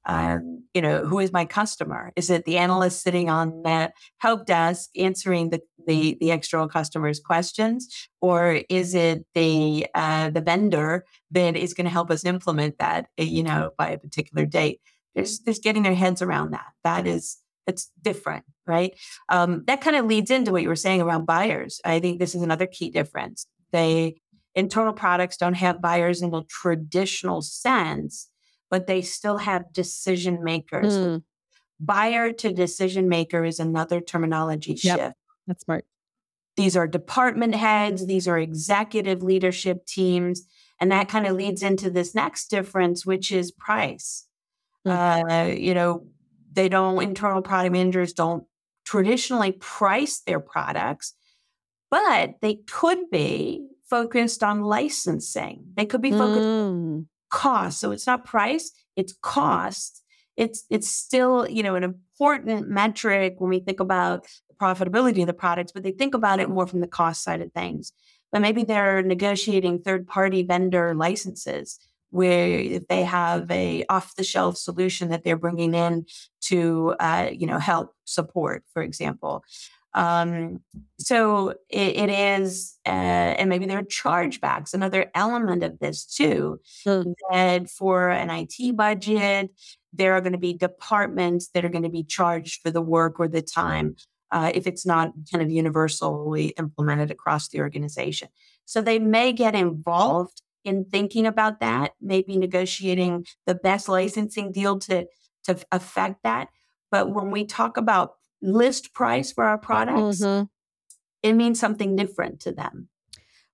Um, 0.05 0.63
you 0.73 0.81
know, 0.81 1.05
who 1.05 1.19
is 1.19 1.31
my 1.31 1.45
customer? 1.45 2.11
Is 2.15 2.31
it 2.31 2.45
the 2.45 2.57
analyst 2.57 3.03
sitting 3.03 3.29
on 3.29 3.61
the 3.61 3.91
help 4.17 4.45
desk 4.45 4.89
answering 4.95 5.49
the 5.51 5.61
the, 5.87 6.15
the 6.19 6.31
external 6.31 6.67
customers' 6.67 7.19
questions, 7.19 8.07
or 8.19 8.61
is 8.69 8.93
it 8.95 9.25
the 9.35 9.87
uh, 9.93 10.29
the 10.29 10.41
vendor 10.41 11.05
that 11.31 11.55
is 11.55 11.73
going 11.73 11.85
to 11.85 11.91
help 11.91 12.09
us 12.11 12.25
implement 12.25 12.77
that? 12.79 13.07
Uh, 13.19 13.23
you 13.23 13.43
know, 13.43 13.71
by 13.77 13.89
a 13.89 13.97
particular 13.97 14.45
date. 14.45 14.79
There's 15.13 15.39
there's 15.41 15.59
getting 15.59 15.83
their 15.83 15.95
heads 15.95 16.21
around 16.21 16.51
that. 16.51 16.67
That 16.83 17.05
is 17.05 17.37
it's 17.67 17.91
different, 18.01 18.45
right? 18.65 18.93
Um, 19.29 19.63
that 19.67 19.81
kind 19.81 19.95
of 19.95 20.05
leads 20.05 20.31
into 20.31 20.51
what 20.51 20.63
you 20.63 20.69
were 20.69 20.75
saying 20.75 21.01
around 21.01 21.25
buyers. 21.25 21.79
I 21.85 21.99
think 21.99 22.19
this 22.19 22.33
is 22.33 22.41
another 22.41 22.65
key 22.65 22.89
difference. 22.89 23.45
They 23.71 24.15
internal 24.55 24.93
products 24.93 25.37
don't 25.37 25.55
have 25.55 25.81
buyers 25.81 26.21
in 26.21 26.31
the 26.31 26.43
traditional 26.49 27.41
sense, 27.41 28.29
but 28.69 28.87
they 28.87 29.01
still 29.01 29.37
have 29.37 29.73
decision 29.73 30.43
makers. 30.43 30.93
Mm. 30.93 31.23
Buyer 31.79 32.31
to 32.33 32.51
decision 32.53 33.09
maker 33.09 33.43
is 33.43 33.59
another 33.59 34.01
terminology 34.01 34.77
yep. 34.83 34.99
shift. 34.99 35.15
That's 35.47 35.63
smart. 35.63 35.85
These 36.57 36.75
are 36.75 36.87
department 36.87 37.55
heads, 37.55 38.05
these 38.05 38.27
are 38.27 38.37
executive 38.37 39.23
leadership 39.23 39.85
teams. 39.85 40.43
And 40.79 40.91
that 40.91 41.09
kind 41.09 41.27
of 41.27 41.35
leads 41.35 41.63
into 41.63 41.89
this 41.89 42.15
next 42.15 42.47
difference, 42.47 43.05
which 43.05 43.31
is 43.31 43.51
price. 43.51 44.25
Mm. 44.85 45.51
Uh, 45.51 45.53
you 45.53 45.73
know, 45.73 46.07
they 46.51 46.69
don't, 46.69 47.01
internal 47.01 47.41
product 47.41 47.71
managers 47.71 48.13
don't 48.13 48.43
traditionally 48.83 49.53
price 49.53 50.21
their 50.25 50.39
products, 50.39 51.13
but 51.89 52.35
they 52.41 52.55
could 52.67 53.09
be 53.11 53.65
focused 53.91 54.41
on 54.41 54.63
licensing. 54.63 55.65
They 55.75 55.85
could 55.85 56.01
be 56.01 56.11
focused 56.11 56.47
mm. 56.47 56.69
on 56.69 57.07
cost. 57.29 57.79
So 57.79 57.91
it's 57.91 58.07
not 58.07 58.25
price, 58.25 58.71
it's 58.95 59.13
cost. 59.21 60.01
It's 60.37 60.65
it's 60.69 60.89
still, 60.89 61.47
you 61.47 61.61
know, 61.61 61.75
an 61.75 61.83
important 61.83 62.69
metric 62.69 63.35
when 63.37 63.49
we 63.49 63.59
think 63.59 63.79
about 63.79 64.25
the 64.49 64.55
profitability 64.55 65.21
of 65.21 65.27
the 65.27 65.33
products, 65.33 65.73
but 65.73 65.83
they 65.83 65.91
think 65.91 66.15
about 66.15 66.39
it 66.39 66.49
more 66.49 66.65
from 66.65 66.81
the 66.81 66.87
cost 66.87 67.21
side 67.21 67.41
of 67.41 67.51
things. 67.51 67.93
But 68.31 68.41
maybe 68.41 68.63
they're 68.63 69.03
negotiating 69.03 69.81
third-party 69.81 70.43
vendor 70.43 70.95
licenses 70.95 71.79
where 72.11 72.47
if 72.77 72.87
they 72.87 73.03
have 73.03 73.51
a 73.51 73.85
off-the-shelf 73.89 74.57
solution 74.57 75.09
that 75.09 75.23
they're 75.23 75.37
bringing 75.37 75.73
in 75.73 76.05
to, 76.49 76.95
uh, 76.99 77.29
you 77.31 77.47
know, 77.47 77.59
help 77.59 77.93
support, 78.05 78.63
for 78.73 78.81
example. 78.81 79.43
Um, 79.93 80.61
so 80.97 81.49
it, 81.69 81.95
it 81.97 82.09
is, 82.09 82.77
uh, 82.85 82.89
and 82.89 83.49
maybe 83.49 83.65
there 83.65 83.79
are 83.79 83.83
chargebacks, 83.83 84.73
another 84.73 85.11
element 85.15 85.63
of 85.63 85.79
this 85.79 86.05
too. 86.05 86.59
Mm. 86.85 87.13
That 87.31 87.69
for 87.69 88.09
an 88.09 88.29
IT 88.29 88.75
budget, 88.75 89.51
there 89.93 90.13
are 90.13 90.21
going 90.21 90.31
to 90.31 90.37
be 90.37 90.53
departments 90.53 91.49
that 91.49 91.65
are 91.65 91.69
going 91.69 91.83
to 91.83 91.89
be 91.89 92.03
charged 92.03 92.61
for 92.61 92.71
the 92.71 92.81
work 92.81 93.19
or 93.19 93.27
the 93.27 93.41
time 93.41 93.95
uh, 94.31 94.51
if 94.53 94.65
it's 94.65 94.85
not 94.85 95.11
kind 95.31 95.43
of 95.43 95.51
universally 95.51 96.47
implemented 96.57 97.11
across 97.11 97.49
the 97.49 97.59
organization. 97.59 98.29
So 98.65 98.81
they 98.81 98.99
may 98.99 99.33
get 99.33 99.55
involved 99.55 100.41
in 100.63 100.85
thinking 100.85 101.25
about 101.25 101.59
that, 101.59 101.93
maybe 101.99 102.37
negotiating 102.37 103.25
the 103.45 103.55
best 103.55 103.89
licensing 103.89 104.51
deal 104.51 104.79
to 104.79 105.05
to 105.45 105.57
affect 105.71 106.23
that. 106.23 106.49
But 106.91 107.11
when 107.11 107.31
we 107.31 107.45
talk 107.45 107.77
about 107.77 108.13
list 108.41 108.93
price 108.93 109.31
for 109.31 109.43
our 109.43 109.57
products, 109.57 110.21
mm-hmm. 110.21 110.45
it 111.23 111.33
means 111.33 111.59
something 111.59 111.95
different 111.95 112.39
to 112.41 112.51
them. 112.51 112.89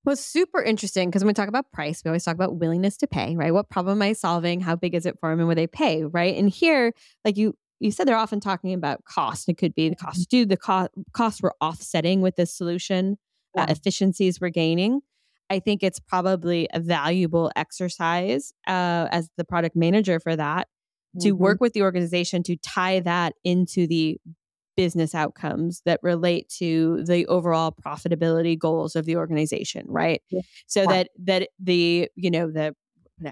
Well, 0.05 0.15
super 0.15 0.61
interesting 0.61 1.09
because 1.09 1.23
when 1.23 1.27
we 1.27 1.33
talk 1.33 1.49
about 1.49 1.71
price, 1.73 2.01
we 2.03 2.09
always 2.09 2.23
talk 2.23 2.35
about 2.35 2.55
willingness 2.55 2.95
to 2.97 3.07
pay, 3.07 3.35
right? 3.35 3.53
What 3.53 3.69
problem 3.69 3.97
am 3.97 4.01
I 4.07 4.13
solving? 4.13 4.61
How 4.61 4.77
big 4.77 4.95
is 4.95 5.05
it 5.05 5.19
for 5.19 5.29
them 5.29 5.39
and 5.39 5.49
will 5.49 5.55
they 5.55 5.67
pay, 5.67 6.05
right? 6.05 6.33
And 6.37 6.49
here, 6.49 6.93
like 7.25 7.35
you 7.35 7.55
you 7.79 7.91
said, 7.91 8.07
they're 8.07 8.17
often 8.17 8.39
talking 8.39 8.73
about 8.73 9.03
cost. 9.03 9.49
It 9.49 9.57
could 9.57 9.75
be 9.75 9.89
the 9.89 9.95
cost 9.95 10.19
mm-hmm. 10.19 10.23
to 10.23 10.27
do, 10.29 10.45
the 10.45 10.57
cost 10.57 10.91
costs 11.11 11.41
we're 11.41 11.51
offsetting 11.61 12.21
with 12.21 12.37
this 12.37 12.55
solution, 12.55 13.17
uh, 13.57 13.61
yeah. 13.61 13.63
uh, 13.63 13.65
efficiencies 13.69 14.39
we're 14.39 14.49
gaining. 14.49 15.01
I 15.49 15.59
think 15.59 15.83
it's 15.83 15.99
probably 15.99 16.67
a 16.73 16.79
valuable 16.79 17.51
exercise 17.55 18.53
uh, 18.67 19.07
as 19.11 19.29
the 19.37 19.43
product 19.43 19.75
manager 19.75 20.19
for 20.19 20.35
that 20.35 20.67
to 21.19 21.33
mm-hmm. 21.33 21.43
work 21.43 21.61
with 21.61 21.73
the 21.73 21.81
organization 21.81 22.43
to 22.43 22.55
tie 22.57 22.99
that 23.01 23.33
into 23.43 23.87
the 23.87 24.19
business 24.77 25.13
outcomes 25.15 25.81
that 25.85 25.99
relate 26.03 26.47
to 26.47 27.03
the 27.03 27.25
overall 27.25 27.73
profitability 27.73 28.57
goals 28.57 28.95
of 28.95 29.05
the 29.05 29.17
organization 29.17 29.83
right 29.89 30.21
yeah. 30.29 30.41
so 30.67 30.81
yeah. 30.81 30.87
that 30.87 31.09
that 31.17 31.49
the 31.59 32.07
you 32.15 32.31
know 32.31 32.49
the 32.49 32.73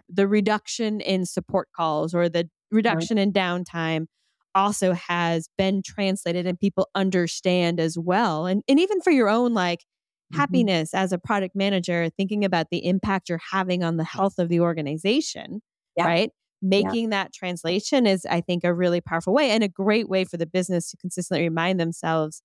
the 0.10 0.27
reduction 0.27 0.99
in 0.99 1.25
support 1.25 1.69
calls 1.73 2.13
or 2.13 2.27
the 2.27 2.49
reduction 2.71 3.17
right. 3.17 3.23
in 3.23 3.31
downtime 3.31 4.08
also 4.55 4.93
has 4.93 5.47
been 5.58 5.84
translated 5.86 6.47
and 6.47 6.60
people 6.60 6.89
understand 6.95 7.79
as 7.79 7.97
well 7.97 8.47
and 8.47 8.63
and 8.67 8.79
even 8.79 8.99
for 8.99 9.12
your 9.12 9.29
own 9.29 9.53
like 9.53 9.81
mm-hmm. 9.81 10.39
happiness 10.39 10.95
as 10.95 11.12
a 11.13 11.19
product 11.19 11.55
manager 11.55 12.10
thinking 12.17 12.43
about 12.43 12.67
the 12.71 12.86
impact 12.88 13.29
you're 13.29 13.39
having 13.51 13.84
on 13.84 13.97
the 13.97 14.03
health 14.03 14.39
of 14.39 14.49
the 14.49 14.60
organization 14.60 15.62
yeah. 15.95 16.05
right 16.05 16.31
making 16.69 17.04
yeah. 17.06 17.23
that 17.23 17.34
translation 17.34 18.06
is 18.06 18.25
i 18.30 18.41
think 18.41 18.63
a 18.63 18.73
really 18.73 19.01
powerful 19.01 19.34
way 19.34 19.51
and 19.51 19.63
a 19.63 19.67
great 19.67 20.10
way 20.10 20.23
for 20.23 20.38
the 20.38 20.45
business 20.45 20.89
to 20.89 20.97
consistently 20.97 21.43
remind 21.43 21.80
themselves 21.80 22.41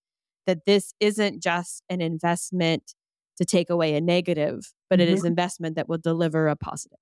that 0.47 0.65
this 0.67 0.95
isn't 1.01 1.43
just 1.43 1.83
an 1.89 2.01
investment 2.01 2.95
to 3.37 3.45
take 3.45 3.71
away 3.71 3.95
a 3.95 4.01
negative 4.01 4.73
but 4.89 4.99
mm-hmm. 4.99 5.09
it 5.09 5.13
is 5.13 5.21
mm-hmm. 5.21 5.29
investment 5.29 5.77
that 5.77 5.89
will 5.89 5.99
deliver 5.99 6.49
a 6.49 6.57
positive 6.57 6.99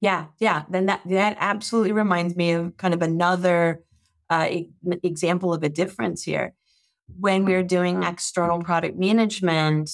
yeah 0.00 0.26
yeah 0.38 0.64
then 0.68 0.86
that 0.86 1.00
that 1.06 1.36
absolutely 1.40 1.92
reminds 1.92 2.34
me 2.36 2.52
of 2.52 2.76
kind 2.76 2.94
of 2.94 3.02
another 3.02 3.82
uh, 4.28 4.48
e- 4.50 4.70
example 5.04 5.54
of 5.54 5.62
a 5.62 5.68
difference 5.68 6.24
here 6.24 6.52
when 7.20 7.44
we're 7.44 7.62
doing 7.62 8.02
external 8.02 8.60
product 8.60 8.98
management 8.98 9.88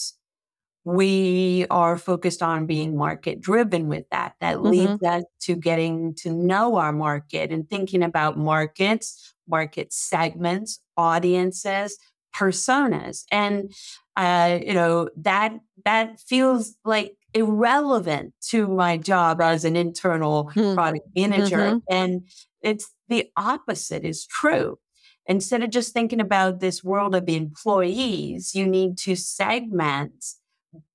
we 0.85 1.67
are 1.71 1.97
focused 1.97 2.43
on 2.43 2.67
being 2.67 2.97
market 2.97 3.41
driven 3.41 3.89
with 3.89 4.05
that. 4.11 4.35
That 4.41 4.57
mm-hmm. 4.57 4.67
leads 4.67 5.03
us 5.03 5.25
to 5.43 5.55
getting 5.55 6.15
to 6.17 6.33
know 6.33 6.77
our 6.77 6.93
market 6.93 7.53
and 7.53 7.69
thinking 7.69 8.03
about 8.03 8.37
markets, 8.37 9.35
market 9.49 9.93
segments, 9.93 10.81
audiences, 10.97 11.99
personas. 12.35 13.25
And, 13.31 13.73
uh, 14.17 14.59
you 14.65 14.75
know, 14.75 15.09
that, 15.19 15.53
that 15.85 16.19
feels 16.21 16.75
like 16.85 17.17
irrelevant 17.35 18.35
to 18.49 18.67
my 18.67 18.97
job 18.97 19.41
as 19.41 19.65
an 19.65 19.77
internal 19.77 20.47
mm-hmm. 20.47 20.75
product 20.75 21.07
manager. 21.15 21.59
Mm-hmm. 21.59 21.79
And 21.91 22.29
it's 22.61 22.93
the 23.09 23.31
opposite 23.37 24.05
is 24.05 24.27
true. 24.27 24.79
Instead 25.27 25.63
of 25.63 25.71
just 25.71 25.93
thinking 25.93 26.21
about 26.21 26.59
this 26.59 26.83
world 26.83 27.15
of 27.15 27.29
employees, 27.29 28.55
you 28.55 28.67
need 28.67 28.99
to 28.99 29.15
segment 29.15 30.25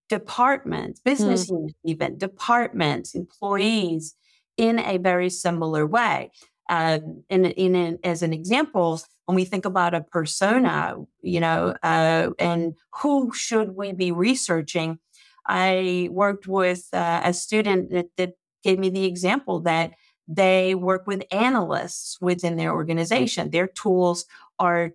departments, 0.10 1.00
business 1.00 1.50
mm. 1.50 1.58
units, 1.58 1.76
even 1.84 2.18
departments, 2.18 3.16
employees 3.16 4.16
in 4.58 4.80
a 4.80 4.98
very 4.98 5.30
similar 5.30 5.86
way. 5.86 6.32
Uh, 6.70 7.00
in, 7.30 7.46
in, 7.46 7.98
as 8.04 8.22
an 8.24 8.34
example, 8.34 9.02
when 9.26 9.36
we 9.36 9.46
think 9.46 9.66
about 9.66 9.94
a 9.94 10.02
persona, 10.02 10.96
you 11.22 11.40
know, 11.40 11.76
uh, 11.84 12.30
and 12.40 12.76
who 13.02 13.32
should 13.34 13.76
we 13.76 13.94
be 13.94 14.12
researching? 14.12 15.00
I 15.46 16.10
worked 16.12 16.48
with 16.48 16.88
uh, 16.92 17.22
a 17.24 17.34
student 17.34 17.92
that, 17.92 18.08
that 18.18 18.34
gave 18.64 18.80
me 18.80 18.90
the 18.90 19.06
example 19.06 19.62
that 19.62 19.92
they 20.28 20.76
work 20.76 21.08
with 21.08 21.24
analysts 21.32 22.18
within 22.20 22.58
their 22.58 22.74
organization. 22.74 23.52
Their 23.52 23.68
tools 23.68 24.26
are 24.60 24.92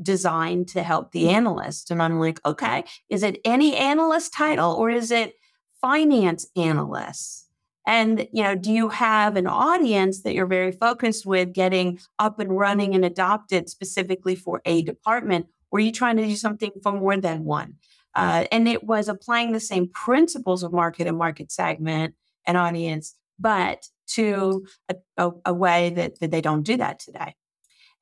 designed 0.00 0.68
to 0.68 0.82
help 0.82 1.12
the 1.12 1.28
analyst. 1.28 1.90
And 1.90 2.02
I'm 2.02 2.20
like, 2.20 2.40
okay, 2.44 2.84
is 3.08 3.22
it 3.22 3.40
any 3.44 3.76
analyst 3.76 4.32
title 4.32 4.72
or 4.72 4.90
is 4.90 5.10
it 5.10 5.34
finance 5.80 6.46
analyst? 6.56 7.44
And, 7.86 8.26
you 8.32 8.42
know, 8.42 8.56
do 8.56 8.72
you 8.72 8.88
have 8.88 9.36
an 9.36 9.46
audience 9.46 10.22
that 10.22 10.34
you're 10.34 10.46
very 10.46 10.72
focused 10.72 11.24
with 11.24 11.52
getting 11.52 12.00
up 12.18 12.40
and 12.40 12.56
running 12.56 12.94
and 12.94 13.04
adopted 13.04 13.68
specifically 13.68 14.34
for 14.34 14.60
a 14.64 14.82
department? 14.82 15.46
Or 15.70 15.78
are 15.78 15.82
you 15.82 15.92
trying 15.92 16.16
to 16.16 16.26
do 16.26 16.34
something 16.34 16.72
for 16.82 16.92
more 16.92 17.16
than 17.16 17.44
one? 17.44 17.74
Uh, 18.14 18.46
and 18.50 18.66
it 18.66 18.82
was 18.82 19.08
applying 19.08 19.52
the 19.52 19.60
same 19.60 19.88
principles 19.88 20.62
of 20.62 20.72
market 20.72 21.06
and 21.06 21.18
market 21.18 21.52
segment 21.52 22.14
and 22.46 22.56
audience, 22.56 23.14
but 23.38 23.86
to 24.08 24.66
a, 24.88 24.96
a, 25.18 25.30
a 25.46 25.54
way 25.54 25.90
that, 25.90 26.18
that 26.20 26.30
they 26.30 26.40
don't 26.40 26.62
do 26.62 26.76
that 26.78 26.98
today. 26.98 27.34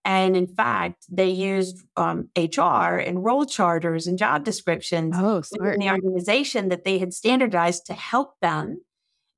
And 0.05 0.37
in 0.37 0.47
fact, 0.47 1.07
they 1.09 1.31
used 1.31 1.83
um, 1.97 2.29
HR 2.37 2.97
and 2.97 3.25
role 3.25 3.47
charters 3.47 4.07
and 4.07 4.19
job 4.19 4.45
descriptions 4.45 5.15
oh, 5.19 5.43
in 5.59 5.81
the 5.81 5.91
organization 5.91 6.69
that 6.69 6.85
they 6.85 6.99
had 6.99 7.15
standardized 7.15 7.87
to 7.87 7.95
help 7.95 8.35
them 8.43 8.83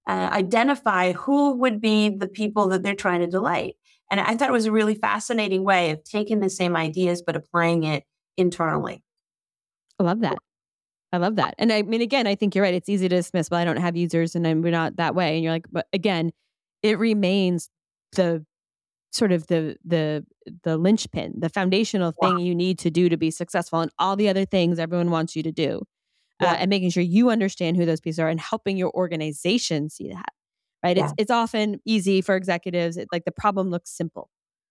uh, 0.09 0.29
identify 0.33 1.13
who 1.13 1.53
would 1.59 1.81
be 1.81 2.09
the 2.09 2.29
people 2.29 2.69
that 2.69 2.83
they're 2.83 2.95
trying 2.95 3.21
to 3.21 3.27
delight. 3.29 3.77
And 4.11 4.21
I 4.21 4.37
thought 4.37 4.49
it 4.49 4.53
was 4.53 4.67
a 4.67 4.73
really 4.73 4.95
fascinating 4.95 5.65
way 5.65 5.91
of 5.91 6.03
taking 6.05 6.41
the 6.41 6.51
same 6.51 6.77
ideas 6.77 7.23
but 7.23 7.37
applying 7.37 7.85
it 7.85 8.05
internally. 8.37 9.03
I 9.99 10.05
love 10.05 10.21
that. 10.21 10.39
I 11.13 11.19
love 11.19 11.37
that. 11.37 11.55
And 11.59 11.73
I 11.73 11.83
mean, 11.83 12.03
again, 12.03 12.27
I 12.27 12.35
think 12.35 12.55
you're 12.55 12.65
right. 12.65 12.75
It's 12.75 12.89
easy 12.89 13.09
to 13.09 13.17
dismiss, 13.17 13.51
well, 13.51 13.61
I 13.61 13.65
don't 13.65 13.77
have 13.79 13.97
users 13.97 14.35
and 14.35 14.47
I'm, 14.47 14.63
we're 14.63 14.71
not 14.71 14.97
that 14.97 15.15
way. 15.15 15.37
And 15.37 15.45
you're 15.45 15.53
like, 15.53 15.67
but 15.71 15.87
again, 15.93 16.33
it 16.83 16.99
remains 16.99 17.71
the 18.13 18.45
sort 19.17 19.33
of 19.33 19.47
the 19.47 19.77
the 19.85 20.25
the 20.63 20.77
linchpin, 20.77 21.35
the 21.39 21.49
foundational 21.49 22.13
thing 22.13 22.39
yeah. 22.39 22.45
you 22.45 22.55
need 22.55 22.79
to 22.81 22.91
do 22.91 23.09
to 23.09 23.17
be 23.17 23.31
successful, 23.31 23.81
and 23.81 23.91
all 23.99 24.17
the 24.17 24.29
other 24.29 24.45
things 24.45 24.79
everyone 24.79 25.11
wants 25.11 25.35
you 25.35 25.43
to 25.43 25.53
do, 25.53 25.83
uh, 26.43 26.47
yeah. 26.47 26.53
uh, 26.53 26.57
and 26.57 26.71
making 26.71 26.91
sure 26.91 27.03
you 27.03 27.31
understand 27.31 27.77
who 27.77 27.85
those 27.85 28.01
pieces 28.01 28.19
are, 28.19 28.29
and 28.29 28.41
helping 28.41 28.77
your 28.77 28.91
organization 28.93 29.91
see 29.91 30.11
that. 30.11 30.33
Right? 30.85 30.97
Yeah. 30.97 31.05
It's 31.05 31.15
it's 31.19 31.31
often 31.31 31.81
easy 31.85 32.21
for 32.21 32.37
executives. 32.37 32.97
It, 32.97 33.09
like 33.13 33.25
the 33.25 33.33
problem 33.33 33.71
looks 33.71 33.91
simple, 33.91 34.31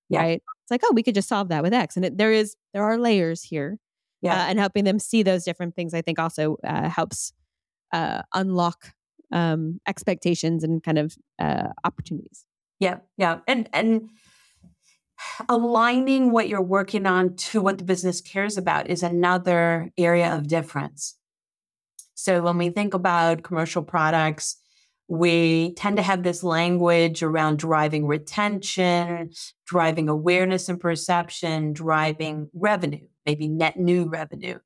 right? 0.09 0.41
it's 0.65 0.71
like, 0.71 0.81
oh, 0.83 0.93
we 0.93 1.03
could 1.03 1.13
just 1.13 1.29
solve 1.29 1.49
that 1.49 1.61
with 1.61 1.73
X. 1.73 1.95
And 1.95 2.03
it, 2.03 2.17
there 2.17 2.31
is, 2.31 2.55
there 2.73 2.83
are 2.83 2.97
layers 2.97 3.43
here. 3.43 3.77
Yeah. 4.23 4.33
Uh, 4.33 4.45
and 4.47 4.57
helping 4.57 4.83
them 4.83 4.97
see 4.97 5.21
those 5.21 5.43
different 5.43 5.75
things, 5.75 5.93
I 5.93 6.01
think 6.01 6.17
also 6.17 6.57
uh, 6.63 6.89
helps 6.89 7.33
uh, 7.93 8.23
unlock 8.33 8.93
um, 9.31 9.79
expectations 9.87 10.63
and 10.63 10.81
kind 10.81 10.97
of 10.97 11.15
uh, 11.37 11.67
opportunities. 11.83 12.45
Yeah. 12.79 12.97
Yeah. 13.15 13.39
And, 13.47 13.69
and, 13.73 14.09
aligning 15.49 16.31
what 16.31 16.47
you're 16.47 16.61
working 16.61 17.05
on 17.05 17.35
to 17.35 17.61
what 17.61 17.77
the 17.77 17.83
business 17.83 18.21
cares 18.21 18.57
about 18.57 18.89
is 18.89 19.03
another 19.03 19.91
area 19.97 20.33
of 20.33 20.47
difference. 20.47 21.17
So 22.15 22.41
when 22.41 22.57
we 22.57 22.69
think 22.69 22.93
about 22.93 23.43
commercial 23.43 23.83
products, 23.83 24.57
we 25.07 25.73
tend 25.75 25.97
to 25.97 26.03
have 26.03 26.23
this 26.23 26.43
language 26.43 27.21
around 27.21 27.59
driving 27.59 28.07
retention, 28.07 29.31
driving 29.65 30.09
awareness 30.09 30.67
and 30.67 30.79
perception, 30.79 31.73
driving 31.73 32.49
revenue, 32.53 33.05
maybe 33.25 33.47
net 33.47 33.77
new 33.77 34.09
revenue. 34.09 34.57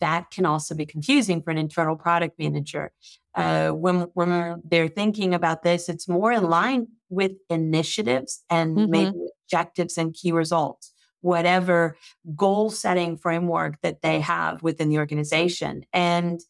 That 0.00 0.30
can 0.30 0.44
also 0.44 0.74
be 0.74 0.84
confusing 0.84 1.42
for 1.42 1.50
an 1.50 1.58
internal 1.58 1.96
product 1.96 2.38
manager. 2.38 2.92
Uh, 3.34 3.70
when, 3.70 4.02
when 4.14 4.62
they're 4.64 4.88
thinking 4.88 5.34
about 5.34 5.62
this, 5.62 5.88
it's 5.88 6.08
more 6.08 6.30
in 6.30 6.44
line 6.44 6.86
with 7.08 7.32
initiatives 7.50 8.44
and 8.48 8.76
mm-hmm. 8.76 8.90
maybe 8.90 9.26
objectives 9.46 9.98
and 9.98 10.14
key 10.14 10.32
results, 10.32 10.92
whatever 11.20 11.96
goal 12.36 12.70
setting 12.70 13.16
framework 13.16 13.80
that 13.82 14.02
they 14.02 14.20
have 14.20 14.62
within 14.62 14.88
the 14.88 14.98
organization. 14.98 15.84
And 15.92 16.40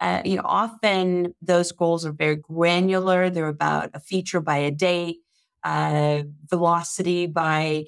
uh, 0.00 0.20
you 0.24 0.36
know, 0.36 0.42
often 0.44 1.34
those 1.40 1.72
goals 1.72 2.04
are 2.04 2.12
very 2.12 2.36
granular. 2.36 3.30
They're 3.30 3.48
about 3.48 3.90
a 3.94 4.00
feature 4.00 4.40
by 4.40 4.58
a 4.58 4.70
date, 4.70 5.18
uh, 5.64 6.24
velocity 6.48 7.26
by 7.26 7.86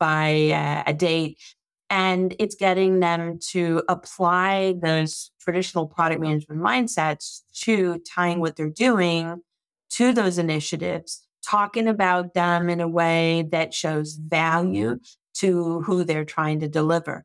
by 0.00 0.50
uh, 0.50 0.82
a 0.90 0.92
date, 0.92 1.38
and 1.94 2.34
it's 2.40 2.56
getting 2.56 2.98
them 2.98 3.38
to 3.38 3.80
apply 3.88 4.74
those 4.82 5.30
traditional 5.38 5.86
product 5.86 6.20
management 6.20 6.60
mindsets 6.60 7.42
to 7.52 8.00
tying 8.00 8.40
what 8.40 8.56
they're 8.56 8.68
doing 8.68 9.40
to 9.90 10.12
those 10.12 10.36
initiatives, 10.36 11.22
talking 11.48 11.86
about 11.86 12.34
them 12.34 12.68
in 12.68 12.80
a 12.80 12.88
way 12.88 13.46
that 13.52 13.72
shows 13.72 14.14
value 14.14 14.98
to 15.34 15.82
who 15.82 16.02
they're 16.02 16.24
trying 16.24 16.58
to 16.58 16.68
deliver 16.68 17.24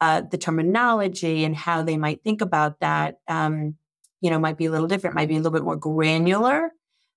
uh, 0.00 0.22
the 0.22 0.38
terminology 0.38 1.44
and 1.44 1.54
how 1.54 1.80
they 1.80 1.96
might 1.96 2.24
think 2.24 2.40
about 2.40 2.80
that, 2.80 3.18
um, 3.28 3.76
you 4.20 4.28
know, 4.28 4.40
might 4.40 4.58
be 4.58 4.66
a 4.66 4.72
little 4.72 4.88
different, 4.88 5.14
might 5.14 5.28
be 5.28 5.36
a 5.36 5.38
little 5.38 5.52
bit 5.52 5.62
more 5.62 5.76
granular, 5.76 6.72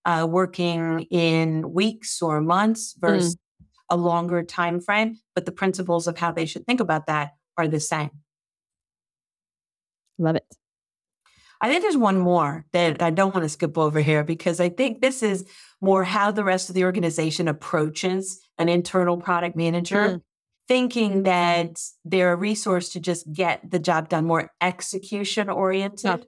uh, 0.05 0.27
working 0.29 1.07
in 1.09 1.73
weeks 1.73 2.21
or 2.21 2.39
months 2.39 2.93
mm. 2.93 3.01
versus. 3.01 3.35
A 3.93 3.95
longer 3.95 4.43
time 4.43 4.79
frame. 4.79 5.19
But 5.35 5.45
the 5.45 5.51
principles 5.51 6.07
of 6.07 6.17
how 6.17 6.31
they 6.31 6.45
should 6.45 6.65
think 6.65 6.79
about 6.79 7.07
that 7.07 7.31
are 7.57 7.67
the 7.67 7.79
same. 7.79 8.09
Love 10.17 10.35
it. 10.35 10.45
I 11.61 11.69
think 11.69 11.81
there's 11.81 11.95
one 11.95 12.17
more 12.17 12.65
that 12.73 13.01
I 13.01 13.09
don't 13.09 13.33
want 13.33 13.45
to 13.45 13.49
skip 13.49 13.77
over 13.77 14.01
here 14.01 14.23
because 14.23 14.59
I 14.59 14.69
think 14.69 15.01
this 15.01 15.23
is 15.23 15.45
more 15.79 16.03
how 16.03 16.31
the 16.31 16.43
rest 16.43 16.69
of 16.69 16.75
the 16.75 16.83
organization 16.83 17.47
approaches 17.47 18.45
an 18.57 18.67
internal 18.67 19.17
product 19.17 19.55
manager. 19.55 20.09
Mm 20.09 20.21
thinking 20.67 21.23
that 21.23 21.77
they're 22.05 22.33
a 22.33 22.37
resource 22.37 22.89
to 22.89 22.99
just 22.99 23.31
get 23.33 23.69
the 23.69 23.79
job 23.79 24.09
done 24.09 24.25
more 24.25 24.49
execution 24.61 25.49
oriented. 25.49 26.25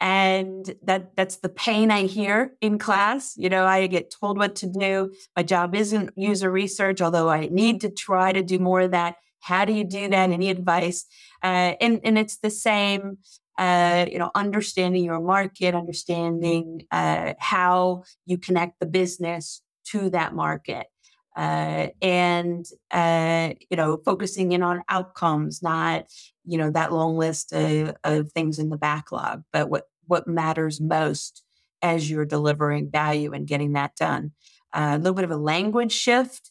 And 0.00 0.74
that 0.82 1.16
that's 1.16 1.36
the 1.36 1.48
pain 1.48 1.90
I 1.90 2.02
hear 2.02 2.54
in 2.60 2.78
class. 2.78 3.34
You 3.36 3.48
know, 3.48 3.64
I 3.64 3.86
get 3.86 4.12
told 4.20 4.36
what 4.38 4.56
to 4.56 4.66
do. 4.66 5.14
My 5.36 5.42
job 5.42 5.74
isn't 5.74 6.10
user 6.16 6.50
research, 6.50 7.00
although 7.00 7.28
I 7.28 7.46
need 7.46 7.80
to 7.82 7.90
try 7.90 8.32
to 8.32 8.42
do 8.42 8.58
more 8.58 8.82
of 8.82 8.90
that. 8.90 9.16
How 9.40 9.64
do 9.64 9.72
you 9.72 9.84
do 9.84 10.08
that? 10.08 10.30
Any 10.30 10.50
advice? 10.50 11.06
Uh, 11.42 11.74
and 11.80 12.00
and 12.04 12.18
it's 12.18 12.38
the 12.38 12.50
same. 12.50 13.18
Uh, 13.56 14.06
you 14.10 14.18
know, 14.18 14.32
understanding 14.34 15.04
your 15.04 15.20
market, 15.20 15.76
understanding 15.76 16.82
uh, 16.90 17.34
how 17.38 18.02
you 18.26 18.36
connect 18.36 18.80
the 18.80 18.86
business 18.86 19.62
to 19.84 20.10
that 20.10 20.34
market 20.34 20.88
uh, 21.36 21.88
and 22.00 22.66
uh, 22.90 23.50
you 23.70 23.76
know 23.76 23.98
focusing 24.04 24.52
in 24.52 24.62
on 24.62 24.82
outcomes 24.88 25.62
not 25.62 26.04
you 26.44 26.58
know 26.58 26.70
that 26.70 26.92
long 26.92 27.16
list 27.16 27.52
of, 27.52 27.94
of, 28.04 28.32
things 28.32 28.58
in 28.58 28.70
the 28.70 28.76
backlog 28.76 29.42
but 29.52 29.68
what 29.68 29.88
what 30.06 30.26
matters 30.26 30.80
most 30.80 31.42
as 31.82 32.10
you're 32.10 32.24
delivering 32.24 32.90
value 32.90 33.32
and 33.32 33.46
getting 33.46 33.72
that 33.72 33.94
done 33.96 34.32
uh, 34.72 34.92
a 34.94 34.98
little 34.98 35.14
bit 35.14 35.24
of 35.24 35.30
a 35.30 35.36
language 35.36 35.92
shift 35.92 36.50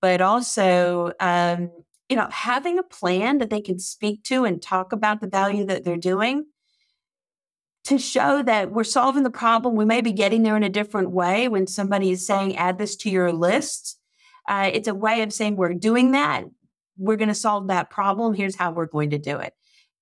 but 0.00 0.20
also 0.20 1.12
um, 1.20 1.70
you 2.08 2.16
know 2.16 2.28
having 2.30 2.78
a 2.78 2.82
plan 2.82 3.38
that 3.38 3.50
they 3.50 3.60
can 3.60 3.78
speak 3.78 4.22
to 4.22 4.44
and 4.44 4.62
talk 4.62 4.92
about 4.92 5.20
the 5.20 5.28
value 5.28 5.64
that 5.64 5.84
they're 5.84 5.96
doing 5.96 6.46
to 7.84 7.98
show 7.98 8.42
that 8.42 8.70
we're 8.70 8.84
solving 8.84 9.24
the 9.24 9.30
problem 9.30 9.76
we 9.76 9.84
may 9.84 10.00
be 10.00 10.12
getting 10.12 10.42
there 10.42 10.56
in 10.56 10.62
a 10.62 10.70
different 10.70 11.10
way 11.10 11.48
when 11.48 11.66
somebody 11.66 12.10
is 12.10 12.26
saying 12.26 12.56
add 12.56 12.78
this 12.78 12.96
to 12.96 13.10
your 13.10 13.32
list 13.32 13.98
uh, 14.48 14.70
it's 14.72 14.88
a 14.88 14.94
way 14.94 15.22
of 15.22 15.32
saying 15.32 15.56
we're 15.56 15.74
doing 15.74 16.12
that. 16.12 16.44
We're 16.96 17.16
going 17.16 17.28
to 17.28 17.34
solve 17.34 17.68
that 17.68 17.90
problem. 17.90 18.34
Here's 18.34 18.56
how 18.56 18.72
we're 18.72 18.86
going 18.86 19.10
to 19.10 19.18
do 19.18 19.38
it. 19.38 19.54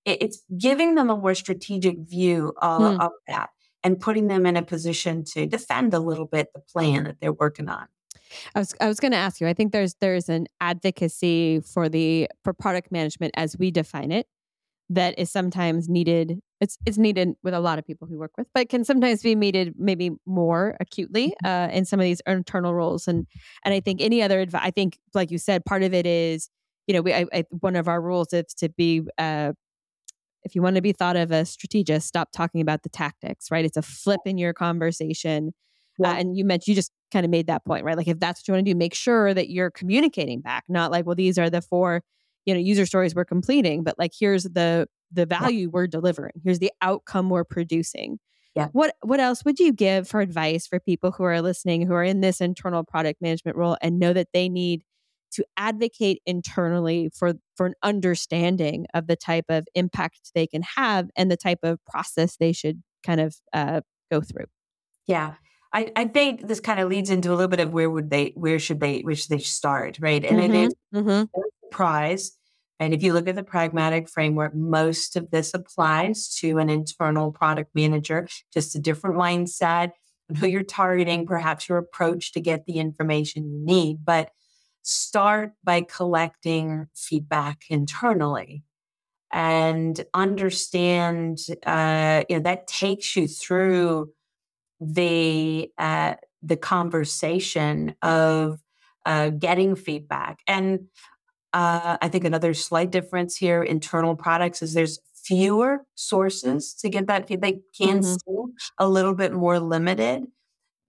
it 0.04 0.22
it's 0.22 0.42
giving 0.56 0.94
them 0.94 1.10
a 1.10 1.16
more 1.16 1.34
strategic 1.34 1.98
view 1.98 2.52
of, 2.60 2.94
hmm. 2.94 3.00
of 3.00 3.12
that 3.28 3.50
and 3.84 3.98
putting 3.98 4.28
them 4.28 4.46
in 4.46 4.56
a 4.56 4.62
position 4.62 5.24
to 5.24 5.46
defend 5.46 5.94
a 5.94 5.98
little 5.98 6.26
bit 6.26 6.48
the 6.54 6.60
plan 6.60 7.04
that 7.04 7.16
they're 7.20 7.32
working 7.32 7.68
on. 7.68 7.86
I 8.54 8.60
was 8.60 8.74
I 8.80 8.88
was 8.88 8.98
going 8.98 9.12
to 9.12 9.18
ask 9.18 9.40
you. 9.40 9.46
I 9.46 9.52
think 9.52 9.72
there's 9.72 9.94
there's 10.00 10.28
an 10.28 10.46
advocacy 10.60 11.60
for 11.60 11.88
the 11.88 12.28
for 12.44 12.52
product 12.52 12.90
management 12.90 13.34
as 13.36 13.58
we 13.58 13.70
define 13.70 14.10
it 14.10 14.26
that 14.88 15.18
is 15.18 15.30
sometimes 15.30 15.88
needed 15.88 16.40
it's 16.62 16.78
it's 16.86 16.96
needed 16.96 17.30
with 17.42 17.54
a 17.54 17.60
lot 17.60 17.78
of 17.80 17.86
people 17.86 18.06
who 18.06 18.16
work 18.16 18.30
with, 18.38 18.46
but 18.54 18.68
can 18.68 18.84
sometimes 18.84 19.20
be 19.20 19.34
needed 19.34 19.74
maybe 19.76 20.12
more 20.26 20.76
acutely 20.78 21.34
mm-hmm. 21.44 21.46
uh, 21.46 21.76
in 21.76 21.84
some 21.84 21.98
of 21.98 22.04
these 22.04 22.22
internal 22.26 22.72
roles. 22.72 23.08
And 23.08 23.26
and 23.64 23.74
I 23.74 23.80
think 23.80 24.00
any 24.00 24.22
other 24.22 24.40
advice, 24.40 24.62
I 24.64 24.70
think 24.70 24.98
like 25.12 25.32
you 25.32 25.38
said, 25.38 25.64
part 25.64 25.82
of 25.82 25.92
it 25.92 26.06
is 26.06 26.48
you 26.86 26.94
know 26.94 27.02
we 27.02 27.14
I, 27.14 27.26
I, 27.32 27.44
one 27.50 27.76
of 27.76 27.88
our 27.88 28.00
rules 28.00 28.32
is 28.32 28.54
to 28.58 28.68
be 28.68 29.02
uh, 29.18 29.52
if 30.44 30.54
you 30.54 30.62
want 30.62 30.76
to 30.76 30.82
be 30.82 30.92
thought 30.92 31.16
of 31.16 31.30
as 31.32 31.50
strategist, 31.50 32.08
stop 32.08 32.30
talking 32.32 32.60
about 32.60 32.82
the 32.82 32.88
tactics. 32.88 33.50
Right, 33.50 33.64
it's 33.64 33.76
a 33.76 33.82
flip 33.82 34.20
in 34.24 34.38
your 34.38 34.52
conversation. 34.52 35.52
Uh, 36.02 36.08
yeah. 36.08 36.12
Uh, 36.12 36.14
and 36.20 36.36
you 36.36 36.44
mentioned 36.44 36.68
you 36.68 36.74
just 36.74 36.92
kind 37.12 37.24
of 37.24 37.30
made 37.30 37.46
that 37.46 37.64
point, 37.64 37.84
right? 37.84 37.96
Like 37.96 38.08
if 38.08 38.18
that's 38.18 38.40
what 38.40 38.48
you 38.48 38.54
want 38.54 38.66
to 38.66 38.72
do, 38.72 38.78
make 38.78 38.94
sure 38.94 39.34
that 39.34 39.50
you're 39.50 39.70
communicating 39.70 40.40
back, 40.40 40.64
not 40.68 40.90
like, 40.90 41.04
well, 41.04 41.14
these 41.14 41.38
are 41.38 41.50
the 41.50 41.60
four, 41.60 42.02
you 42.46 42.54
know, 42.54 42.60
user 42.60 42.86
stories 42.86 43.14
we're 43.14 43.26
completing, 43.26 43.84
but 43.84 43.98
like 43.98 44.12
here's 44.18 44.44
the 44.44 44.88
the 45.12 45.26
value 45.26 45.66
yeah. 45.66 45.70
we're 45.70 45.86
delivering. 45.86 46.32
Here's 46.42 46.58
the 46.58 46.72
outcome 46.80 47.28
we're 47.28 47.44
producing. 47.44 48.18
Yeah. 48.54 48.68
What 48.72 48.94
what 49.02 49.20
else 49.20 49.44
would 49.44 49.58
you 49.58 49.72
give 49.72 50.08
for 50.08 50.20
advice 50.20 50.66
for 50.66 50.78
people 50.78 51.12
who 51.12 51.24
are 51.24 51.40
listening 51.40 51.86
who 51.86 51.94
are 51.94 52.04
in 52.04 52.20
this 52.20 52.40
internal 52.40 52.84
product 52.84 53.22
management 53.22 53.56
role 53.56 53.76
and 53.80 53.98
know 53.98 54.12
that 54.12 54.28
they 54.32 54.48
need 54.48 54.82
to 55.32 55.44
advocate 55.56 56.20
internally 56.26 57.10
for 57.14 57.34
for 57.56 57.66
an 57.66 57.74
understanding 57.82 58.86
of 58.94 59.06
the 59.06 59.16
type 59.16 59.46
of 59.48 59.66
impact 59.74 60.30
they 60.34 60.46
can 60.46 60.62
have 60.76 61.10
and 61.16 61.30
the 61.30 61.36
type 61.36 61.60
of 61.62 61.78
process 61.84 62.36
they 62.36 62.52
should 62.52 62.82
kind 63.02 63.20
of 63.20 63.36
uh, 63.52 63.80
go 64.10 64.20
through? 64.20 64.46
Yeah. 65.06 65.34
I, 65.74 65.90
I 65.96 66.04
think 66.04 66.48
this 66.48 66.60
kind 66.60 66.80
of 66.80 66.90
leads 66.90 67.08
into 67.08 67.30
a 67.30 67.34
little 67.34 67.48
bit 67.48 67.60
of 67.60 67.72
where 67.72 67.88
would 67.88 68.10
they 68.10 68.32
where 68.34 68.58
should 68.58 68.80
they 68.80 69.00
where 69.00 69.14
should 69.14 69.30
they 69.30 69.38
start, 69.38 69.98
right? 70.00 70.22
And 70.22 70.38
mm-hmm. 70.38 70.54
it 70.54 70.64
is 70.66 70.74
mm-hmm. 70.94 71.40
surprise 71.64 72.32
and 72.82 72.92
if 72.92 73.04
you 73.04 73.12
look 73.12 73.28
at 73.28 73.36
the 73.36 73.44
pragmatic 73.44 74.08
framework, 74.08 74.56
most 74.56 75.14
of 75.14 75.30
this 75.30 75.54
applies 75.54 76.34
to 76.40 76.58
an 76.58 76.68
internal 76.68 77.30
product 77.30 77.70
manager, 77.76 78.26
just 78.52 78.74
a 78.74 78.80
different 78.80 79.14
mindset, 79.14 79.92
who 80.40 80.48
you're 80.48 80.64
targeting, 80.64 81.24
perhaps 81.24 81.68
your 81.68 81.78
approach 81.78 82.32
to 82.32 82.40
get 82.40 82.66
the 82.66 82.78
information 82.78 83.52
you 83.52 83.64
need. 83.64 84.04
But 84.04 84.30
start 84.82 85.52
by 85.64 85.82
collecting 85.82 86.88
feedback 86.94 87.64
internally 87.68 88.64
and 89.30 90.04
understand 90.12 91.38
uh, 91.64 92.22
you 92.28 92.36
know 92.36 92.42
that 92.42 92.66
takes 92.66 93.16
you 93.16 93.26
through 93.26 94.12
the 94.80 95.70
uh, 95.78 96.14
the 96.42 96.56
conversation 96.56 97.94
of 98.02 98.60
uh, 99.06 99.30
getting 99.30 99.74
feedback 99.74 100.40
and 100.46 100.88
uh, 101.52 101.98
I 102.00 102.08
think 102.08 102.24
another 102.24 102.54
slight 102.54 102.90
difference 102.90 103.36
here, 103.36 103.62
internal 103.62 104.16
products, 104.16 104.62
is 104.62 104.72
there's 104.72 104.98
fewer 105.14 105.84
sources 105.94 106.74
to 106.74 106.88
get 106.88 107.06
that 107.08 107.28
feedback. 107.28 107.54
Can 107.76 108.00
mm-hmm. 108.00 108.44
a 108.78 108.88
little 108.88 109.14
bit 109.14 109.32
more 109.32 109.60
limited. 109.60 110.24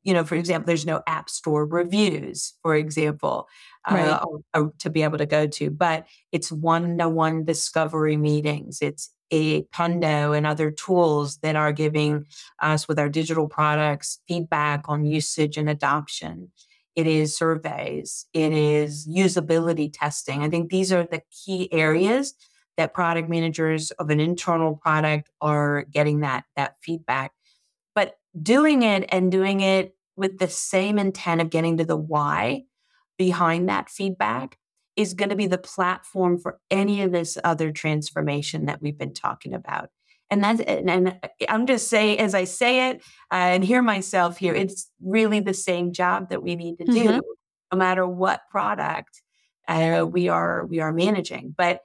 You 0.04 0.14
know, 0.14 0.24
for 0.24 0.36
example, 0.36 0.68
there's 0.68 0.86
no 0.86 1.02
app 1.08 1.30
store 1.30 1.66
reviews, 1.66 2.54
for 2.62 2.76
example, 2.76 3.48
right. 3.90 4.08
uh, 4.08 4.26
or, 4.26 4.40
or 4.54 4.74
to 4.80 4.90
be 4.90 5.04
able 5.04 5.18
to 5.18 5.26
go 5.26 5.48
to, 5.48 5.70
but 5.70 6.06
it's 6.32 6.52
one-to-one 6.52 7.46
discovery 7.46 8.18
meetings. 8.18 8.80
It's 8.82 9.10
a 9.32 9.64
Pendo 9.64 10.38
and 10.38 10.46
other 10.46 10.72
tools 10.72 11.38
that 11.38 11.56
are 11.56 11.72
giving 11.72 12.26
us 12.62 12.88
with 12.88 13.00
our 13.00 13.10
digital 13.10 13.48
products 13.48 14.20
feedback 14.28 14.86
on 14.88 15.06
usage 15.06 15.58
and 15.58 15.70
adoption 15.70 16.52
it 16.96 17.08
is 17.08 17.36
surveys, 17.36 18.28
it 18.34 18.54
is 18.54 19.08
usability 19.08 19.92
testing. 19.92 20.44
I 20.44 20.50
think 20.50 20.70
these 20.70 20.92
are 20.92 21.04
the 21.04 21.22
key 21.32 21.72
areas 21.72 22.36
that 22.78 22.94
product 22.94 23.30
managers 23.30 23.92
of 23.92 24.10
an 24.10 24.20
internal 24.20 24.76
product 24.76 25.30
are 25.42 25.86
getting 25.92 26.22
that 26.22 26.46
that 26.56 26.76
feedback. 26.82 27.32
Doing 28.40 28.84
it 28.84 29.06
and 29.10 29.32
doing 29.32 29.62
it 29.62 29.96
with 30.16 30.40
the 30.40 30.48
same 30.48 31.00
intent 31.00 31.42
of 31.42 31.50
getting 31.50 31.78
to 31.78 31.86
the 31.86 31.98
why 31.98 32.64
behind 33.18 33.70
that 33.70 33.90
feedback 33.90 34.58
is 34.96 35.14
going 35.14 35.30
to 35.30 35.36
be 35.36 35.48
the 35.48 35.58
platform 35.58 36.38
for 36.38 36.60
any 36.70 37.02
of 37.02 37.12
this 37.12 37.38
other 37.44 37.72
transformation 37.72 38.66
that 38.66 38.82
we've 38.82 38.98
been 38.98 39.14
talking 39.14 39.54
about. 39.54 39.90
And 40.30 40.44
that's 40.44 40.62
and 40.62 41.20
I'm 41.48 41.68
just 41.68 41.90
saying 41.90 42.20
as 42.20 42.34
I 42.34 42.46
say 42.46 42.90
it 42.90 43.04
uh, 43.32 43.36
and 43.36 43.64
hear 43.64 43.82
myself 43.82 44.38
here, 44.38 44.56
it's 44.56 44.90
really 45.02 45.40
the 45.40 45.54
same 45.54 45.94
job 45.94 46.30
that 46.30 46.42
we 46.42 46.56
need 46.56 46.78
to 46.78 46.86
do, 46.86 47.04
mm-hmm. 47.04 47.20
no 47.72 47.78
matter 47.78 48.08
what 48.08 48.42
product 48.50 49.22
uh, 49.68 50.06
we 50.10 50.30
are 50.30 50.66
we 50.66 50.80
are 50.80 50.92
managing. 50.92 51.54
But 51.56 51.82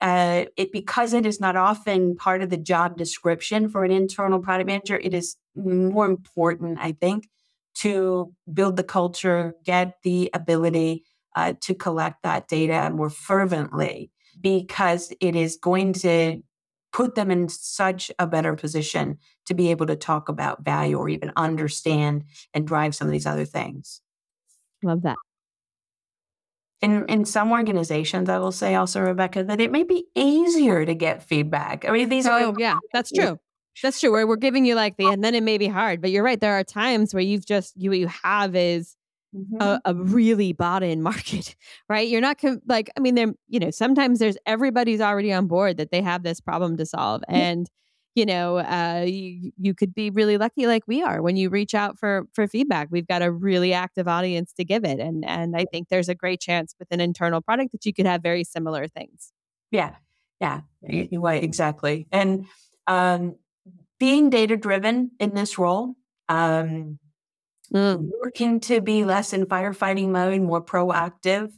uh, 0.00 0.44
it 0.56 0.72
because 0.72 1.12
it 1.14 1.24
is 1.24 1.40
not 1.40 1.56
often 1.56 2.16
part 2.16 2.42
of 2.42 2.50
the 2.50 2.56
job 2.56 2.96
description 2.96 3.68
for 3.68 3.84
an 3.84 3.90
internal 3.90 4.40
product 4.40 4.66
manager, 4.66 5.00
it 5.02 5.14
is 5.14 5.36
more 5.54 6.06
important, 6.06 6.78
I 6.80 6.92
think, 6.92 7.28
to 7.76 8.32
build 8.52 8.76
the 8.76 8.84
culture, 8.84 9.54
get 9.64 9.96
the 10.02 10.30
ability 10.34 11.04
uh, 11.34 11.54
to 11.62 11.74
collect 11.74 12.22
that 12.22 12.48
data 12.48 12.90
more 12.90 13.10
fervently, 13.10 14.10
because 14.40 15.12
it 15.20 15.34
is 15.34 15.56
going 15.56 15.92
to 15.94 16.42
put 16.92 17.14
them 17.14 17.30
in 17.30 17.48
such 17.48 18.10
a 18.18 18.26
better 18.26 18.54
position 18.54 19.18
to 19.46 19.54
be 19.54 19.70
able 19.70 19.86
to 19.86 19.96
talk 19.96 20.28
about 20.28 20.64
value 20.64 20.96
or 20.96 21.08
even 21.08 21.32
understand 21.36 22.24
and 22.54 22.66
drive 22.66 22.94
some 22.94 23.08
of 23.08 23.12
these 23.12 23.26
other 23.26 23.44
things. 23.44 24.00
Love 24.82 25.02
that 25.02 25.16
in 26.82 27.06
in 27.06 27.24
some 27.24 27.52
organizations, 27.52 28.28
I 28.28 28.38
will 28.38 28.52
say 28.52 28.74
also, 28.74 29.00
Rebecca, 29.00 29.44
that 29.44 29.60
it 29.60 29.72
may 29.72 29.82
be 29.82 30.04
easier 30.14 30.84
to 30.84 30.94
get 30.94 31.22
feedback. 31.22 31.88
I 31.88 31.92
mean, 31.92 32.08
these 32.08 32.26
oh, 32.26 32.52
are 32.52 32.54
yeah, 32.58 32.78
that's 32.92 33.10
true. 33.10 33.38
That's 33.82 34.00
true. 34.00 34.12
Where 34.12 34.26
we're 34.26 34.36
giving 34.36 34.64
you 34.64 34.74
like 34.74 34.96
the, 34.96 35.06
and 35.06 35.22
then 35.22 35.34
it 35.34 35.42
may 35.42 35.58
be 35.58 35.68
hard, 35.68 36.00
but 36.00 36.10
you're 36.10 36.24
right. 36.24 36.40
There 36.40 36.54
are 36.58 36.64
times 36.64 37.12
where 37.12 37.22
you've 37.22 37.46
just 37.46 37.74
you 37.76 37.90
what 37.90 37.98
you 37.98 38.08
have 38.08 38.54
is 38.56 38.96
mm-hmm. 39.34 39.60
a, 39.60 39.80
a, 39.84 39.94
really 39.94 40.52
bought 40.52 40.82
in 40.82 41.02
market, 41.02 41.54
right? 41.88 42.08
You're 42.08 42.20
not 42.20 42.38
com- 42.38 42.62
like 42.66 42.90
I 42.96 43.00
mean, 43.00 43.14
there 43.14 43.32
you 43.48 43.60
know 43.60 43.70
sometimes 43.70 44.18
there's 44.18 44.36
everybody's 44.46 45.00
already 45.00 45.32
on 45.32 45.46
board 45.46 45.78
that 45.78 45.90
they 45.90 46.02
have 46.02 46.22
this 46.22 46.40
problem 46.40 46.76
to 46.76 46.86
solve, 46.86 47.22
and 47.28 47.68
you 48.16 48.24
know, 48.24 48.56
uh, 48.56 49.04
you, 49.06 49.52
you 49.58 49.74
could 49.74 49.94
be 49.94 50.08
really 50.08 50.38
lucky 50.38 50.66
like 50.66 50.82
we 50.86 51.02
are 51.02 51.20
when 51.20 51.36
you 51.36 51.50
reach 51.50 51.74
out 51.74 51.98
for 51.98 52.26
for 52.32 52.48
feedback. 52.48 52.88
We've 52.90 53.06
got 53.06 53.22
a 53.22 53.30
really 53.30 53.74
active 53.74 54.08
audience 54.08 54.54
to 54.54 54.64
give 54.64 54.84
it, 54.84 54.98
and 54.98 55.22
and 55.24 55.54
I 55.54 55.66
think 55.66 55.88
there's 55.88 56.08
a 56.08 56.14
great 56.14 56.40
chance 56.40 56.74
with 56.78 56.88
an 56.90 57.00
internal 57.00 57.42
product 57.42 57.72
that 57.72 57.84
you 57.84 57.92
could 57.92 58.06
have 58.06 58.22
very 58.22 58.42
similar 58.42 58.88
things. 58.88 59.32
Yeah, 59.70 59.96
yeah, 60.40 60.62
right, 61.12 61.44
exactly. 61.44 62.08
And 62.10 62.46
um, 62.86 63.36
being 64.00 64.30
data 64.30 64.56
driven 64.56 65.10
in 65.20 65.34
this 65.34 65.58
role, 65.58 65.94
um, 66.30 66.98
mm. 67.72 68.10
working 68.22 68.60
to 68.60 68.80
be 68.80 69.04
less 69.04 69.34
in 69.34 69.44
firefighting 69.44 70.08
mode, 70.08 70.40
more 70.40 70.64
proactive, 70.64 71.52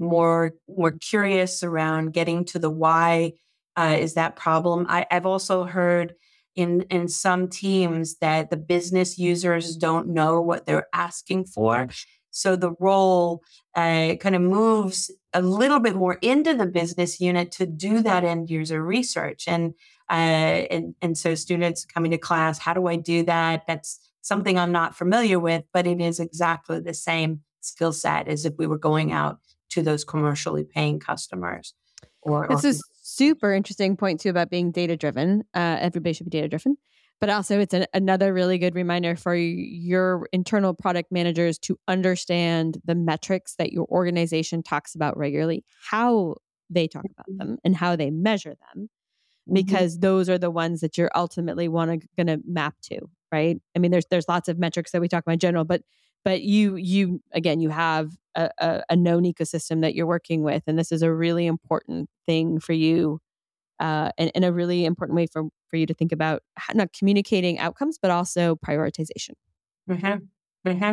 more 0.00 0.54
more 0.68 0.90
curious 0.90 1.62
around 1.62 2.12
getting 2.12 2.44
to 2.46 2.58
the 2.58 2.70
why 2.70 3.34
uh, 3.76 3.96
is 3.98 4.14
that 4.14 4.36
problem. 4.36 4.86
I, 4.88 5.06
I've 5.10 5.26
also 5.26 5.64
heard 5.64 6.14
in 6.54 6.82
in 6.90 7.08
some 7.08 7.48
teams 7.48 8.16
that 8.18 8.50
the 8.50 8.56
business 8.56 9.18
users 9.18 9.76
don't 9.76 10.08
know 10.08 10.40
what 10.40 10.66
they're 10.66 10.88
asking 10.92 11.46
for. 11.46 11.88
So 12.30 12.56
the 12.56 12.74
role 12.80 13.42
uh, 13.74 14.14
kind 14.20 14.34
of 14.34 14.42
moves 14.42 15.10
a 15.34 15.42
little 15.42 15.80
bit 15.80 15.94
more 15.94 16.18
into 16.22 16.54
the 16.54 16.66
business 16.66 17.20
unit 17.20 17.52
to 17.52 17.66
do 17.66 18.02
that 18.02 18.24
end 18.24 18.50
user 18.50 18.82
research. 18.82 19.44
And 19.46 19.74
uh, 20.10 20.66
and 20.70 20.94
and 21.00 21.16
so 21.16 21.34
students 21.34 21.84
coming 21.84 22.10
to 22.10 22.18
class, 22.18 22.58
how 22.58 22.74
do 22.74 22.86
I 22.86 22.96
do 22.96 23.22
that? 23.24 23.66
That's 23.66 23.98
something 24.20 24.58
I'm 24.58 24.72
not 24.72 24.96
familiar 24.96 25.38
with, 25.38 25.64
but 25.72 25.86
it 25.86 26.00
is 26.00 26.20
exactly 26.20 26.80
the 26.80 26.94
same 26.94 27.40
skill 27.60 27.92
set 27.92 28.28
as 28.28 28.44
if 28.44 28.54
we 28.58 28.66
were 28.66 28.78
going 28.78 29.12
out 29.12 29.38
to 29.70 29.82
those 29.82 30.04
commercially 30.04 30.64
paying 30.64 31.00
customers. 31.00 31.74
Or, 32.22 32.46
this 32.48 32.64
or- 32.64 32.68
is 32.68 32.82
super 33.16 33.52
interesting 33.52 33.96
point 33.96 34.20
too 34.20 34.30
about 34.30 34.50
being 34.50 34.70
data 34.70 34.96
driven. 34.96 35.44
Uh, 35.54 35.76
everybody 35.80 36.12
should 36.12 36.26
be 36.26 36.30
data 36.30 36.48
driven, 36.48 36.76
but 37.20 37.30
also 37.30 37.60
it's 37.60 37.74
an, 37.74 37.86
another 37.92 38.32
really 38.32 38.58
good 38.58 38.74
reminder 38.74 39.16
for 39.16 39.34
your 39.34 40.28
internal 40.32 40.74
product 40.74 41.12
managers 41.12 41.58
to 41.58 41.78
understand 41.88 42.78
the 42.84 42.94
metrics 42.94 43.54
that 43.56 43.72
your 43.72 43.86
organization 43.86 44.62
talks 44.62 44.94
about 44.94 45.16
regularly, 45.16 45.64
how 45.90 46.36
they 46.70 46.88
talk 46.88 47.04
about 47.04 47.26
mm-hmm. 47.28 47.50
them, 47.50 47.58
and 47.64 47.76
how 47.76 47.96
they 47.96 48.10
measure 48.10 48.54
them, 48.74 48.88
mm-hmm. 48.88 49.54
because 49.54 49.98
those 49.98 50.28
are 50.28 50.38
the 50.38 50.50
ones 50.50 50.80
that 50.80 50.96
you're 50.96 51.10
ultimately 51.14 51.68
want 51.68 51.90
to 52.00 52.08
going 52.16 52.26
to 52.26 52.42
map 52.46 52.74
to, 52.82 52.98
right? 53.30 53.60
I 53.76 53.78
mean, 53.78 53.90
there's 53.90 54.06
there's 54.10 54.28
lots 54.28 54.48
of 54.48 54.58
metrics 54.58 54.92
that 54.92 55.00
we 55.00 55.08
talk 55.08 55.22
about 55.22 55.34
in 55.34 55.38
general, 55.38 55.64
but 55.64 55.82
but 56.24 56.42
you 56.42 56.76
you 56.76 57.22
again 57.32 57.60
you 57.60 57.68
have 57.70 58.10
a, 58.34 58.50
a, 58.58 58.82
a, 58.90 58.96
known 58.96 59.24
ecosystem 59.24 59.80
that 59.82 59.94
you're 59.94 60.06
working 60.06 60.42
with 60.42 60.62
and 60.66 60.78
this 60.78 60.92
is 60.92 61.02
a 61.02 61.12
really 61.12 61.46
important 61.46 62.08
thing 62.26 62.58
for 62.58 62.72
you 62.72 63.18
uh, 63.80 64.10
and, 64.18 64.30
and 64.34 64.44
a 64.44 64.52
really 64.52 64.84
important 64.84 65.16
way 65.16 65.26
for, 65.26 65.44
for 65.68 65.76
you 65.76 65.86
to 65.86 65.94
think 65.94 66.12
about 66.12 66.42
not 66.74 66.92
communicating 66.92 67.58
outcomes 67.58 67.98
but 68.00 68.10
also 68.10 68.56
prioritization 68.56 69.32
mm-hmm. 69.90 70.68
Mm-hmm. 70.68 70.92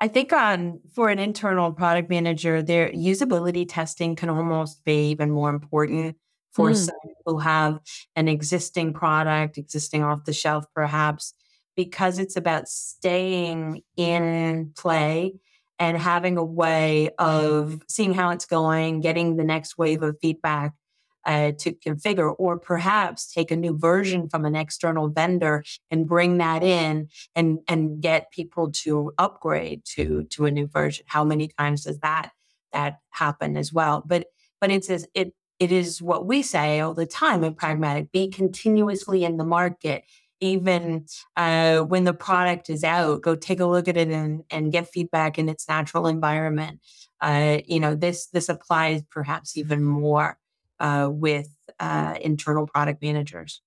i 0.00 0.08
think 0.08 0.32
on 0.32 0.80
for 0.94 1.08
an 1.08 1.18
internal 1.18 1.72
product 1.72 2.10
manager 2.10 2.62
their 2.62 2.90
usability 2.90 3.66
testing 3.68 4.16
can 4.16 4.28
almost 4.28 4.84
be 4.84 5.10
even 5.10 5.30
more 5.30 5.50
important 5.50 6.16
for 6.52 6.70
mm. 6.70 6.76
some 6.76 6.94
who 7.26 7.38
have 7.38 7.80
an 8.14 8.28
existing 8.28 8.92
product 8.92 9.58
existing 9.58 10.02
off 10.02 10.24
the 10.24 10.32
shelf 10.32 10.64
perhaps 10.74 11.34
because 11.76 12.18
it's 12.18 12.36
about 12.36 12.68
staying 12.68 13.82
in 13.96 14.72
play 14.76 15.34
and 15.78 15.98
having 15.98 16.36
a 16.36 16.44
way 16.44 17.10
of 17.18 17.82
seeing 17.88 18.14
how 18.14 18.30
it's 18.30 18.46
going, 18.46 19.00
getting 19.00 19.36
the 19.36 19.44
next 19.44 19.76
wave 19.76 20.02
of 20.02 20.16
feedback 20.20 20.72
uh, 21.26 21.52
to 21.58 21.72
configure, 21.72 22.34
or 22.38 22.58
perhaps 22.58 23.30
take 23.32 23.50
a 23.50 23.56
new 23.56 23.76
version 23.76 24.28
from 24.28 24.44
an 24.44 24.54
external 24.54 25.08
vendor 25.08 25.64
and 25.90 26.06
bring 26.06 26.38
that 26.38 26.62
in 26.62 27.08
and 27.34 27.58
and 27.68 28.00
get 28.00 28.30
people 28.30 28.70
to 28.70 29.12
upgrade 29.18 29.84
to 29.84 30.22
to 30.30 30.46
a 30.46 30.50
new 30.50 30.66
version. 30.68 31.04
How 31.08 31.24
many 31.24 31.48
times 31.58 31.84
does 31.84 31.98
that 31.98 32.30
that 32.72 33.00
happen 33.10 33.56
as 33.56 33.72
well? 33.72 34.02
But 34.06 34.26
but 34.60 34.70
it's 34.70 34.88
it 34.88 35.34
it 35.58 35.72
is 35.72 36.00
what 36.00 36.26
we 36.26 36.42
say 36.42 36.80
all 36.80 36.94
the 36.94 37.06
time 37.06 37.42
in 37.42 37.54
pragmatic: 37.54 38.12
be 38.12 38.28
continuously 38.28 39.24
in 39.24 39.36
the 39.36 39.44
market 39.44 40.04
even 40.40 41.06
uh, 41.36 41.80
when 41.80 42.04
the 42.04 42.14
product 42.14 42.68
is 42.70 42.84
out, 42.84 43.22
go 43.22 43.34
take 43.34 43.60
a 43.60 43.66
look 43.66 43.88
at 43.88 43.96
it 43.96 44.08
and, 44.08 44.44
and 44.50 44.72
get 44.72 44.88
feedback 44.88 45.38
in 45.38 45.48
its 45.48 45.68
natural 45.68 46.06
environment. 46.06 46.80
Uh, 47.20 47.58
you 47.66 47.80
know, 47.80 47.94
this 47.94 48.26
this 48.26 48.48
applies 48.48 49.02
perhaps 49.10 49.56
even 49.56 49.82
more 49.82 50.38
uh, 50.80 51.08
with 51.10 51.48
uh, 51.80 52.16
internal 52.20 52.66
product 52.66 53.02
managers. 53.02 53.62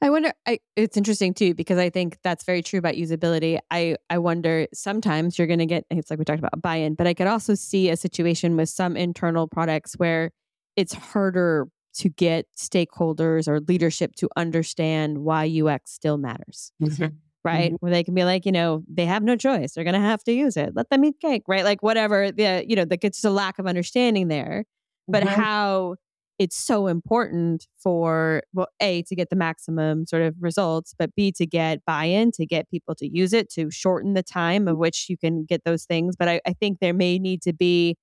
I 0.00 0.10
wonder. 0.10 0.32
I, 0.46 0.58
it's 0.76 0.96
interesting 0.96 1.34
too 1.34 1.54
because 1.54 1.78
I 1.78 1.90
think 1.90 2.18
that's 2.22 2.44
very 2.44 2.62
true 2.62 2.78
about 2.78 2.94
usability. 2.94 3.58
I 3.70 3.96
I 4.10 4.18
wonder 4.18 4.68
sometimes 4.72 5.38
you're 5.38 5.46
going 5.46 5.60
to 5.60 5.66
get. 5.66 5.84
It's 5.90 6.10
like 6.10 6.18
we 6.18 6.24
talked 6.24 6.38
about 6.38 6.60
buy-in, 6.60 6.94
but 6.94 7.06
I 7.06 7.14
could 7.14 7.26
also 7.26 7.54
see 7.54 7.90
a 7.90 7.96
situation 7.96 8.56
with 8.56 8.68
some 8.68 8.96
internal 8.96 9.48
products 9.48 9.94
where 9.94 10.30
it's 10.76 10.92
harder 10.92 11.68
to 11.94 12.08
get 12.08 12.46
stakeholders 12.56 13.48
or 13.48 13.60
leadership 13.60 14.14
to 14.16 14.28
understand 14.36 15.18
why 15.18 15.46
UX 15.46 15.92
still 15.92 16.18
matters. 16.18 16.72
Mm-hmm. 16.82 17.06
Right. 17.44 17.72
Mm-hmm. 17.72 17.76
Where 17.80 17.92
they 17.92 18.02
can 18.02 18.14
be 18.14 18.24
like, 18.24 18.46
you 18.46 18.52
know, 18.52 18.82
they 18.88 19.04
have 19.04 19.22
no 19.22 19.36
choice. 19.36 19.72
They're 19.72 19.84
going 19.84 19.94
to 19.94 20.00
have 20.00 20.24
to 20.24 20.32
use 20.32 20.56
it. 20.56 20.72
Let 20.74 20.88
them 20.88 21.04
eat 21.04 21.20
cake. 21.20 21.42
Right. 21.46 21.62
Like, 21.62 21.82
whatever 21.82 22.32
the, 22.32 22.64
you 22.66 22.74
know, 22.74 22.86
the, 22.86 22.98
it's 23.02 23.22
a 23.22 23.30
lack 23.30 23.58
of 23.58 23.66
understanding 23.66 24.28
there. 24.28 24.64
But 25.06 25.24
mm-hmm. 25.24 25.40
how 25.40 25.96
it's 26.38 26.56
so 26.56 26.86
important 26.86 27.66
for, 27.78 28.42
well, 28.54 28.68
A, 28.80 29.02
to 29.02 29.14
get 29.14 29.30
the 29.30 29.36
maximum 29.36 30.06
sort 30.06 30.22
of 30.22 30.34
results, 30.40 30.94
but 30.98 31.14
B, 31.14 31.32
to 31.32 31.46
get 31.46 31.84
buy 31.84 32.06
in, 32.06 32.32
to 32.32 32.46
get 32.46 32.70
people 32.70 32.94
to 32.96 33.06
use 33.06 33.32
it, 33.32 33.50
to 33.50 33.70
shorten 33.70 34.14
the 34.14 34.22
time 34.22 34.66
of 34.66 34.78
which 34.78 35.08
you 35.08 35.16
can 35.16 35.44
get 35.44 35.64
those 35.64 35.84
things. 35.84 36.16
But 36.16 36.28
I, 36.28 36.40
I 36.46 36.54
think 36.54 36.78
there 36.80 36.94
may 36.94 37.18
need 37.18 37.42
to 37.42 37.52
be 37.52 37.96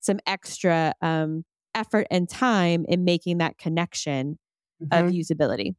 some 0.00 0.18
extra 0.26 0.94
um, 1.00 1.44
effort 1.74 2.06
and 2.10 2.28
time 2.28 2.84
in 2.88 3.04
making 3.04 3.38
that 3.38 3.58
connection 3.58 4.38
mm-hmm. 4.82 5.06
of 5.06 5.12
usability. 5.12 5.74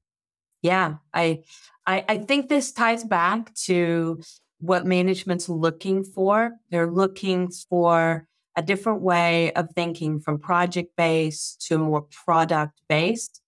Yeah, 0.62 0.96
I, 1.14 1.44
I 1.86 2.06
I 2.08 2.18
think 2.20 2.50
this 2.50 2.72
ties 2.72 3.04
back 3.04 3.54
to 3.66 4.20
what 4.60 4.86
management's 4.86 5.48
looking 5.50 6.04
for. 6.04 6.54
They're 6.72 6.92
looking 6.92 7.52
for 7.70 8.28
a 8.56 8.62
different 8.62 9.02
way 9.02 9.52
of 9.54 9.70
thinking 9.76 10.20
from 10.20 10.40
project 10.40 10.96
based 10.96 11.62
to 11.68 11.78
more 11.78 12.04
product 12.26 12.82
based 12.88 13.42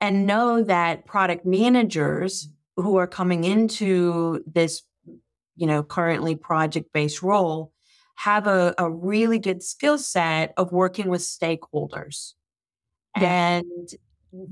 and 0.00 0.26
know 0.26 0.62
that 0.62 1.04
product 1.04 1.44
managers 1.44 2.48
who 2.76 2.96
are 2.96 3.06
coming 3.06 3.44
into 3.44 4.42
this 4.46 4.82
you 5.56 5.66
know 5.66 5.82
currently 5.82 6.34
project 6.34 6.92
based 6.92 7.22
role 7.22 7.72
have 8.20 8.46
a, 8.46 8.74
a 8.76 8.90
really 8.90 9.38
good 9.38 9.62
skill 9.62 9.96
set 9.96 10.52
of 10.58 10.72
working 10.72 11.08
with 11.08 11.22
stakeholders 11.22 12.34
yeah. 13.16 13.60
and 13.62 13.94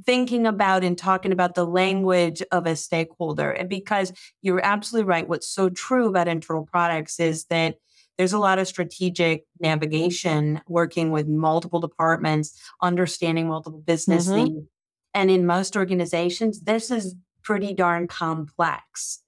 thinking 0.06 0.46
about 0.46 0.82
and 0.82 0.96
talking 0.96 1.32
about 1.32 1.54
the 1.54 1.66
language 1.66 2.42
of 2.50 2.66
a 2.66 2.74
stakeholder. 2.74 3.50
And 3.50 3.68
because 3.68 4.10
you're 4.40 4.64
absolutely 4.64 5.06
right, 5.06 5.28
what's 5.28 5.46
so 5.46 5.68
true 5.68 6.08
about 6.08 6.28
internal 6.28 6.64
products 6.64 7.20
is 7.20 7.44
that 7.46 7.74
there's 8.16 8.32
a 8.32 8.38
lot 8.38 8.58
of 8.58 8.66
strategic 8.66 9.44
navigation 9.60 10.62
working 10.66 11.10
with 11.10 11.28
multiple 11.28 11.78
departments, 11.78 12.58
understanding 12.80 13.48
multiple 13.48 13.80
business 13.80 14.28
mm-hmm. 14.28 14.44
needs. 14.44 14.66
And 15.12 15.30
in 15.30 15.44
most 15.44 15.76
organizations, 15.76 16.62
this 16.62 16.90
is 16.90 17.16
pretty 17.42 17.74
darn 17.74 18.08
complex 18.08 19.22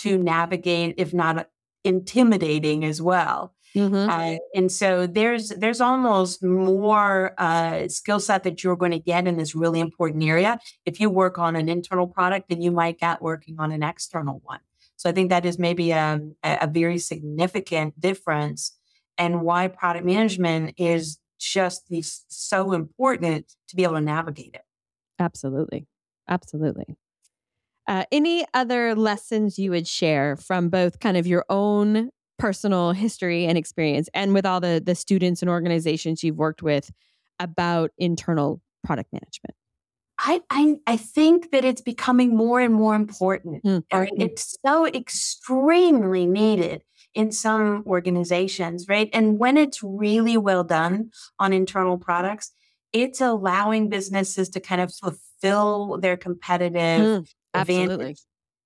to 0.00 0.18
navigate, 0.18 0.96
if 0.98 1.14
not 1.14 1.48
intimidating 1.84 2.84
as 2.84 3.00
well. 3.00 3.54
Mm-hmm. 3.76 4.08
Uh, 4.08 4.36
and 4.54 4.70
so 4.70 5.06
there's 5.06 5.48
there's 5.48 5.80
almost 5.80 6.44
more 6.44 7.34
uh, 7.38 7.88
skill 7.88 8.20
set 8.20 8.44
that 8.44 8.62
you're 8.62 8.76
going 8.76 8.92
to 8.92 9.00
get 9.00 9.26
in 9.26 9.36
this 9.36 9.54
really 9.54 9.80
important 9.80 10.22
area 10.22 10.60
if 10.86 11.00
you 11.00 11.10
work 11.10 11.38
on 11.38 11.56
an 11.56 11.68
internal 11.68 12.06
product 12.06 12.48
than 12.48 12.62
you 12.62 12.70
might 12.70 13.00
get 13.00 13.20
working 13.20 13.56
on 13.58 13.72
an 13.72 13.82
external 13.82 14.40
one. 14.44 14.60
So 14.96 15.10
I 15.10 15.12
think 15.12 15.30
that 15.30 15.44
is 15.44 15.58
maybe 15.58 15.92
um, 15.92 16.36
a, 16.44 16.58
a 16.62 16.66
very 16.68 16.98
significant 16.98 18.00
difference, 18.00 18.78
and 19.18 19.42
why 19.42 19.66
product 19.66 20.04
management 20.04 20.74
is 20.76 21.18
just 21.40 21.88
the, 21.88 22.02
so 22.28 22.72
important 22.72 23.54
to 23.68 23.76
be 23.76 23.82
able 23.82 23.94
to 23.94 24.00
navigate 24.00 24.54
it. 24.54 24.62
Absolutely, 25.18 25.86
absolutely. 26.28 26.96
Uh, 27.86 28.04
any 28.12 28.46
other 28.54 28.94
lessons 28.94 29.58
you 29.58 29.70
would 29.72 29.86
share 29.86 30.36
from 30.36 30.68
both 30.68 31.00
kind 31.00 31.16
of 31.16 31.26
your 31.26 31.44
own 31.50 32.10
personal 32.44 32.92
history 32.92 33.46
and 33.46 33.56
experience 33.56 34.06
and 34.12 34.34
with 34.34 34.44
all 34.44 34.60
the 34.60 34.82
the 34.84 34.94
students 34.94 35.40
and 35.40 35.50
organizations 35.50 36.22
you've 36.22 36.36
worked 36.36 36.62
with 36.62 36.90
about 37.40 37.90
internal 37.96 38.60
product 38.84 39.10
management 39.14 39.54
I, 40.18 40.42
I, 40.48 40.76
I 40.86 40.96
think 40.96 41.50
that 41.52 41.64
it's 41.64 41.80
becoming 41.80 42.36
more 42.36 42.60
and 42.60 42.72
more 42.72 42.94
important. 42.94 43.64
Mm-hmm. 43.64 44.20
It's 44.20 44.56
so 44.64 44.86
extremely 44.86 46.24
needed 46.24 46.84
in 47.14 47.32
some 47.32 47.82
organizations, 47.84 48.86
right? 48.88 49.10
And 49.12 49.40
when 49.40 49.56
it's 49.56 49.82
really 49.82 50.36
well 50.36 50.62
done 50.62 51.10
on 51.40 51.52
internal 51.52 51.98
products, 51.98 52.52
it's 52.92 53.20
allowing 53.20 53.88
businesses 53.88 54.48
to 54.50 54.60
kind 54.60 54.80
of 54.80 54.94
fulfill 54.94 55.98
their 56.00 56.16
competitive 56.16 57.24
mm, 57.24 57.26
advantage 57.52 58.20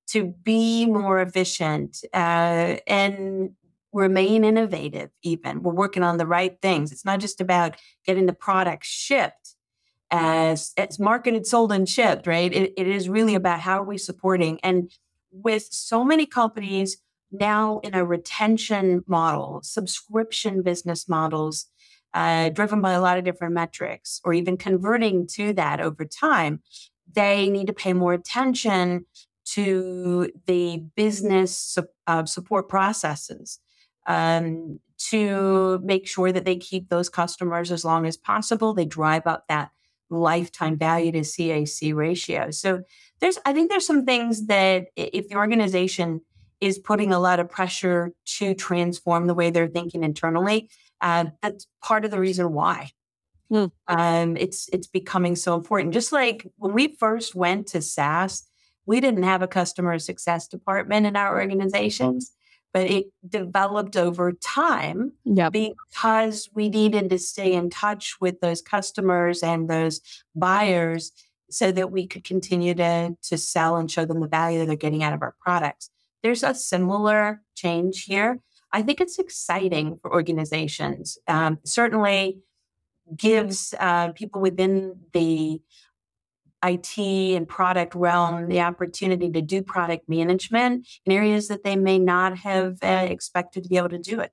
to 0.09 0.35
be 0.43 0.87
more 0.87 1.20
efficient 1.20 1.99
uh, 2.14 2.76
and 2.87 3.51
remain 3.93 4.45
innovative 4.45 5.11
even. 5.22 5.62
We're 5.62 5.72
working 5.72 6.03
on 6.03 6.18
the 6.18 6.26
right 6.26 6.61
things. 6.61 6.93
It's 6.93 7.05
not 7.05 7.20
just 7.20 7.41
about 7.41 7.76
getting 8.07 8.26
the 8.26 8.32
product 8.32 8.84
shipped 8.84 9.55
as 10.11 10.72
it's 10.76 10.99
marketed 10.99 11.47
sold 11.47 11.72
and 11.72 11.89
shipped 11.89 12.26
right? 12.26 12.53
It, 12.53 12.72
it 12.76 12.86
is 12.86 13.09
really 13.09 13.34
about 13.34 13.61
how 13.61 13.80
are 13.80 13.84
we 13.84 13.99
supporting? 13.99 14.59
And 14.62 14.91
with 15.30 15.68
so 15.70 16.05
many 16.05 16.26
companies 16.26 16.99
now 17.30 17.80
in 17.80 17.95
a 17.95 18.05
retention 18.05 19.05
model 19.07 19.61
subscription 19.62 20.62
business 20.62 21.09
models 21.09 21.66
uh, 22.14 22.49
driven 22.49 22.80
by 22.80 22.93
a 22.93 23.01
lot 23.01 23.18
of 23.18 23.24
different 23.24 23.53
metrics 23.53 24.20
or 24.24 24.32
even 24.32 24.57
converting 24.57 25.26
to 25.26 25.53
that 25.53 25.78
over 25.78 26.07
time 26.07 26.62
they 27.12 27.51
need 27.51 27.66
to 27.66 27.72
pay 27.72 27.93
more 27.93 28.14
attention 28.14 29.05
to 29.45 30.30
the 30.47 30.78
business 30.97 31.76
uh, 32.07 32.24
support 32.24 32.68
processes 32.68 33.61
um, 34.09 34.80
to 35.11 35.78
make 35.84 36.09
sure 36.09 36.32
that 36.32 36.44
they 36.44 36.56
keep 36.56 36.88
those 36.88 37.09
customers 37.09 37.70
as 37.70 37.84
long 37.84 38.06
as 38.06 38.16
possible. 38.16 38.74
They 38.74 38.84
drive 38.84 39.26
up 39.26 39.44
that 39.48 39.70
lifetime 40.11 40.76
value 40.76 41.12
to 41.12 41.20
CAC 41.20 41.94
ratio. 41.94 42.50
So 42.50 42.82
there's, 43.20 43.38
I 43.44 43.52
think 43.52 43.70
there's 43.70 43.86
some 43.86 44.04
things 44.04 44.46
that 44.46 44.86
if 44.96 45.28
the 45.28 45.36
organization 45.36 46.22
is 46.61 46.78
putting 46.78 47.12
a 47.12 47.20
lot 47.20 47.38
of 47.38 47.48
pressure 47.48 48.12
to 48.24 48.54
transform 48.54 49.26
the 49.26 49.34
way 49.34 49.50
they're 49.50 49.68
thinking 49.68 50.02
internally, 50.02 50.68
uh, 51.00 51.26
that's 51.42 51.66
part 51.84 52.04
of 52.04 52.11
the 52.11 52.18
reason 52.18 52.52
why. 52.52 52.90
Mm. 53.52 53.70
Um, 53.86 54.36
it's 54.36 54.68
it's 54.72 54.86
becoming 54.86 55.34
so 55.34 55.54
important. 55.54 55.94
Just 55.94 56.12
like 56.12 56.46
when 56.56 56.74
we 56.74 56.96
first 56.96 57.34
went 57.34 57.68
to 57.68 57.80
SaaS, 57.80 58.44
we 58.84 59.00
didn't 59.00 59.22
have 59.22 59.40
a 59.40 59.48
customer 59.48 59.98
success 59.98 60.48
department 60.48 61.06
in 61.06 61.16
our 61.16 61.38
organizations 61.38 62.32
but 62.72 62.90
it 62.90 63.06
developed 63.26 63.96
over 63.96 64.32
time 64.32 65.12
yep. 65.24 65.52
because 65.52 66.48
we 66.54 66.68
needed 66.68 67.10
to 67.10 67.18
stay 67.18 67.52
in 67.52 67.70
touch 67.70 68.16
with 68.20 68.40
those 68.40 68.60
customers 68.60 69.42
and 69.42 69.68
those 69.68 70.00
buyers 70.34 71.12
so 71.50 71.72
that 71.72 71.90
we 71.90 72.06
could 72.06 72.24
continue 72.24 72.74
to, 72.74 73.16
to 73.22 73.38
sell 73.38 73.76
and 73.76 73.90
show 73.90 74.04
them 74.04 74.20
the 74.20 74.28
value 74.28 74.58
that 74.58 74.66
they're 74.66 74.76
getting 74.76 75.02
out 75.02 75.14
of 75.14 75.22
our 75.22 75.34
products. 75.40 75.90
There's 76.22 76.42
a 76.42 76.54
similar 76.54 77.42
change 77.54 78.04
here. 78.04 78.40
I 78.72 78.82
think 78.82 79.00
it's 79.00 79.18
exciting 79.18 79.98
for 80.02 80.12
organizations. 80.12 81.16
Um, 81.26 81.58
certainly 81.64 82.40
gives 83.16 83.74
uh, 83.78 84.12
people 84.12 84.42
within 84.42 85.00
the 85.12 85.62
IT 86.64 86.98
and 86.98 87.48
product 87.48 87.94
realm 87.94 88.48
the 88.48 88.61
opportunity 88.61 89.30
to 89.30 89.40
do 89.40 89.62
product 89.62 90.09
management 90.09 90.86
in 91.04 91.12
areas 91.12 91.48
that 91.48 91.62
they 91.64 91.76
may 91.76 91.98
not 91.98 92.38
have 92.38 92.78
uh, 92.82 93.06
expected 93.09 93.62
to 93.62 93.68
be 93.68 93.76
able 93.76 93.88
to 93.88 93.98
do 93.98 94.20
it. 94.20 94.32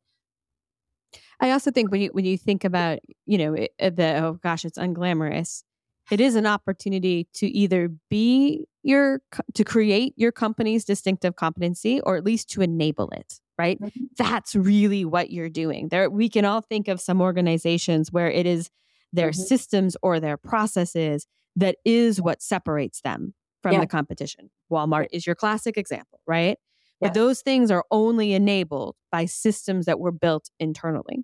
I 1.39 1.51
also 1.51 1.71
think 1.71 1.91
when 1.91 2.01
you 2.01 2.09
when 2.09 2.25
you 2.25 2.37
think 2.37 2.63
about 2.63 2.99
you 3.25 3.37
know 3.37 3.55
uh, 3.79 3.89
the 3.89 4.23
oh 4.23 4.39
gosh 4.41 4.65
it's 4.65 4.77
unglamorous, 4.77 5.63
it 6.11 6.21
is 6.21 6.35
an 6.35 6.45
opportunity 6.45 7.27
to 7.33 7.47
either 7.47 7.89
be 8.09 8.67
your 8.83 9.21
to 9.53 9.63
create 9.63 10.13
your 10.15 10.31
company's 10.31 10.85
distinctive 10.85 11.35
competency 11.35 11.99
or 12.01 12.15
at 12.15 12.23
least 12.23 12.49
to 12.51 12.61
enable 12.61 13.09
it 13.09 13.39
right 13.57 13.79
mm-hmm. 13.81 14.03
that's 14.17 14.55
really 14.55 15.03
what 15.03 15.31
you're 15.31 15.49
doing 15.49 15.89
there 15.89 16.09
we 16.09 16.29
can 16.29 16.45
all 16.45 16.61
think 16.61 16.87
of 16.87 17.01
some 17.01 17.21
organizations 17.21 18.11
where 18.11 18.29
it 18.29 18.45
is 18.45 18.69
their 19.11 19.31
mm-hmm. 19.31 19.41
systems 19.41 19.97
or 20.01 20.19
their 20.19 20.37
processes 20.37 21.25
that 21.55 21.77
is 21.85 22.21
what 22.21 22.41
separates 22.41 23.01
them 23.01 23.33
from 23.61 23.73
yeah. 23.73 23.79
the 23.81 23.87
competition. 23.87 24.49
Walmart 24.71 25.07
is 25.11 25.25
your 25.25 25.35
classic 25.35 25.77
example, 25.77 26.19
right? 26.27 26.57
But 27.01 27.13
those 27.13 27.41
things 27.41 27.69
are 27.71 27.83
only 27.91 28.33
enabled 28.33 28.95
by 29.11 29.25
systems 29.25 29.85
that 29.85 29.99
were 29.99 30.11
built 30.11 30.49
internally. 30.59 31.23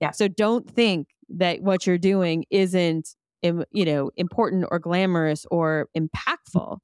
Yeah. 0.00 0.10
So 0.12 0.28
don't 0.28 0.68
think 0.68 1.08
that 1.28 1.60
what 1.62 1.86
you're 1.86 1.98
doing 1.98 2.44
isn't 2.50 3.14
you 3.42 3.84
know 3.84 4.10
important 4.16 4.66
or 4.70 4.78
glamorous 4.78 5.46
or 5.50 5.88
mm, 5.96 6.08
impactful, 6.08 6.78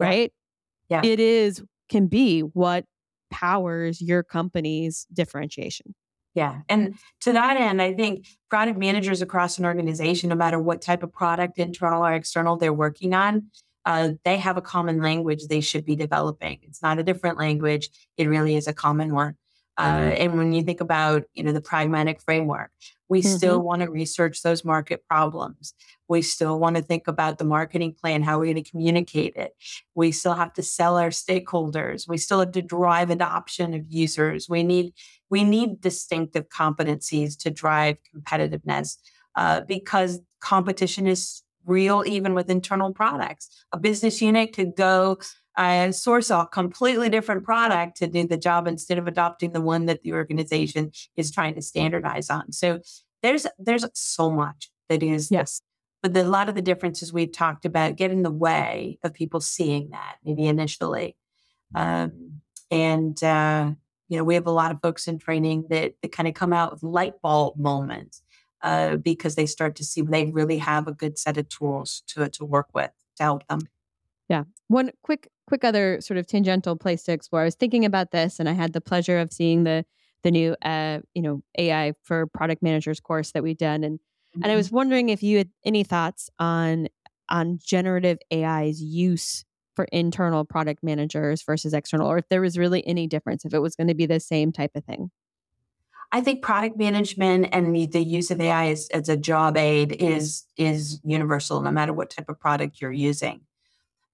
yeah. 0.00 0.06
right? 0.06 0.32
Yeah. 0.88 1.02
It 1.04 1.20
is 1.20 1.62
can 1.88 2.08
be 2.08 2.40
what 2.40 2.84
powers 3.30 4.00
your 4.00 4.22
company's 4.22 5.06
differentiation. 5.12 5.94
Yeah. 6.34 6.62
And 6.68 6.96
to 7.20 7.32
that 7.32 7.56
end, 7.56 7.80
I 7.80 7.94
think 7.94 8.26
product 8.50 8.78
managers 8.78 9.22
across 9.22 9.58
an 9.58 9.64
organization, 9.64 10.28
no 10.28 10.34
matter 10.34 10.58
what 10.58 10.82
type 10.82 11.02
of 11.04 11.12
product, 11.12 11.58
internal 11.58 12.04
or 12.04 12.12
external, 12.12 12.56
they're 12.56 12.72
working 12.72 13.14
on, 13.14 13.50
uh, 13.84 14.10
they 14.24 14.38
have 14.38 14.56
a 14.56 14.62
common 14.62 15.00
language 15.00 15.46
they 15.46 15.60
should 15.60 15.84
be 15.84 15.94
developing. 15.94 16.58
It's 16.62 16.82
not 16.82 16.98
a 16.98 17.04
different 17.04 17.38
language. 17.38 17.88
It 18.16 18.28
really 18.28 18.56
is 18.56 18.66
a 18.66 18.72
common 18.72 19.14
one. 19.14 19.36
Uh, 19.76 20.14
and 20.16 20.38
when 20.38 20.52
you 20.52 20.62
think 20.62 20.80
about, 20.80 21.24
you 21.34 21.42
know, 21.42 21.52
the 21.52 21.60
pragmatic 21.60 22.20
framework, 22.20 22.70
we 23.08 23.20
mm-hmm. 23.20 23.36
still 23.36 23.60
want 23.60 23.82
to 23.82 23.90
research 23.90 24.42
those 24.42 24.64
market 24.64 25.04
problems. 25.08 25.74
We 26.08 26.22
still 26.22 26.58
want 26.58 26.76
to 26.76 26.82
think 26.82 27.06
about 27.06 27.38
the 27.38 27.44
marketing 27.44 27.94
plan, 28.00 28.22
how 28.22 28.38
we're 28.38 28.52
going 28.52 28.62
to 28.62 28.70
communicate 28.70 29.34
it. 29.36 29.52
We 29.94 30.12
still 30.12 30.34
have 30.34 30.52
to 30.54 30.62
sell 30.62 30.96
our 30.96 31.10
stakeholders. 31.10 32.08
We 32.08 32.18
still 32.18 32.40
have 32.40 32.52
to 32.52 32.62
drive 32.62 33.10
adoption 33.10 33.74
of 33.74 33.82
users. 33.88 34.48
We 34.48 34.62
need 34.62 34.94
we 35.30 35.44
need 35.44 35.80
distinctive 35.80 36.48
competencies 36.48 37.36
to 37.38 37.50
drive 37.50 37.96
competitiveness 38.14 38.96
uh, 39.36 39.62
because 39.62 40.20
competition 40.40 41.06
is 41.06 41.42
real 41.66 42.04
even 42.06 42.34
with 42.34 42.50
internal 42.50 42.92
products. 42.92 43.48
A 43.72 43.78
business 43.78 44.20
unit 44.20 44.54
could 44.54 44.76
go 44.76 45.18
uh, 45.56 45.92
source 45.92 46.30
a 46.30 46.46
completely 46.50 47.08
different 47.08 47.44
product 47.44 47.96
to 47.98 48.06
do 48.06 48.26
the 48.26 48.36
job 48.36 48.66
instead 48.66 48.98
of 48.98 49.06
adopting 49.06 49.52
the 49.52 49.60
one 49.60 49.86
that 49.86 50.02
the 50.02 50.12
organization 50.12 50.90
is 51.16 51.30
trying 51.30 51.54
to 51.54 51.62
standardize 51.62 52.30
on. 52.30 52.52
So 52.52 52.80
there's 53.22 53.46
there's 53.58 53.84
so 53.94 54.30
much 54.30 54.70
that 54.88 55.02
is 55.02 55.30
yes. 55.30 55.60
But 56.02 56.12
the, 56.12 56.22
a 56.22 56.24
lot 56.24 56.50
of 56.50 56.54
the 56.54 56.60
differences 56.60 57.14
we've 57.14 57.32
talked 57.32 57.64
about 57.64 57.96
get 57.96 58.10
in 58.10 58.22
the 58.22 58.30
way 58.30 58.98
of 59.02 59.14
people 59.14 59.40
seeing 59.40 59.88
that 59.90 60.16
maybe 60.22 60.46
initially. 60.46 61.16
Um, 61.74 62.42
and 62.70 63.22
uh, 63.24 63.70
you 64.08 64.18
know, 64.18 64.24
we 64.24 64.34
have 64.34 64.46
a 64.46 64.50
lot 64.50 64.70
of 64.70 64.82
folks 64.82 65.08
in 65.08 65.18
training 65.18 65.66
that, 65.70 65.94
that 66.02 66.12
kind 66.12 66.28
of 66.28 66.34
come 66.34 66.52
out 66.52 66.72
with 66.72 66.82
light 66.82 67.14
bulb 67.22 67.56
moments 67.56 68.22
uh, 68.62 68.96
because 68.96 69.34
they 69.34 69.46
start 69.46 69.76
to 69.76 69.84
see 69.84 70.02
they 70.02 70.30
really 70.30 70.58
have 70.58 70.86
a 70.88 70.92
good 70.92 71.18
set 71.18 71.38
of 71.38 71.48
tools 71.48 72.02
to 72.08 72.28
to 72.28 72.44
work 72.44 72.68
with 72.74 72.90
to 73.16 73.22
help 73.22 73.46
them. 73.48 73.60
Yeah. 74.28 74.44
One 74.68 74.90
quick 75.02 75.30
quick 75.46 75.64
other 75.64 76.00
sort 76.00 76.18
of 76.18 76.26
tangential 76.26 76.76
place 76.76 77.02
to 77.04 77.12
explore. 77.12 77.42
I 77.42 77.44
was 77.44 77.54
thinking 77.54 77.84
about 77.84 78.10
this 78.10 78.38
and 78.40 78.48
I 78.48 78.52
had 78.52 78.72
the 78.72 78.80
pleasure 78.80 79.18
of 79.18 79.32
seeing 79.32 79.64
the 79.64 79.84
the 80.22 80.30
new 80.30 80.56
uh, 80.62 81.00
you 81.14 81.22
know 81.22 81.42
AI 81.58 81.92
for 82.02 82.26
product 82.26 82.62
managers 82.62 82.98
course 82.98 83.32
that 83.32 83.42
we've 83.42 83.58
done, 83.58 83.84
and 83.84 83.98
mm-hmm. 83.98 84.42
and 84.42 84.50
I 84.50 84.56
was 84.56 84.68
Mm-hmm. 84.68 84.76
wondering 84.76 85.08
if 85.10 85.22
you 85.22 85.38
had 85.38 85.50
any 85.64 85.84
thoughts 85.84 86.30
on 86.38 86.88
on 87.28 87.58
generative 87.62 88.18
AI's 88.32 88.82
use 88.82 89.44
for 89.76 89.84
internal 89.86 90.44
product 90.44 90.82
managers 90.82 91.42
versus 91.42 91.74
external, 91.74 92.08
or 92.08 92.18
if 92.18 92.28
there 92.28 92.40
was 92.40 92.56
really 92.56 92.86
any 92.86 93.06
difference, 93.06 93.44
if 93.44 93.54
it 93.54 93.58
was 93.60 93.76
going 93.76 93.88
to 93.88 93.94
be 93.94 94.06
the 94.06 94.20
same 94.20 94.52
type 94.52 94.70
of 94.74 94.84
thing. 94.84 95.10
I 96.12 96.20
think 96.20 96.42
product 96.42 96.78
management 96.78 97.48
and 97.50 97.74
the, 97.74 97.86
the 97.86 98.02
use 98.02 98.30
of 98.30 98.40
AI 98.40 98.68
as, 98.68 98.88
as 98.90 99.08
a 99.08 99.16
job 99.16 99.56
aid 99.56 99.92
is 99.92 100.44
is 100.56 101.00
universal, 101.04 101.60
no 101.60 101.70
matter 101.70 101.92
what 101.92 102.10
type 102.10 102.28
of 102.28 102.38
product 102.38 102.80
you're 102.80 102.92
using. 102.92 103.40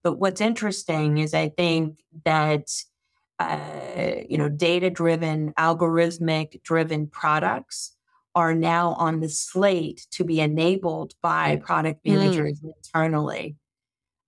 But 0.02 0.18
what's 0.18 0.40
interesting 0.40 1.18
is 1.18 1.34
I 1.34 1.50
think 1.50 1.98
that 2.24 2.68
uh, 3.38 4.22
you 4.28 4.38
know 4.38 4.48
data 4.48 4.90
driven, 4.90 5.52
algorithmic 5.58 6.62
driven 6.62 7.06
products 7.06 7.96
are 8.34 8.54
now 8.54 8.92
on 8.94 9.20
the 9.20 9.28
slate 9.28 10.06
to 10.12 10.24
be 10.24 10.40
enabled 10.40 11.14
by 11.22 11.56
product 11.56 12.04
Mm. 12.04 12.14
managers 12.14 12.60
internally. 12.62 13.56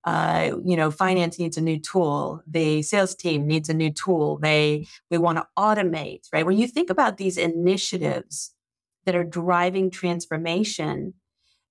Uh, 0.04 0.56
you 0.64 0.76
know, 0.76 0.90
finance 0.90 1.38
needs 1.38 1.56
a 1.56 1.60
new 1.60 1.78
tool. 1.78 2.42
The 2.46 2.82
sales 2.82 3.14
team 3.14 3.46
needs 3.46 3.68
a 3.68 3.74
new 3.74 3.92
tool. 3.92 4.38
They 4.38 4.86
we 5.10 5.18
want 5.18 5.38
to 5.38 5.46
automate, 5.56 6.22
right? 6.32 6.44
When 6.44 6.58
you 6.58 6.66
think 6.66 6.90
about 6.90 7.18
these 7.18 7.38
initiatives 7.38 8.52
that 9.06 9.14
are 9.14 9.24
driving 9.24 9.90
transformation, 9.90 11.14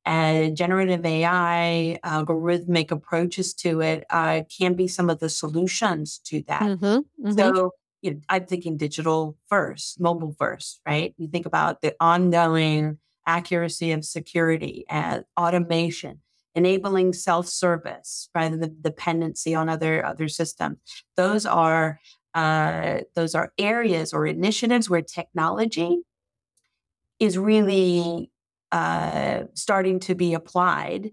and 0.05 0.57
generative 0.57 1.05
AI, 1.05 1.99
algorithmic 2.03 2.91
approaches 2.91 3.53
to 3.55 3.81
it 3.81 4.05
uh, 4.09 4.41
can 4.57 4.73
be 4.73 4.87
some 4.87 5.09
of 5.09 5.19
the 5.19 5.29
solutions 5.29 6.19
to 6.25 6.41
that. 6.47 6.61
Mm-hmm, 6.61 6.99
So, 7.31 7.71
you 8.01 8.15
know, 8.15 8.19
I'm 8.29 8.45
thinking 8.45 8.77
digital 8.77 9.37
first, 9.47 9.99
mobile 9.99 10.35
first, 10.37 10.81
right? 10.85 11.13
You 11.17 11.27
think 11.27 11.45
about 11.45 11.81
the 11.81 11.95
ongoing 11.99 12.97
accuracy 13.27 13.91
of 13.91 14.03
security 14.03 14.85
and 14.89 15.23
automation, 15.39 16.21
enabling 16.55 17.13
self-service 17.13 18.29
rather 18.33 18.57
than 18.57 18.77
dependency 18.81 19.53
on 19.55 19.69
other 19.69 20.05
other 20.05 20.27
systems. 20.27 20.77
Those 21.15 21.45
are 21.45 21.99
uh, 22.33 23.01
those 23.15 23.35
are 23.35 23.53
areas 23.57 24.13
or 24.13 24.25
initiatives 24.25 24.89
where 24.89 25.01
technology 25.01 25.99
is 27.19 27.37
really 27.37 28.30
uh, 28.71 29.43
starting 29.53 29.99
to 30.01 30.15
be 30.15 30.33
applied 30.33 31.11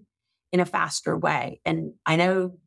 in 0.52 0.60
a 0.60 0.66
faster 0.66 1.16
way. 1.16 1.60
And 1.64 1.92
I 2.06 2.16
know 2.16 2.58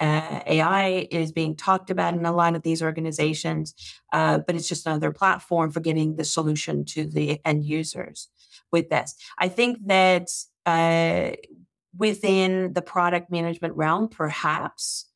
uh, 0.00 0.40
AI 0.46 1.08
is 1.10 1.32
being 1.32 1.56
talked 1.56 1.90
about 1.90 2.14
in 2.14 2.26
a 2.26 2.32
lot 2.32 2.54
of 2.54 2.62
these 2.62 2.82
organizations, 2.82 3.74
uh, 4.12 4.38
but 4.38 4.54
it's 4.54 4.68
just 4.68 4.86
another 4.86 5.12
platform 5.12 5.70
for 5.70 5.80
getting 5.80 6.16
the 6.16 6.24
solution 6.24 6.84
to 6.84 7.04
the 7.04 7.40
end 7.44 7.64
users 7.64 8.28
with 8.70 8.90
this. 8.90 9.14
I 9.38 9.48
think 9.48 9.78
that 9.86 10.28
uh, 10.66 11.36
within 11.96 12.72
the 12.72 12.82
product 12.82 13.30
management 13.30 13.76
realm, 13.76 14.08
perhaps 14.08 15.06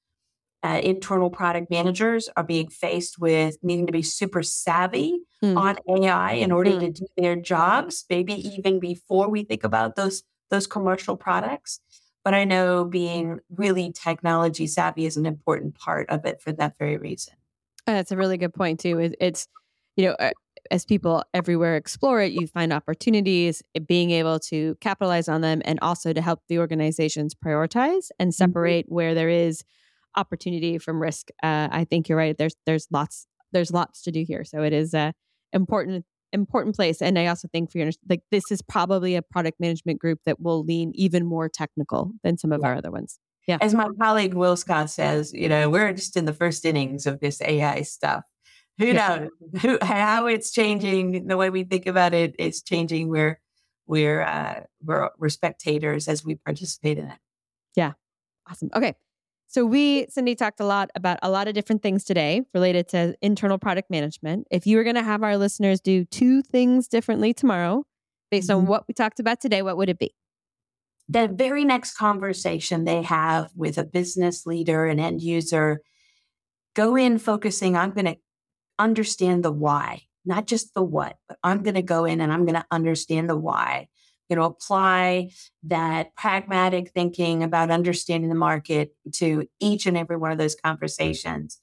uh, 0.62 0.80
internal 0.82 1.30
product 1.30 1.70
managers 1.70 2.28
are 2.36 2.42
being 2.42 2.68
faced 2.68 3.18
with 3.18 3.56
needing 3.62 3.86
to 3.86 3.92
be 3.92 4.02
super 4.02 4.42
savvy 4.42 5.18
Mm. 5.42 5.56
on 5.56 5.76
AI 5.88 6.32
in 6.32 6.50
order 6.50 6.70
Mm. 6.72 6.80
to 6.80 6.90
do 6.90 7.06
their 7.16 7.36
jobs, 7.36 8.04
maybe 8.10 8.34
even 8.34 8.80
before 8.80 9.28
we 9.30 9.44
think 9.44 9.62
about 9.64 9.94
those 9.94 10.24
those 10.50 10.66
commercial 10.66 11.16
products. 11.16 11.78
But 12.24 12.34
I 12.34 12.44
know 12.44 12.84
being 12.84 13.38
really 13.54 13.92
technology 13.92 14.66
savvy 14.66 15.06
is 15.06 15.16
an 15.16 15.26
important 15.26 15.74
part 15.76 16.08
of 16.10 16.24
it 16.24 16.40
for 16.40 16.50
that 16.52 16.76
very 16.78 16.96
reason. 16.96 17.34
Uh, 17.86 17.92
That's 17.92 18.10
a 18.10 18.16
really 18.16 18.36
good 18.38 18.52
point 18.52 18.80
too. 18.80 18.98
It, 18.98 19.14
it's 19.20 19.46
you 19.96 20.06
know 20.06 20.12
uh, 20.18 20.32
as 20.72 20.84
people 20.84 21.22
everywhere 21.32 21.76
explore 21.76 22.20
it, 22.20 22.32
you 22.32 22.48
find 22.48 22.72
opportunities, 22.72 23.62
being 23.86 24.10
able 24.10 24.40
to 24.40 24.74
capitalize 24.80 25.28
on 25.28 25.40
them, 25.40 25.62
and 25.64 25.78
also 25.82 26.12
to 26.12 26.20
help 26.20 26.40
the 26.48 26.58
organizations 26.58 27.32
prioritize 27.34 28.10
and 28.18 28.34
separate 28.34 28.86
where 28.88 29.14
there 29.14 29.28
is 29.30 29.62
opportunity 30.18 30.78
from 30.78 31.00
risk. 31.00 31.28
Uh, 31.42 31.68
I 31.70 31.84
think 31.84 32.08
you're 32.08 32.18
right. 32.18 32.36
There's 32.36 32.54
there's 32.66 32.86
lots 32.90 33.26
there's 33.52 33.70
lots 33.70 34.02
to 34.02 34.12
do 34.12 34.24
here, 34.26 34.44
so 34.44 34.62
it 34.62 34.72
is 34.72 34.92
a 34.94 35.12
important 35.52 36.04
important 36.32 36.76
place. 36.76 37.00
And 37.00 37.18
I 37.18 37.26
also 37.26 37.48
think 37.50 37.70
for 37.70 37.78
your 37.78 37.90
like 38.08 38.22
this 38.30 38.50
is 38.50 38.60
probably 38.60 39.14
a 39.16 39.22
product 39.22 39.58
management 39.60 39.98
group 39.98 40.18
that 40.26 40.40
will 40.40 40.62
lean 40.64 40.92
even 40.94 41.24
more 41.24 41.48
technical 41.48 42.12
than 42.22 42.36
some 42.36 42.52
of 42.52 42.60
Yeah. 42.62 42.68
our 42.68 42.76
other 42.76 42.90
ones. 42.90 43.18
Yeah. 43.46 43.56
As 43.62 43.72
my 43.74 43.88
colleague 43.98 44.34
Will 44.34 44.56
Scott 44.56 44.90
says, 44.90 45.32
you 45.32 45.48
know, 45.48 45.70
we're 45.70 45.92
just 45.94 46.16
in 46.18 46.26
the 46.26 46.34
first 46.34 46.66
innings 46.66 47.06
of 47.06 47.20
this 47.20 47.40
AI 47.40 47.80
stuff. 47.82 48.24
Who 48.78 48.86
Yeah. 48.88 48.94
knows 49.20 49.30
Who, 49.62 49.78
how 49.80 50.26
it's 50.26 50.50
changing? 50.52 51.28
The 51.28 51.36
way 51.38 51.48
we 51.48 51.64
think 51.64 51.86
about 51.86 52.12
it, 52.12 52.34
is 52.38 52.62
changing. 52.62 53.08
We're 53.08 53.40
we're 53.86 54.20
uh, 54.20 54.64
we're 54.82 55.08
we're 55.18 55.30
spectators 55.30 56.08
as 56.08 56.22
we 56.26 56.34
participate 56.34 56.98
in 56.98 57.06
it. 57.08 57.18
Yeah. 57.74 57.92
Awesome. 58.50 58.68
Okay. 58.74 58.94
So 59.50 59.64
we, 59.64 60.06
Cindy, 60.10 60.34
talked 60.34 60.60
a 60.60 60.64
lot 60.66 60.90
about 60.94 61.18
a 61.22 61.30
lot 61.30 61.48
of 61.48 61.54
different 61.54 61.82
things 61.82 62.04
today 62.04 62.42
related 62.52 62.86
to 62.88 63.16
internal 63.22 63.58
product 63.58 63.90
management. 63.90 64.46
If 64.50 64.66
you 64.66 64.76
were 64.76 64.84
going 64.84 64.96
to 64.96 65.02
have 65.02 65.22
our 65.22 65.38
listeners 65.38 65.80
do 65.80 66.04
two 66.04 66.42
things 66.42 66.86
differently 66.86 67.32
tomorrow, 67.32 67.84
based 68.30 68.50
on 68.50 68.64
Mhm. 68.64 68.68
what 68.68 68.86
we 68.86 68.92
talked 68.92 69.20
about 69.20 69.40
today, 69.40 69.62
what 69.62 69.76
would 69.76 69.88
it 69.88 69.98
be? 69.98 70.14
the 71.10 71.26
very 71.26 71.64
next 71.64 71.96
conversation 71.96 72.84
they 72.84 73.00
have 73.00 73.50
with 73.56 73.78
a 73.78 73.84
business 73.84 74.44
leader, 74.44 74.84
an 74.84 75.00
end 75.00 75.22
user, 75.22 75.80
go 76.74 76.96
in 76.96 77.16
focusing, 77.18 77.74
I'm 77.74 77.92
going 77.92 78.04
to 78.04 78.18
understand 78.78 79.42
the 79.42 79.50
why, 79.50 80.02
not 80.26 80.46
just 80.46 80.74
the 80.74 80.82
what, 80.82 81.16
but 81.26 81.38
I'm 81.42 81.62
going 81.62 81.76
to 81.76 81.82
go 81.82 82.04
in 82.04 82.20
and 82.20 82.30
I'm 82.30 82.44
going 82.44 82.60
to 82.60 82.66
understand 82.70 83.30
the 83.30 83.38
why. 83.38 83.88
You 84.28 84.36
know, 84.36 84.44
apply 84.44 85.30
that 85.64 86.14
pragmatic 86.16 86.90
thinking 86.90 87.42
about 87.42 87.70
understanding 87.70 88.28
the 88.28 88.34
market 88.34 88.94
to 89.14 89.46
each 89.60 89.86
and 89.86 89.96
every 89.96 90.16
one 90.16 90.32
of 90.32 90.38
those 90.38 90.54
conversations. 90.54 91.60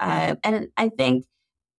Uh, 0.00 0.36
and 0.42 0.68
I 0.76 0.88
think 0.88 1.26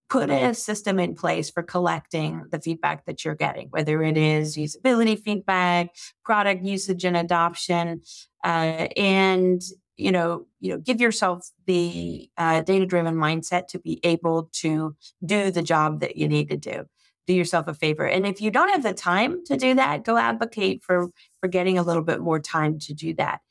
put 0.10 0.30
a 0.32 0.54
system 0.56 1.00
in 1.00 1.14
place 1.14 1.52
for 1.52 1.62
collecting 1.62 2.44
the 2.52 2.60
feedback 2.60 3.06
that 3.06 3.24
you're 3.24 3.36
getting, 3.36 3.68
whether 3.70 4.02
it 4.02 4.18
is 4.18 4.58
usability 4.58 5.22
feedback, 5.22 5.90
product 6.24 6.64
usage 6.64 7.06
and 7.06 7.16
adoption, 7.16 8.02
uh, 8.44 8.88
and 8.98 9.62
you 9.98 10.12
know, 10.12 10.48
you 10.62 10.72
know, 10.72 10.78
give 10.80 11.02
yourself 11.02 11.50
the 11.68 12.30
uh, 12.38 12.62
data-driven 12.62 13.16
mindset 13.16 13.68
to 13.68 13.80
be 13.80 14.00
able 14.04 14.50
to 14.54 14.96
do 15.26 15.52
the 15.52 15.62
job 15.62 16.00
that 16.00 16.16
you 16.16 16.28
need 16.28 16.50
to 16.50 16.58
do. 16.58 16.86
Do 17.30 17.36
yourself 17.36 17.68
a 17.68 17.76
favor, 17.76 18.08
and 18.08 18.26
if 18.26 18.42
you 18.42 18.50
don't 18.50 18.70
have 18.70 18.82
the 18.82 18.92
time 18.92 19.46
to 19.46 19.56
do 19.56 19.76
that, 19.76 20.04
go 20.04 20.18
advocate 20.18 20.82
for 20.84 21.12
for 21.40 21.48
getting 21.48 21.78
a 21.78 21.84
little 21.84 22.02
bit 22.02 22.22
more 22.22 22.40
time 22.40 22.80
to 22.80 22.94
do 22.96 23.14
that. 23.14 23.42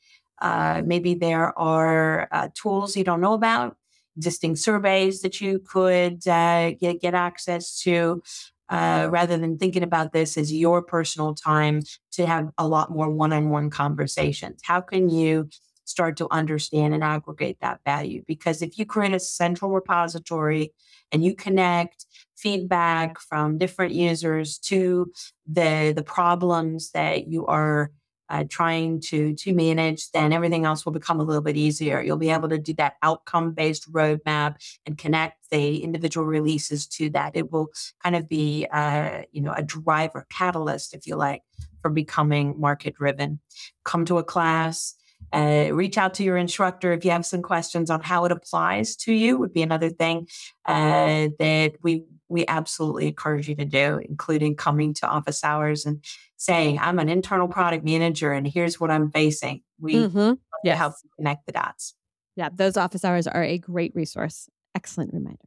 Uh, 0.41 0.81
maybe 0.85 1.13
there 1.13 1.57
are 1.57 2.27
uh, 2.29 2.49
tools 2.53 2.97
you 2.97 3.05
don't 3.05 3.21
know 3.21 3.31
about 3.31 3.77
existing 4.17 4.57
surveys 4.57 5.21
that 5.21 5.39
you 5.39 5.59
could 5.59 6.27
uh, 6.27 6.71
get, 6.71 6.99
get 6.99 7.13
access 7.13 7.79
to 7.79 8.21
uh, 8.67 9.07
rather 9.09 9.37
than 9.37 9.57
thinking 9.57 9.81
about 9.81 10.11
this 10.11 10.37
as 10.37 10.51
your 10.51 10.81
personal 10.81 11.33
time 11.33 11.81
to 12.11 12.25
have 12.25 12.49
a 12.57 12.67
lot 12.67 12.91
more 12.91 13.09
one-on-one 13.09 13.69
conversations 13.69 14.59
how 14.63 14.81
can 14.81 15.09
you 15.09 15.47
start 15.85 16.17
to 16.17 16.27
understand 16.31 16.93
and 16.93 17.03
aggregate 17.03 17.57
that 17.61 17.79
value 17.85 18.21
because 18.27 18.61
if 18.61 18.77
you 18.77 18.85
create 18.85 19.13
a 19.13 19.19
central 19.19 19.71
repository 19.71 20.73
and 21.13 21.23
you 21.23 21.33
connect 21.33 22.05
feedback 22.41 23.19
from 23.19 23.57
different 23.57 23.93
users 23.93 24.57
to 24.57 25.11
the 25.47 25.93
the 25.95 26.03
problems 26.03 26.91
that 26.91 27.27
you 27.27 27.45
are 27.45 27.91
uh, 28.29 28.43
trying 28.47 29.01
to 29.01 29.33
to 29.33 29.53
manage, 29.53 30.11
then 30.11 30.31
everything 30.31 30.65
else 30.65 30.85
will 30.85 30.93
become 30.93 31.19
a 31.19 31.23
little 31.23 31.41
bit 31.41 31.57
easier. 31.57 32.01
You'll 32.01 32.17
be 32.17 32.29
able 32.29 32.49
to 32.49 32.57
do 32.57 32.73
that 32.75 32.93
outcome 33.01 33.53
based 33.53 33.91
roadmap 33.91 34.55
and 34.85 34.97
connect 34.97 35.49
the 35.49 35.83
individual 35.83 36.25
releases 36.25 36.87
to 36.87 37.09
that. 37.11 37.35
It 37.35 37.51
will 37.51 37.69
kind 38.03 38.15
of 38.15 38.29
be, 38.29 38.67
uh, 38.71 39.23
you 39.31 39.41
know, 39.41 39.53
a 39.53 39.63
driver 39.63 40.27
catalyst, 40.29 40.93
if 40.93 41.07
you 41.07 41.15
like, 41.15 41.41
for 41.81 41.89
becoming 41.89 42.59
market 42.59 42.95
driven. 42.95 43.39
Come 43.83 44.05
to 44.05 44.19
a 44.19 44.23
class. 44.23 44.95
Uh, 45.33 45.69
reach 45.71 45.97
out 45.97 46.13
to 46.15 46.23
your 46.23 46.37
instructor 46.37 46.91
if 46.91 47.05
you 47.05 47.11
have 47.11 47.25
some 47.25 47.41
questions 47.41 47.89
on 47.89 48.01
how 48.01 48.25
it 48.25 48.31
applies 48.31 48.95
to 48.95 49.13
you. 49.13 49.37
Would 49.37 49.53
be 49.53 49.61
another 49.61 49.89
thing 49.89 50.27
uh, 50.65 51.29
that 51.39 51.73
we 51.81 52.05
we 52.29 52.45
absolutely 52.47 53.07
encourage 53.07 53.49
you 53.49 53.55
to 53.55 53.65
do, 53.65 53.99
including 54.07 54.55
coming 54.55 54.93
to 54.95 55.07
office 55.07 55.43
hours 55.43 55.85
and 55.85 56.03
saying, 56.37 56.79
I'm 56.79 56.99
an 56.99 57.09
internal 57.09 57.47
product 57.47 57.83
manager 57.83 58.31
and 58.31 58.47
here's 58.47 58.79
what 58.79 58.91
I'm 58.91 59.11
facing. 59.11 59.63
We 59.79 59.95
Mhm. 59.95 60.37
Yes. 60.63 60.77
help 60.77 60.93
connect 61.17 61.45
the 61.45 61.51
dots. 61.51 61.95
Yeah, 62.35 62.49
those 62.53 62.77
office 62.77 63.03
hours 63.03 63.27
are 63.27 63.43
a 63.43 63.57
great 63.57 63.93
resource. 63.95 64.47
Excellent 64.75 65.13
reminder. 65.13 65.45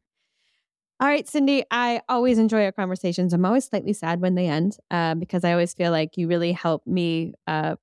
All 1.01 1.09
right, 1.09 1.27
Cindy, 1.27 1.65
I 1.71 2.01
always 2.09 2.39
enjoy 2.39 2.65
our 2.65 2.73
conversations. 2.73 3.33
I'm 3.33 3.45
always 3.45 3.65
slightly 3.65 3.93
sad 3.93 4.21
when 4.21 4.35
they 4.35 4.47
end 4.47 4.77
uh, 4.91 5.15
because 5.15 5.43
I 5.43 5.53
always 5.53 5.75
feel 5.75 5.91
like 5.91 6.17
you 6.17 6.29
really 6.29 6.53
help 6.53 6.87
me 6.87 7.33
uh, 7.47 7.77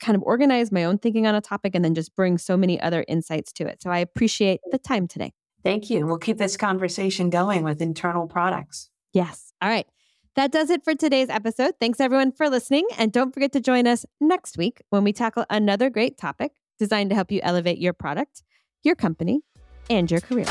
kind 0.00 0.16
of 0.16 0.22
organize 0.22 0.70
my 0.70 0.84
own 0.84 0.98
thinking 0.98 1.26
on 1.26 1.34
a 1.34 1.40
topic 1.40 1.74
and 1.74 1.84
then 1.84 1.94
just 1.94 2.14
bring 2.14 2.38
so 2.38 2.56
many 2.56 2.80
other 2.80 3.04
insights 3.08 3.52
to 3.54 3.66
it. 3.66 3.82
So 3.82 3.90
I 3.90 3.98
appreciate 3.98 4.60
the 4.70 4.78
time 4.78 5.08
today. 5.08 5.32
Thank 5.66 5.90
you. 5.90 6.06
We'll 6.06 6.18
keep 6.18 6.38
this 6.38 6.56
conversation 6.56 7.28
going 7.28 7.64
with 7.64 7.82
internal 7.82 8.28
products. 8.28 8.88
Yes. 9.12 9.52
All 9.60 9.68
right. 9.68 9.84
That 10.36 10.52
does 10.52 10.70
it 10.70 10.84
for 10.84 10.94
today's 10.94 11.28
episode. 11.28 11.72
Thanks 11.80 11.98
everyone 11.98 12.30
for 12.30 12.48
listening. 12.48 12.86
And 12.96 13.10
don't 13.10 13.34
forget 13.34 13.50
to 13.50 13.60
join 13.60 13.88
us 13.88 14.06
next 14.20 14.56
week 14.56 14.80
when 14.90 15.02
we 15.02 15.12
tackle 15.12 15.44
another 15.50 15.90
great 15.90 16.18
topic 16.18 16.52
designed 16.78 17.10
to 17.10 17.16
help 17.16 17.32
you 17.32 17.40
elevate 17.42 17.78
your 17.78 17.94
product, 17.94 18.44
your 18.84 18.94
company, 18.94 19.40
and 19.90 20.08
your 20.08 20.20
career. 20.20 20.46